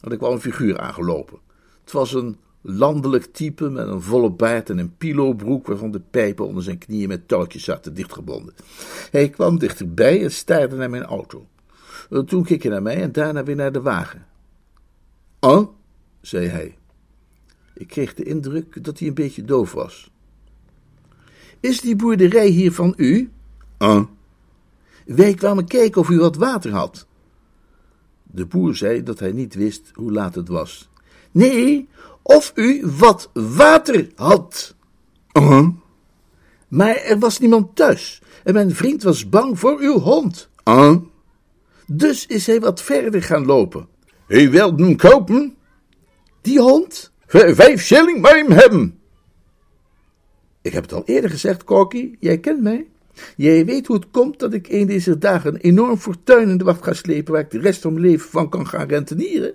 en 0.00 0.10
er 0.10 0.16
kwam 0.16 0.32
een 0.32 0.40
figuur 0.40 0.78
aangelopen. 0.78 1.38
Het 1.84 1.92
was 1.92 2.12
een 2.12 2.36
landelijk 2.66 3.24
type 3.24 3.70
met 3.70 3.86
een 3.86 4.02
volle 4.02 4.30
baard 4.30 4.70
en 4.70 4.78
een 4.78 4.96
pilobroek 4.96 5.66
waarvan 5.66 5.90
de 5.90 6.00
pijpen 6.00 6.46
onder 6.46 6.62
zijn 6.62 6.78
knieën 6.78 7.08
met 7.08 7.28
touwtjes 7.28 7.64
zaten 7.64 7.94
dichtgebonden. 7.94 8.54
Hij 9.10 9.28
kwam 9.28 9.58
dichterbij 9.58 10.22
en 10.22 10.32
staarde 10.32 10.76
naar 10.76 10.90
mijn 10.90 11.04
auto. 11.04 11.46
Eh, 12.10 12.18
toen 12.18 12.44
keek 12.44 12.62
hij 12.62 12.72
naar 12.72 12.82
mij 12.82 13.02
en 13.02 13.12
daarna 13.12 13.44
weer 13.44 13.56
naar 13.56 13.72
de 13.72 13.80
wagen. 13.80 14.26
Ah, 15.38 15.68
zei 16.20 16.46
hij. 16.46 16.76
Ik 17.74 17.86
kreeg 17.86 18.14
de 18.14 18.22
indruk 18.22 18.84
dat 18.84 18.98
hij 18.98 19.08
een 19.08 19.14
beetje 19.14 19.44
doof 19.44 19.72
was. 19.72 20.10
Is 21.60 21.80
die 21.80 21.96
boerderij 21.96 22.48
hier 22.48 22.72
van 22.72 22.94
u? 22.96 23.30
Ah. 23.76 24.04
Wij 25.06 25.34
kwamen 25.34 25.66
kijken 25.66 26.00
of 26.00 26.08
u 26.08 26.18
wat 26.18 26.36
water 26.36 26.72
had. 26.72 27.06
De 28.22 28.46
boer 28.46 28.76
zei 28.76 29.02
dat 29.02 29.18
hij 29.18 29.32
niet 29.32 29.54
wist 29.54 29.90
hoe 29.92 30.12
laat 30.12 30.34
het 30.34 30.48
was. 30.48 30.88
Nee, 31.30 31.88
of 32.26 32.52
u 32.54 32.86
wat 32.86 33.30
water 33.32 34.10
had. 34.14 34.74
Uh 35.32 35.68
Maar 36.68 36.96
er 36.96 37.18
was 37.18 37.38
niemand 37.38 37.76
thuis 37.76 38.22
en 38.44 38.54
mijn 38.54 38.74
vriend 38.74 39.02
was 39.02 39.28
bang 39.28 39.58
voor 39.58 39.78
uw 39.78 39.98
hond. 39.98 40.48
Uh 40.64 40.96
Dus 41.86 42.26
is 42.26 42.46
hij 42.46 42.60
wat 42.60 42.82
verder 42.82 43.22
gaan 43.22 43.46
lopen. 43.46 43.88
U 44.28 44.50
wilt 44.50 44.80
hem 44.80 44.96
kopen? 44.96 45.56
Die 46.40 46.60
hond? 46.60 47.12
V 47.26 47.54
vijf 47.56 47.82
shilling 47.82 48.20
maar 48.20 48.36
hem 48.36 48.50
hebben. 48.50 48.98
Ik 50.62 50.72
heb 50.72 50.82
het 50.82 50.92
al 50.92 51.02
eerder 51.04 51.30
gezegd, 51.30 51.64
Corky, 51.64 52.16
jij 52.20 52.38
kent 52.38 52.62
mij. 52.62 52.86
Jij 53.36 53.64
weet 53.64 53.86
hoe 53.86 53.96
het 53.96 54.10
komt 54.10 54.38
dat 54.38 54.54
ik 54.54 54.68
een 54.68 54.86
deze 54.86 55.18
dagen 55.18 55.54
een 55.54 55.60
enorm 55.60 55.96
fortuin 55.96 56.48
in 56.48 56.58
de 56.58 56.64
wacht 56.64 56.84
ga 56.84 56.92
slepen 56.92 57.32
waar 57.32 57.42
ik 57.42 57.50
de 57.50 57.58
rest 57.58 57.80
van 57.80 57.92
mijn 57.92 58.04
leven 58.04 58.30
van 58.30 58.48
kan 58.48 58.66
gaan 58.66 58.88
rentenieren. 58.88 59.54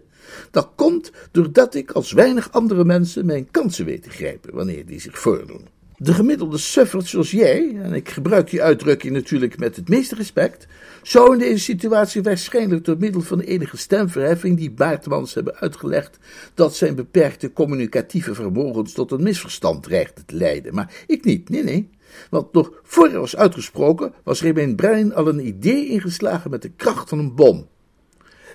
Dat 0.52 0.70
komt 0.76 1.12
doordat 1.32 1.76
ik 1.76 1.92
als 1.92 2.12
weinig 2.12 2.52
andere 2.52 2.86
mensen 2.86 3.26
mijn 3.26 3.52
kansen 3.52 3.86
weet 3.86 4.04
te 4.04 4.10
grijpen 4.10 4.54
wanneer 4.54 4.86
die 4.86 5.00
zich 5.00 5.20
voordoen. 5.20 5.68
De 6.02 6.14
gemiddelde 6.14 6.58
suffert 6.58 7.08
zoals 7.08 7.32
jij, 7.32 7.76
en 7.82 7.94
ik 7.94 8.10
gebruik 8.10 8.50
die 8.50 8.62
uitdrukking 8.62 9.14
natuurlijk 9.14 9.60
met 9.60 9.76
het 9.76 9.90
meeste 9.90 10.16
respect, 10.16 10.68
zou 11.04 11.34
in 11.34 11.40
deze 11.40 11.64
situatie 11.64 12.22
waarschijnlijk 12.22 12.86
door 12.86 12.98
middel 13.00 13.22
van 13.22 13.38
de 13.38 13.46
enige 13.46 13.78
stemverheffing 13.78 14.58
die 14.58 14.72
Baartmans 14.72 15.34
hebben 15.34 15.56
uitgelegd, 15.56 16.18
dat 16.54 16.76
zijn 16.76 16.96
beperkte 16.96 17.54
communicatieve 17.54 18.34
vermogens 18.34 18.94
tot 18.94 19.12
een 19.12 19.24
misverstand 19.24 19.84
dreigde 19.84 20.26
te 20.26 20.36
leiden. 20.36 20.74
Maar 20.74 20.94
ik 21.08 21.24
niet, 21.24 21.50
nee, 21.50 21.64
nee. 21.64 21.90
Want 22.30 22.54
nog 22.54 22.72
voor 22.84 23.10
er 23.10 23.20
was 23.20 23.36
uitgesproken, 23.36 24.14
was 24.24 24.42
er 24.42 24.76
brein 24.76 25.16
al 25.16 25.28
een 25.28 25.48
idee 25.48 25.88
ingeslagen 25.88 26.50
met 26.50 26.62
de 26.62 26.72
kracht 26.76 27.10
van 27.10 27.20
een 27.20 27.36
bom. 27.36 27.68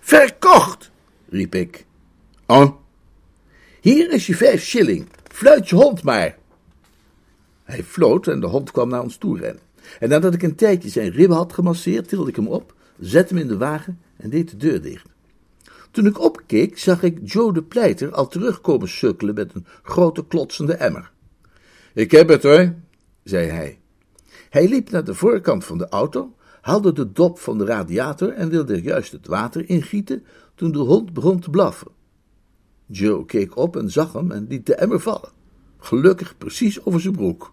Verkocht! 0.00 0.92
Riep 1.34 1.54
ik. 1.54 1.86
Oh, 2.46 2.70
hier 3.80 4.12
is 4.12 4.26
je 4.26 4.34
vijf 4.34 4.62
shilling. 4.62 5.06
Fluit 5.28 5.68
je 5.68 5.74
hond 5.74 6.02
maar. 6.02 6.36
Hij 7.64 7.84
floot 7.84 8.26
en 8.26 8.40
de 8.40 8.46
hond 8.46 8.70
kwam 8.70 8.88
naar 8.88 9.02
ons 9.02 9.16
toe 9.16 9.38
rennen. 9.38 9.62
En 9.98 10.08
nadat 10.08 10.34
ik 10.34 10.42
een 10.42 10.54
tijdje 10.54 10.88
zijn 10.88 11.10
ribben 11.10 11.36
had 11.36 11.52
gemasseerd, 11.52 12.08
tilde 12.08 12.30
ik 12.30 12.36
hem 12.36 12.48
op, 12.48 12.74
zette 12.98 13.34
hem 13.34 13.42
in 13.42 13.48
de 13.48 13.56
wagen 13.56 14.00
en 14.16 14.30
deed 14.30 14.50
de 14.50 14.56
deur 14.56 14.82
dicht. 14.82 15.06
Toen 15.90 16.06
ik 16.06 16.20
opkeek, 16.20 16.78
zag 16.78 17.02
ik 17.02 17.18
Joe 17.22 17.52
de 17.52 17.62
Pleiter 17.62 18.12
al 18.12 18.28
terugkomen 18.28 18.88
sukkelen 18.88 19.34
met 19.34 19.54
een 19.54 19.66
grote 19.82 20.26
klotsende 20.26 20.74
emmer. 20.74 21.10
Ik 21.94 22.10
heb 22.10 22.28
het 22.28 22.42
hoor, 22.42 22.74
zei 23.24 23.48
hij. 23.48 23.78
Hij 24.50 24.68
liep 24.68 24.90
naar 24.90 25.04
de 25.04 25.14
voorkant 25.14 25.64
van 25.64 25.78
de 25.78 25.88
auto, 25.88 26.34
haalde 26.60 26.92
de 26.92 27.12
dop 27.12 27.38
van 27.38 27.58
de 27.58 27.64
radiator 27.64 28.32
en 28.32 28.48
wilde 28.48 28.82
juist 28.82 29.12
het 29.12 29.26
water 29.26 29.68
ingieten 29.68 30.24
toen 30.54 30.72
de 30.72 30.78
hond 30.78 31.12
begon 31.12 31.40
te 31.40 31.50
blaffen. 31.50 31.90
Joe 32.86 33.24
keek 33.24 33.56
op 33.56 33.76
en 33.76 33.90
zag 33.90 34.12
hem 34.12 34.30
en 34.30 34.46
liet 34.48 34.66
de 34.66 34.74
emmer 34.74 35.00
vallen. 35.00 35.32
Gelukkig 35.78 36.38
precies 36.38 36.84
over 36.84 37.00
zijn 37.00 37.16
broek. 37.16 37.52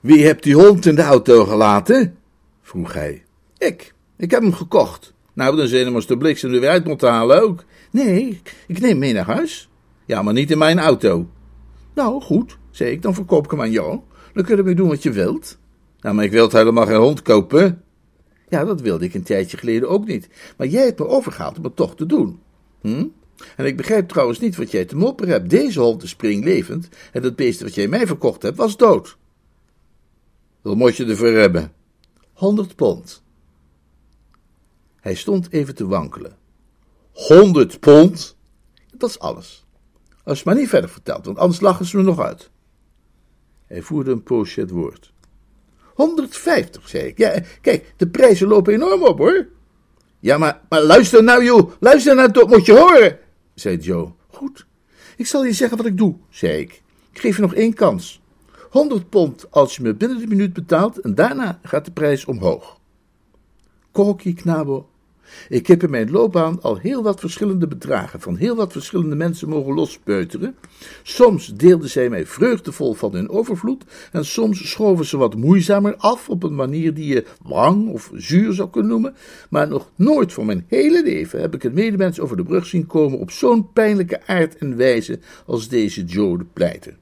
Wie 0.00 0.24
hebt 0.24 0.42
die 0.42 0.54
hond 0.54 0.86
in 0.86 0.94
de 0.94 1.02
auto 1.02 1.44
gelaten? 1.44 2.16
vroeg 2.60 2.92
hij. 2.92 3.24
Ik. 3.58 3.94
Ik 4.16 4.30
heb 4.30 4.42
hem 4.42 4.52
gekocht. 4.52 5.14
Nou, 5.32 5.56
dan 5.56 5.66
zijn 5.66 5.84
hem 5.84 5.94
als 5.94 6.06
de 6.06 6.16
bliksem 6.16 6.54
er 6.54 6.60
weer 6.60 6.70
uit 6.70 7.00
halen 7.00 7.42
ook. 7.42 7.64
Nee, 7.90 8.40
ik 8.66 8.80
neem 8.80 8.90
hem 8.90 8.98
mee 8.98 9.12
naar 9.12 9.24
huis. 9.24 9.68
Ja, 10.06 10.22
maar 10.22 10.34
niet 10.34 10.50
in 10.50 10.58
mijn 10.58 10.78
auto. 10.78 11.28
Nou, 11.94 12.22
goed, 12.22 12.58
zei 12.70 12.90
ik, 12.90 13.02
dan 13.02 13.14
verkoop 13.14 13.44
ik 13.44 13.50
hem 13.50 13.60
aan 13.60 13.70
jou. 13.70 14.00
Dan 14.34 14.44
kunnen 14.44 14.64
we 14.64 14.74
doen 14.74 14.88
wat 14.88 15.02
je 15.02 15.10
wilt. 15.10 15.58
Nou, 16.00 16.14
maar 16.14 16.24
ik 16.24 16.30
wil 16.30 16.50
helemaal 16.50 16.86
geen 16.86 16.96
hond 16.96 17.22
kopen. 17.22 17.82
Ja, 18.52 18.64
dat 18.64 18.80
wilde 18.80 19.04
ik 19.04 19.14
een 19.14 19.22
tijdje 19.22 19.56
geleden 19.56 19.88
ook 19.88 20.06
niet. 20.06 20.28
Maar 20.56 20.66
jij 20.66 20.84
hebt 20.84 20.98
me 20.98 21.06
overgehaald 21.06 21.58
om 21.58 21.64
het 21.64 21.76
toch 21.76 21.96
te 21.96 22.06
doen. 22.06 22.40
Hm? 22.80 23.06
En 23.56 23.64
ik 23.64 23.76
begrijp 23.76 24.08
trouwens 24.08 24.38
niet 24.38 24.56
wat 24.56 24.70
jij 24.70 24.84
te 24.84 24.96
mopperen 24.96 25.32
hebt. 25.32 25.50
Deze 25.50 25.80
hond 25.80 26.02
is 26.02 26.10
springlevend 26.10 26.88
en 27.12 27.22
dat 27.22 27.36
beest 27.36 27.62
wat 27.62 27.74
jij 27.74 27.88
mij 27.88 28.06
verkocht 28.06 28.42
hebt 28.42 28.56
was 28.56 28.76
dood. 28.76 29.16
Wat 30.62 30.76
moet 30.76 30.96
je 30.96 31.04
ervoor 31.04 31.32
hebben? 31.32 31.72
Honderd 32.32 32.76
pond. 32.76 33.22
Hij 35.00 35.14
stond 35.14 35.52
even 35.52 35.74
te 35.74 35.86
wankelen. 35.86 36.36
Honderd 37.12 37.80
pond? 37.80 38.36
Dat 38.96 39.10
is 39.10 39.18
alles. 39.18 39.64
Als 40.24 40.38
je 40.38 40.44
maar 40.46 40.56
niet 40.56 40.68
verder 40.68 40.90
vertelt, 40.90 41.24
want 41.24 41.38
anders 41.38 41.60
lachen 41.60 41.86
ze 41.86 41.96
me 41.96 42.02
nog 42.02 42.20
uit. 42.20 42.50
Hij 43.66 43.82
voerde 43.82 44.10
een 44.10 44.22
poosje 44.22 44.60
het 44.60 44.70
woord. 44.70 45.11
150, 45.94 46.88
zei 46.88 47.06
ik. 47.06 47.18
Ja, 47.18 47.42
kijk, 47.60 47.92
de 47.96 48.08
prijzen 48.08 48.48
lopen 48.48 48.74
enorm 48.74 49.02
op, 49.02 49.18
hoor. 49.18 49.46
Ja, 50.20 50.38
maar, 50.38 50.60
maar 50.68 50.82
luister 50.82 51.22
nou, 51.22 51.44
joh. 51.44 51.70
Luister 51.80 52.14
nou, 52.14 52.32
toch 52.32 52.48
moet 52.48 52.66
je 52.66 52.78
horen, 52.78 53.18
zei 53.54 53.76
Joe. 53.76 54.12
Goed, 54.28 54.66
ik 55.16 55.26
zal 55.26 55.44
je 55.44 55.52
zeggen 55.52 55.76
wat 55.76 55.86
ik 55.86 55.96
doe, 55.96 56.16
zei 56.30 56.58
ik. 56.58 56.82
Ik 57.12 57.20
geef 57.20 57.36
je 57.36 57.42
nog 57.42 57.54
één 57.54 57.74
kans. 57.74 58.20
100 58.70 59.08
pond 59.08 59.50
als 59.50 59.76
je 59.76 59.82
me 59.82 59.94
binnen 59.94 60.18
de 60.18 60.26
minuut 60.26 60.52
betaalt 60.52 61.00
en 61.00 61.14
daarna 61.14 61.58
gaat 61.62 61.84
de 61.84 61.90
prijs 61.90 62.24
omhoog. 62.24 62.80
Corky 63.92 64.34
Knabo 64.34 64.88
ik 65.48 65.66
heb 65.66 65.82
in 65.82 65.90
mijn 65.90 66.10
loopbaan 66.10 66.62
al 66.62 66.76
heel 66.76 67.02
wat 67.02 67.20
verschillende 67.20 67.66
bedragen 67.66 68.20
van 68.20 68.36
heel 68.36 68.56
wat 68.56 68.72
verschillende 68.72 69.16
mensen 69.16 69.48
mogen 69.48 69.74
lospeuteren. 69.74 70.54
Soms 71.02 71.54
deelden 71.56 71.88
zij 71.88 72.08
mij 72.08 72.26
vreugdevol 72.26 72.94
van 72.94 73.14
hun 73.14 73.28
overvloed 73.28 73.84
en 74.12 74.24
soms 74.24 74.70
schoven 74.70 75.04
ze 75.04 75.16
wat 75.16 75.36
moeizamer 75.36 75.96
af 75.96 76.28
op 76.28 76.42
een 76.42 76.54
manier 76.54 76.94
die 76.94 77.06
je 77.06 77.24
wrang 77.44 77.88
of 77.88 78.10
zuur 78.14 78.52
zou 78.52 78.70
kunnen 78.70 78.90
noemen. 78.90 79.14
Maar 79.50 79.68
nog 79.68 79.90
nooit 79.94 80.32
van 80.32 80.46
mijn 80.46 80.64
hele 80.68 81.02
leven 81.02 81.40
heb 81.40 81.54
ik 81.54 81.64
een 81.64 81.74
medemens 81.74 82.20
over 82.20 82.36
de 82.36 82.44
brug 82.44 82.66
zien 82.66 82.86
komen 82.86 83.18
op 83.18 83.30
zo'n 83.30 83.72
pijnlijke 83.72 84.26
aard 84.26 84.56
en 84.56 84.76
wijze 84.76 85.18
als 85.46 85.68
deze 85.68 86.04
Joe 86.04 86.38
de 86.38 86.44
Pleiter. 86.52 87.00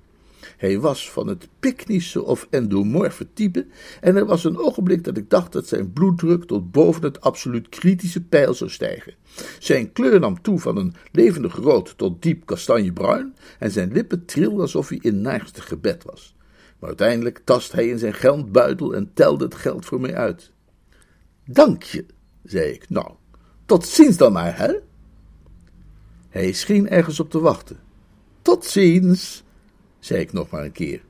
Hij 0.61 0.81
was 0.81 1.11
van 1.11 1.27
het 1.27 1.49
piknische 1.61 2.25
of 2.25 2.47
endomorfe 2.51 3.33
type 3.33 3.67
en 4.01 4.17
er 4.17 4.27
was 4.27 4.45
een 4.45 4.59
ogenblik 4.59 5.05
dat 5.05 5.17
ik 5.17 5.31
dacht 5.31 5.53
dat 5.53 5.67
zijn 5.67 5.93
bloeddruk 5.93 6.45
tot 6.45 6.71
boven 6.71 7.03
het 7.03 7.21
absoluut 7.21 7.69
kritische 7.69 8.23
pijl 8.23 8.55
zou 8.55 8.71
stijgen. 8.71 9.15
Zijn 9.59 9.93
kleur 9.93 10.21
nam 10.21 10.43
toe 10.43 10.59
van 10.59 10.77
een 10.77 10.95
levendig 11.13 11.55
rood 11.55 11.99
tot 11.99 12.23
diep 12.23 12.47
kastanjebruin 12.47 13.35
en 13.59 13.71
zijn 13.71 13.93
lippen 13.93 14.25
trilden 14.25 14.61
alsof 14.61 14.89
hij 14.89 14.99
in 15.03 15.21
naarstig 15.21 15.69
gebed 15.69 16.05
was. 16.05 16.37
Maar 16.79 16.89
uiteindelijk 16.89 17.41
tast 17.45 17.73
hij 17.73 17.89
in 17.89 17.99
zijn 17.99 18.15
geldbuidel 18.15 18.95
en 18.95 19.11
telde 19.15 19.45
het 19.45 19.55
geld 19.55 19.85
voor 19.85 20.01
mij 20.01 20.15
uit. 20.15 20.53
Dank 21.45 21.83
je, 21.83 22.05
zei 22.43 22.71
ik. 22.73 22.89
Nou, 22.89 23.11
tot 23.67 23.87
ziens 23.87 24.17
dan 24.17 24.33
maar, 24.33 24.59
hè? 24.59 24.75
Hij 26.29 26.53
scheen 26.53 26.89
ergens 26.89 27.21
op 27.21 27.31
te 27.31 27.41
wachten. 27.41 27.79
Tot 28.43 28.65
ziens, 28.65 29.45
zei 30.01 30.21
ik 30.21 30.33
nog 30.33 30.51
maar 30.51 30.65
een 30.65 30.73
keer. 30.73 31.01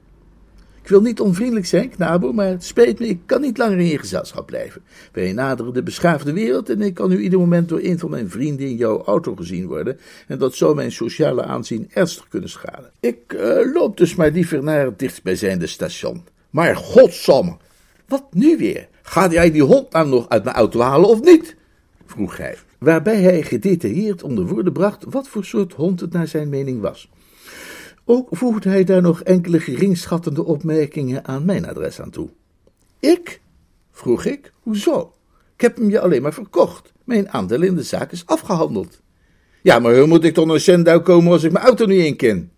Ik 0.82 0.88
wil 0.88 1.00
niet 1.00 1.20
onvriendelijk 1.20 1.66
zijn, 1.66 1.90
knabo, 1.90 2.32
maar 2.32 2.46
het 2.46 2.64
spijt 2.64 2.98
me, 2.98 3.06
ik 3.06 3.20
kan 3.26 3.40
niet 3.40 3.58
langer 3.58 3.78
in 3.78 3.86
je 3.86 3.98
gezelschap 3.98 4.46
blijven. 4.46 4.82
Wij 5.12 5.32
naderen 5.32 5.72
de 5.72 5.82
beschaafde 5.82 6.32
wereld 6.32 6.70
en 6.70 6.82
ik 6.82 6.94
kan 6.94 7.08
nu 7.08 7.20
ieder 7.20 7.38
moment 7.38 7.68
door 7.68 7.80
een 7.82 7.98
van 7.98 8.10
mijn 8.10 8.30
vrienden 8.30 8.66
in 8.66 8.76
jouw 8.76 9.04
auto 9.04 9.34
gezien 9.34 9.66
worden 9.66 9.98
en 10.26 10.38
dat 10.38 10.54
zou 10.54 10.74
mijn 10.74 10.92
sociale 10.92 11.42
aanzien 11.42 11.90
ernstig 11.92 12.28
kunnen 12.28 12.48
schaden. 12.48 12.90
Ik 13.00 13.32
uh, 13.32 13.72
loop 13.74 13.96
dus 13.96 14.14
maar 14.14 14.30
liever 14.30 14.62
naar 14.62 14.84
het 14.84 14.98
dichtstbijzijnde 14.98 15.66
station. 15.66 16.24
Maar 16.50 16.76
godsamme, 16.76 17.56
wat 18.08 18.24
nu 18.30 18.56
weer? 18.56 18.88
Gaat 19.02 19.32
jij 19.32 19.50
die 19.50 19.62
hond 19.62 19.92
nou 19.92 20.08
nog 20.08 20.28
uit 20.28 20.44
mijn 20.44 20.56
auto 20.56 20.80
halen 20.80 21.08
of 21.08 21.20
niet? 21.20 21.56
vroeg 22.06 22.36
hij, 22.36 22.56
waarbij 22.78 23.20
hij 23.20 23.42
gedetailleerd 23.42 24.22
onder 24.22 24.46
woorden 24.46 24.72
bracht 24.72 25.04
wat 25.08 25.28
voor 25.28 25.44
soort 25.44 25.72
hond 25.72 26.00
het 26.00 26.12
naar 26.12 26.28
zijn 26.28 26.48
mening 26.48 26.80
was. 26.80 27.08
Ook 28.10 28.28
voegde 28.30 28.68
hij 28.68 28.84
daar 28.84 29.02
nog 29.02 29.22
enkele 29.22 29.60
geringschattende 29.60 30.44
opmerkingen 30.44 31.24
aan 31.24 31.44
mijn 31.44 31.68
adres 31.68 32.00
aan 32.00 32.10
toe. 32.10 32.28
Ik? 33.00 33.40
vroeg 33.90 34.24
ik. 34.24 34.52
Hoezo? 34.60 35.12
Ik 35.54 35.60
heb 35.60 35.76
hem 35.76 35.90
je 35.90 36.00
alleen 36.00 36.22
maar 36.22 36.32
verkocht. 36.32 36.92
Mijn 37.04 37.30
aandeel 37.30 37.62
in 37.62 37.74
de 37.74 37.82
zaak 37.82 38.12
is 38.12 38.26
afgehandeld. 38.26 39.00
Ja, 39.62 39.78
maar 39.78 39.96
hoe 39.96 40.06
moet 40.06 40.24
ik 40.24 40.34
toch 40.34 40.46
naar 40.46 40.60
Sandown 40.60 41.02
komen 41.02 41.32
als 41.32 41.42
ik 41.42 41.52
mijn 41.52 41.64
auto 41.64 41.86
niet 41.86 42.04
in 42.04 42.16
ken? 42.16 42.52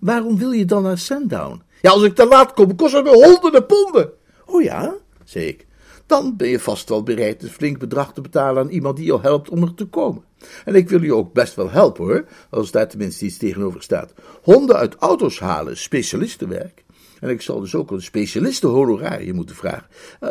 Waarom 0.00 0.38
wil 0.38 0.50
je 0.50 0.64
dan 0.64 0.82
naar 0.82 0.98
Sandown? 0.98 1.62
Ja, 1.80 1.90
als 1.90 2.02
ik 2.02 2.14
te 2.14 2.26
laat 2.26 2.52
kom, 2.52 2.76
kost 2.76 2.94
het 2.94 3.04
me 3.04 3.24
honderden 3.24 3.66
ponden. 3.66 4.10
Oh 4.46 4.62
ja, 4.62 4.94
zei 5.24 5.46
ik 5.46 5.66
dan 6.10 6.36
ben 6.36 6.48
je 6.48 6.60
vast 6.60 6.88
wel 6.88 7.02
bereid 7.02 7.42
een 7.42 7.48
flink 7.48 7.78
bedrag 7.78 8.12
te 8.12 8.20
betalen 8.20 8.62
aan 8.62 8.68
iemand 8.68 8.96
die 8.96 9.06
jou 9.06 9.22
helpt 9.22 9.48
om 9.48 9.62
er 9.62 9.74
te 9.74 9.86
komen. 9.86 10.24
En 10.64 10.74
ik 10.74 10.88
wil 10.88 11.02
je 11.02 11.14
ook 11.14 11.32
best 11.32 11.54
wel 11.54 11.70
helpen 11.70 12.04
hoor, 12.04 12.24
als 12.50 12.70
daar 12.70 12.88
tenminste 12.88 13.24
iets 13.24 13.36
tegenover 13.36 13.82
staat. 13.82 14.14
Honden 14.42 14.76
uit 14.76 14.94
auto's 14.94 15.38
halen, 15.40 15.76
specialistenwerk. 15.76 16.84
En 17.20 17.28
ik 17.28 17.42
zal 17.42 17.60
dus 17.60 17.74
ook 17.74 17.90
een 17.90 18.02
specialistenhonorarium 18.02 19.34
moeten 19.34 19.56
vragen. 19.56 19.86
Uh, 20.20 20.30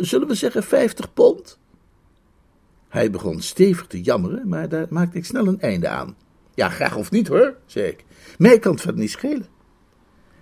zullen 0.00 0.28
we 0.28 0.34
zeggen 0.34 0.62
50 0.62 1.12
pond? 1.12 1.58
Hij 2.88 3.10
begon 3.10 3.40
stevig 3.40 3.86
te 3.86 4.02
jammeren, 4.02 4.48
maar 4.48 4.68
daar 4.68 4.86
maakte 4.90 5.18
ik 5.18 5.24
snel 5.24 5.46
een 5.46 5.60
einde 5.60 5.88
aan. 5.88 6.16
Ja, 6.54 6.68
graag 6.68 6.96
of 6.96 7.10
niet 7.10 7.28
hoor, 7.28 7.56
zei 7.66 7.86
ik. 7.86 8.04
Mij 8.38 8.58
kan 8.58 8.72
het 8.72 8.80
verder 8.80 9.00
niet 9.00 9.10
schelen. 9.10 9.46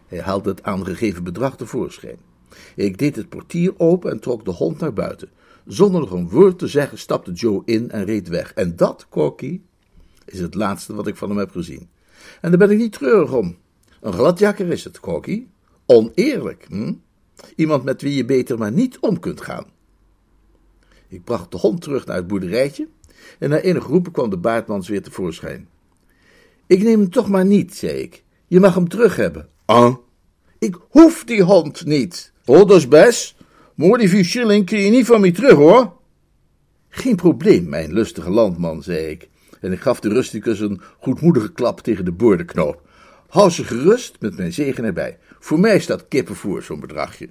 Hij 0.06 0.20
haalde 0.20 0.50
het 0.50 0.62
aangegeven 0.62 1.24
bedrag 1.24 1.56
tevoorschijn. 1.56 2.29
Ik 2.76 2.98
deed 2.98 3.16
het 3.16 3.28
portier 3.28 3.72
open 3.76 4.11
en 4.11 4.20
trok 4.20 4.44
de 4.44 4.51
hond 4.51 4.78
naar 4.78 4.92
buiten. 4.92 5.28
Zonder 5.66 6.01
nog 6.01 6.11
een 6.11 6.28
woord 6.28 6.59
te 6.59 6.66
zeggen 6.66 6.98
stapte 6.98 7.32
Joe 7.32 7.62
in 7.64 7.90
en 7.90 8.05
reed 8.05 8.28
weg. 8.28 8.53
En 8.53 8.76
dat, 8.76 9.07
Corky, 9.09 9.61
is 10.24 10.40
het 10.40 10.55
laatste 10.55 10.94
wat 10.94 11.07
ik 11.07 11.16
van 11.16 11.28
hem 11.28 11.38
heb 11.38 11.51
gezien. 11.51 11.88
En 12.40 12.51
daar 12.51 12.59
ben 12.59 12.70
ik 12.70 12.78
niet 12.78 12.92
treurig 12.92 13.32
om. 13.32 13.57
Een 14.01 14.12
gladjakker 14.12 14.68
is 14.68 14.84
het, 14.84 15.01
Corky. 15.01 15.46
Oneerlijk, 15.86 16.66
hm? 16.68 16.92
Iemand 17.57 17.84
met 17.84 18.03
wie 18.03 18.14
je 18.14 18.24
beter 18.24 18.59
maar 18.59 18.72
niet 18.72 18.98
om 18.98 19.18
kunt 19.18 19.40
gaan. 19.40 19.66
Ik 21.09 21.24
bracht 21.24 21.51
de 21.51 21.57
hond 21.57 21.80
terug 21.82 22.07
naar 22.07 22.16
het 22.16 22.26
boerderijtje 22.26 22.88
en 23.38 23.51
na 23.51 23.61
enige 23.61 23.86
roepen 23.86 24.12
kwam 24.12 24.30
de 24.30 24.36
baardmans 24.36 24.88
weer 24.88 25.03
tevoorschijn. 25.03 25.68
Ik 26.66 26.82
neem 26.82 27.01
hem 27.01 27.11
toch 27.11 27.28
maar 27.28 27.46
niet, 27.46 27.76
zei 27.76 27.92
ik. 27.92 28.24
Je 28.46 28.61
mag 28.61 28.74
hem 28.74 28.88
terug 28.88 29.16
hebben. 29.16 29.48
Ah, 29.64 29.96
ik 30.59 30.78
hoef 30.88 31.24
die 31.24 31.42
hond 31.42 31.84
niet. 31.84 32.29
Oh, 32.45 32.68
dat 32.68 32.76
is 32.76 32.88
die 33.99 34.09
vier 34.09 34.24
shilling 34.24 34.66
kun 34.66 34.78
je 34.78 34.91
niet 34.91 35.07
van 35.07 35.20
me 35.20 35.30
terug, 35.30 35.55
hoor. 35.55 35.93
Geen 36.88 37.16
probleem, 37.16 37.68
mijn 37.68 37.93
lustige 37.93 38.30
landman, 38.30 38.82
zei 38.82 39.07
ik. 39.07 39.28
En 39.61 39.72
ik 39.72 39.80
gaf 39.80 40.01
de 40.01 40.09
rusticus 40.09 40.61
een 40.61 40.80
goedmoedige 41.01 41.53
klap 41.53 41.80
tegen 41.80 42.05
de 42.05 42.12
boordenknoop. 42.12 42.82
Hou 43.28 43.51
ze 43.51 43.64
gerust 43.64 44.16
met 44.20 44.36
mijn 44.36 44.53
zegen 44.53 44.84
erbij. 44.84 45.18
Voor 45.38 45.61
mij 45.61 45.80
staat 45.80 46.09
kippenvoer, 46.09 46.62
zo'n 46.62 46.80
bedragje. 46.80 47.28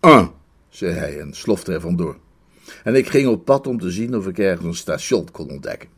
Ah, 0.00 0.28
zei 0.68 0.92
hij 0.92 1.20
en 1.20 1.34
slofte 1.34 1.72
er 1.72 1.80
vandoor. 1.80 2.16
En 2.84 2.94
ik 2.94 3.08
ging 3.08 3.28
op 3.28 3.44
pad 3.44 3.66
om 3.66 3.78
te 3.78 3.90
zien 3.90 4.16
of 4.16 4.26
ik 4.26 4.38
ergens 4.38 4.66
een 4.66 4.74
station 4.74 5.30
kon 5.30 5.50
ontdekken. 5.50 5.88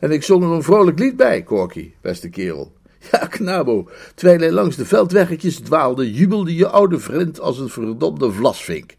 En 0.00 0.10
ik 0.10 0.22
zong 0.22 0.44
er 0.44 0.50
een 0.50 0.62
vrolijk 0.62 0.98
lied 0.98 1.16
bij, 1.16 1.44
Corky, 1.44 1.92
beste 2.00 2.28
kerel. 2.28 2.72
Ja, 3.10 3.26
knabo, 3.26 3.88
terwijl 4.14 4.40
hij 4.40 4.52
langs 4.52 4.76
de 4.76 4.84
veldweggetjes 4.84 5.56
dwaalde, 5.56 6.12
jubelde 6.12 6.54
je 6.54 6.68
oude 6.68 6.98
vriend 6.98 7.40
als 7.40 7.58
een 7.58 7.68
verdomde 7.68 8.32
vlasvink. 8.32 8.94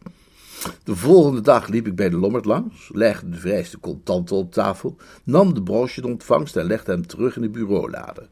De 0.83 0.95
volgende 0.95 1.41
dag 1.41 1.67
liep 1.67 1.87
ik 1.87 1.95
bij 1.95 2.09
de 2.09 2.17
lommerd 2.17 2.45
langs, 2.45 2.89
legde 2.93 3.29
de 3.29 3.37
vrijste 3.37 3.79
contanten 3.79 4.35
op 4.35 4.51
tafel, 4.51 4.95
nam 5.23 5.53
de 5.53 5.63
broche 5.63 6.01
in 6.01 6.07
ontvangst 6.07 6.55
en 6.55 6.65
legde 6.65 6.91
hem 6.91 7.07
terug 7.07 7.35
in 7.35 7.41
de 7.41 7.49
bureaulade. 7.49 8.27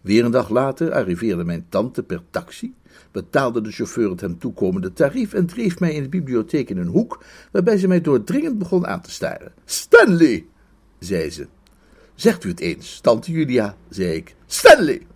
Weer 0.00 0.24
een 0.24 0.30
dag 0.30 0.48
later 0.48 0.92
arriveerde 0.92 1.44
mijn 1.44 1.66
tante 1.68 2.02
per 2.02 2.22
taxi, 2.30 2.74
betaalde 3.12 3.60
de 3.60 3.70
chauffeur 3.70 4.10
het 4.10 4.20
hem 4.20 4.38
toekomende 4.38 4.92
tarief 4.92 5.32
en 5.32 5.46
dreef 5.46 5.80
mij 5.80 5.94
in 5.94 6.02
de 6.02 6.08
bibliotheek 6.08 6.70
in 6.70 6.78
een 6.78 6.86
hoek, 6.86 7.24
waarbij 7.52 7.76
ze 7.76 7.88
mij 7.88 8.00
doordringend 8.00 8.58
begon 8.58 8.86
aan 8.86 9.00
te 9.00 9.10
staren. 9.10 9.52
Stanley, 9.64 10.46
zei 10.98 11.30
ze. 11.30 11.46
Zegt 12.14 12.44
u 12.44 12.48
het 12.48 12.60
eens, 12.60 13.00
tante 13.00 13.32
Julia, 13.32 13.76
zei 13.88 14.12
ik. 14.12 14.36
Stanley, 14.50 15.06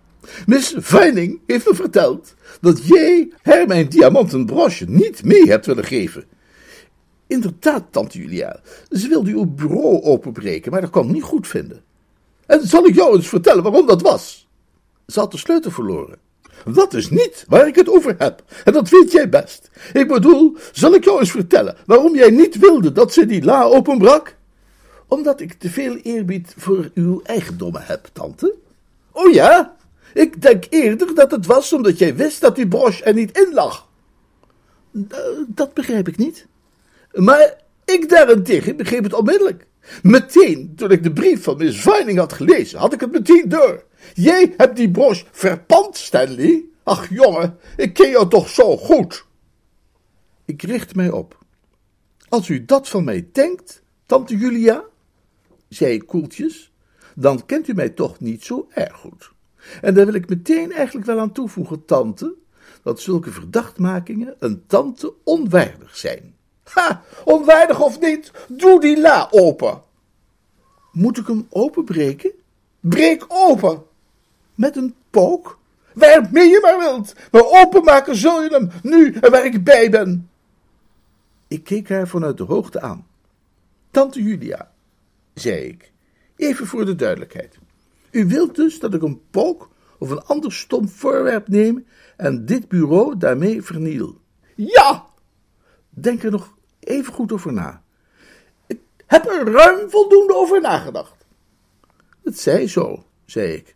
Miss 0.45 0.73
Vining 0.77 1.39
heeft 1.45 1.67
me 1.67 1.75
verteld 1.75 2.33
dat 2.61 2.87
jij 2.87 3.31
haar 3.41 3.67
mijn 3.67 3.89
diamanten 3.89 4.45
broche 4.45 4.85
niet 4.87 5.23
mee 5.23 5.49
hebt 5.49 5.65
willen 5.65 5.83
geven. 5.83 6.25
Inderdaad, 7.27 7.83
tante 7.89 8.17
Julia. 8.17 8.59
Ze 8.89 9.07
wilde 9.07 9.31
uw 9.31 9.45
bureau 9.45 10.01
openbreken, 10.01 10.71
maar 10.71 10.81
dat 10.81 10.89
kon 10.89 11.11
niet 11.11 11.23
goed 11.23 11.47
vinden. 11.47 11.83
En 12.45 12.67
zal 12.67 12.85
ik 12.85 12.95
jou 12.95 13.15
eens 13.15 13.27
vertellen 13.27 13.63
waarom 13.63 13.87
dat 13.87 14.01
was? 14.01 14.47
Ze 15.07 15.19
had 15.19 15.31
de 15.31 15.37
sleutel 15.37 15.71
verloren. 15.71 16.17
Dat 16.73 16.93
is 16.93 17.09
niet 17.09 17.45
waar 17.47 17.67
ik 17.67 17.75
het 17.75 17.89
over 17.89 18.15
heb. 18.17 18.43
En 18.63 18.73
dat 18.73 18.89
weet 18.89 19.11
jij 19.11 19.29
best. 19.29 19.69
Ik 19.93 20.07
bedoel, 20.07 20.57
zal 20.71 20.93
ik 20.93 21.03
jou 21.03 21.19
eens 21.19 21.31
vertellen 21.31 21.77
waarom 21.85 22.15
jij 22.15 22.29
niet 22.29 22.57
wilde 22.57 22.91
dat 22.91 23.13
ze 23.13 23.25
die 23.25 23.43
la 23.43 23.63
openbrak? 23.63 24.35
Omdat 25.07 25.41
ik 25.41 25.53
te 25.53 25.69
veel 25.69 25.95
eerbied 25.95 26.53
voor 26.57 26.91
uw 26.93 27.21
eigendommen 27.23 27.81
heb, 27.85 28.09
tante. 28.13 28.55
Oh 29.13 29.33
ja? 29.33 29.75
Ik 30.13 30.41
denk 30.41 30.65
eerder 30.69 31.15
dat 31.15 31.31
het 31.31 31.45
was 31.45 31.73
omdat 31.73 31.97
jij 31.97 32.15
wist 32.15 32.41
dat 32.41 32.55
die 32.55 32.67
broche 32.67 33.03
er 33.03 33.13
niet 33.13 33.37
in 33.37 33.53
lag. 33.53 33.87
Dat 35.47 35.73
begrijp 35.73 36.07
ik 36.07 36.17
niet. 36.17 36.47
Maar 37.13 37.57
ik 37.85 38.09
daarentegen 38.09 38.77
begreep 38.77 39.03
het 39.03 39.13
onmiddellijk. 39.13 39.67
Meteen, 40.01 40.73
toen 40.75 40.91
ik 40.91 41.03
de 41.03 41.13
brief 41.13 41.43
van 41.43 41.57
Miss 41.57 41.81
Vining 41.81 42.17
had 42.17 42.33
gelezen, 42.33 42.79
had 42.79 42.93
ik 42.93 42.99
het 42.99 43.11
meteen 43.11 43.49
door. 43.49 43.83
Jij 44.13 44.53
hebt 44.57 44.75
die 44.75 44.91
broche 44.91 45.25
verpand, 45.31 45.97
Stanley. 45.97 46.63
Ach, 46.83 47.09
jongen, 47.09 47.57
ik 47.77 47.93
ken 47.93 48.09
jou 48.09 48.29
toch 48.29 48.49
zo 48.49 48.77
goed. 48.77 49.25
Ik 50.45 50.61
richt 50.61 50.95
mij 50.95 51.11
op. 51.11 51.37
Als 52.29 52.49
u 52.49 52.65
dat 52.65 52.89
van 52.89 53.03
mij 53.03 53.29
denkt, 53.31 53.83
tante 54.05 54.37
Julia, 54.37 54.83
zei 55.69 55.93
ik 55.93 56.07
koeltjes, 56.07 56.71
dan 57.15 57.45
kent 57.45 57.67
u 57.67 57.73
mij 57.73 57.89
toch 57.89 58.19
niet 58.19 58.43
zo 58.43 58.67
erg 58.69 58.95
goed. 58.97 59.31
En 59.81 59.93
daar 59.93 60.05
wil 60.05 60.13
ik 60.13 60.29
meteen 60.29 60.71
eigenlijk 60.71 61.05
wel 61.05 61.19
aan 61.19 61.31
toevoegen, 61.31 61.85
tante, 61.85 62.33
dat 62.83 63.01
zulke 63.01 63.31
verdachtmakingen 63.31 64.35
een 64.39 64.63
tante 64.67 65.13
onwaardig 65.23 65.97
zijn. 65.97 66.35
Ha, 66.63 67.03
onwaardig 67.25 67.81
of 67.81 67.99
niet, 67.99 68.31
doe 68.47 68.79
die 68.79 69.01
la 69.01 69.27
open. 69.31 69.81
Moet 70.91 71.17
ik 71.17 71.27
hem 71.27 71.47
openbreken? 71.49 72.31
Breek 72.79 73.25
open. 73.27 73.83
Met 74.55 74.75
een 74.75 74.95
pook? 75.09 75.59
Waarmee 75.93 76.49
je 76.49 76.59
maar 76.61 76.77
wilt, 76.77 77.13
maar 77.31 77.45
openmaken 77.45 78.15
zul 78.15 78.43
je 78.43 78.49
hem, 78.49 78.71
nu 78.83 79.13
en 79.13 79.31
waar 79.31 79.45
ik 79.45 79.63
bij 79.63 79.89
ben. 79.89 80.29
Ik 81.47 81.63
keek 81.63 81.89
haar 81.89 82.07
vanuit 82.07 82.37
de 82.37 82.43
hoogte 82.43 82.81
aan. 82.81 83.07
Tante 83.91 84.23
Julia, 84.23 84.71
zei 85.33 85.63
ik, 85.63 85.91
even 86.43 86.67
voor 86.67 86.85
de 86.85 86.95
duidelijkheid. 86.95 87.57
U 88.11 88.27
wilt 88.27 88.55
dus 88.55 88.79
dat 88.79 88.93
ik 88.93 89.01
een 89.01 89.21
pook 89.31 89.69
of 89.97 90.09
een 90.09 90.21
ander 90.21 90.53
stom 90.53 90.89
voorwerp 90.89 91.47
neem 91.47 91.85
en 92.17 92.45
dit 92.45 92.67
bureau 92.67 93.17
daarmee 93.17 93.61
verniel? 93.61 94.17
Ja! 94.55 95.05
Denk 95.89 96.23
er 96.23 96.31
nog 96.31 96.57
even 96.79 97.13
goed 97.13 97.31
over 97.31 97.53
na. 97.53 97.81
Ik 98.67 98.79
heb 99.05 99.25
er 99.25 99.51
ruim 99.51 99.89
voldoende 99.89 100.35
over 100.35 100.61
nagedacht. 100.61 101.25
Het 102.23 102.39
zij 102.39 102.67
zo, 102.67 103.03
zei 103.25 103.53
ik. 103.53 103.75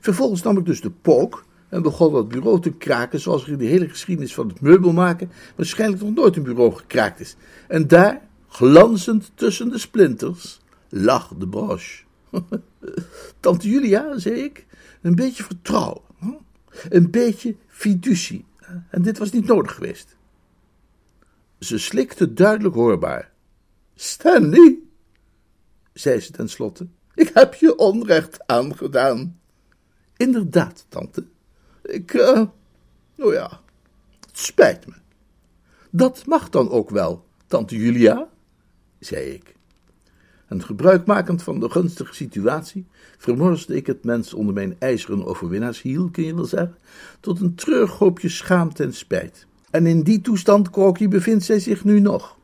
Vervolgens 0.00 0.42
nam 0.42 0.58
ik 0.58 0.66
dus 0.66 0.80
de 0.80 0.90
pook 0.90 1.44
en 1.68 1.82
begon 1.82 2.12
dat 2.12 2.28
bureau 2.28 2.60
te 2.60 2.72
kraken 2.72 3.20
zoals 3.20 3.42
er 3.42 3.52
in 3.52 3.58
de 3.58 3.64
hele 3.64 3.88
geschiedenis 3.88 4.34
van 4.34 4.48
het 4.48 4.60
meubelmaken 4.60 5.30
waarschijnlijk 5.56 6.02
nog 6.02 6.14
nooit 6.14 6.36
een 6.36 6.42
bureau 6.42 6.74
gekraakt 6.74 7.20
is. 7.20 7.36
En 7.68 7.88
daar, 7.88 8.28
glanzend 8.48 9.30
tussen 9.34 9.70
de 9.70 9.78
splinters, 9.78 10.60
lag 10.88 11.32
de 11.38 11.48
broche. 11.48 12.06
Tante 13.40 13.68
Julia, 13.68 14.18
zei 14.18 14.34
ik, 14.34 14.66
een 15.02 15.14
beetje 15.14 15.42
vertrouwen, 15.42 16.02
een 16.88 17.10
beetje 17.10 17.56
fiducie. 17.66 18.44
En 18.90 19.02
dit 19.02 19.18
was 19.18 19.30
niet 19.30 19.46
nodig 19.46 19.74
geweest. 19.74 20.16
Ze 21.58 21.78
slikte 21.78 22.32
duidelijk 22.32 22.74
hoorbaar. 22.74 23.32
Stanley, 23.94 24.78
zei 25.92 26.20
ze 26.20 26.32
tenslotte, 26.32 26.86
ik 27.14 27.30
heb 27.34 27.54
je 27.54 27.76
onrecht 27.76 28.46
aangedaan. 28.46 29.40
Inderdaad, 30.16 30.86
tante. 30.88 31.26
Ik, 31.82 32.12
uh, 32.12 32.42
oh 33.18 33.32
ja, 33.32 33.60
het 34.20 34.38
spijt 34.38 34.86
me. 34.86 34.94
Dat 35.90 36.26
mag 36.26 36.48
dan 36.48 36.70
ook 36.70 36.90
wel, 36.90 37.26
tante 37.46 37.76
Julia, 37.76 38.28
zei 38.98 39.24
ik. 39.24 39.56
En 40.48 40.62
gebruikmakend 40.62 41.42
van 41.42 41.60
de 41.60 41.70
gunstige 41.70 42.14
situatie, 42.14 42.86
vermorste 43.18 43.76
ik 43.76 43.86
het 43.86 44.04
mens 44.04 44.34
onder 44.34 44.54
mijn 44.54 44.76
ijzeren 44.78 45.26
overwinnaarshiel, 45.26 46.08
kun 46.10 46.24
je 46.24 46.34
wel 46.34 46.44
zeggen, 46.44 46.76
tot 47.20 47.40
een 47.40 47.54
treurig 47.54 47.92
hoopje 47.92 48.28
schaamte 48.28 48.82
en 48.82 48.94
spijt. 48.94 49.46
En 49.70 49.86
in 49.86 50.02
die 50.02 50.20
toestand, 50.20 50.70
Corky, 50.70 51.08
bevindt 51.08 51.44
zij 51.44 51.58
zich 51.58 51.84
nu 51.84 52.00
nog. 52.00 52.36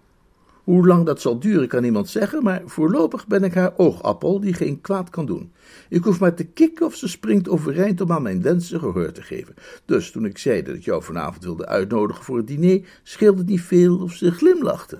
Hoe 0.64 0.86
lang 0.86 1.06
dat 1.06 1.20
zal 1.20 1.38
duren, 1.38 1.68
kan 1.68 1.82
niemand 1.82 2.08
zeggen, 2.08 2.42
maar 2.42 2.62
voorlopig 2.64 3.26
ben 3.26 3.44
ik 3.44 3.54
haar 3.54 3.72
oogappel 3.76 4.40
die 4.40 4.52
geen 4.52 4.80
kwaad 4.80 5.10
kan 5.10 5.26
doen. 5.26 5.52
Ik 5.88 6.04
hoef 6.04 6.20
maar 6.20 6.34
te 6.34 6.44
kikken 6.44 6.86
of 6.86 6.94
ze 6.94 7.08
springt 7.08 7.48
overeind 7.48 8.00
om 8.00 8.12
aan 8.12 8.22
mijn 8.22 8.42
wensen 8.42 8.78
gehoor 8.78 9.12
te 9.12 9.22
geven. 9.22 9.54
Dus 9.84 10.10
toen 10.10 10.24
ik 10.24 10.38
zei 10.38 10.62
dat 10.62 10.74
ik 10.74 10.84
jou 10.84 11.02
vanavond 11.02 11.44
wilde 11.44 11.66
uitnodigen 11.66 12.24
voor 12.24 12.36
het 12.36 12.46
diner, 12.46 12.80
scheelde 13.02 13.38
het 13.38 13.48
niet 13.48 13.60
veel 13.60 13.98
of 13.98 14.12
ze 14.12 14.30
glimlachte. 14.30 14.98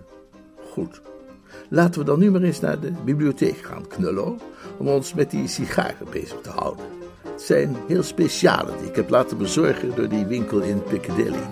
Goed. 0.71 1.03
Laten 1.75 2.01
we 2.01 2.07
dan 2.07 2.19
nu 2.19 2.31
maar 2.31 2.43
eens 2.43 2.61
naar 2.61 2.81
de 2.81 2.93
bibliotheek 3.05 3.57
gaan, 3.57 3.87
Knullo, 3.87 4.37
om 4.79 4.89
ons 4.89 5.15
met 5.15 5.31
die 5.31 5.49
sigaren 5.49 6.07
bezig 6.11 6.41
te 6.41 6.51
houden. 6.51 6.85
Het 7.23 7.43
zijn 7.43 7.77
heel 7.89 8.03
speciale 8.03 8.77
die 8.79 8.89
ik 8.89 8.97
heb 8.97 9.11
laten 9.11 9.39
bezorgen 9.39 9.95
door 9.95 10.09
die 10.09 10.27
winkel 10.27 10.61
in 10.61 10.83
Piccadilly. 10.83 11.43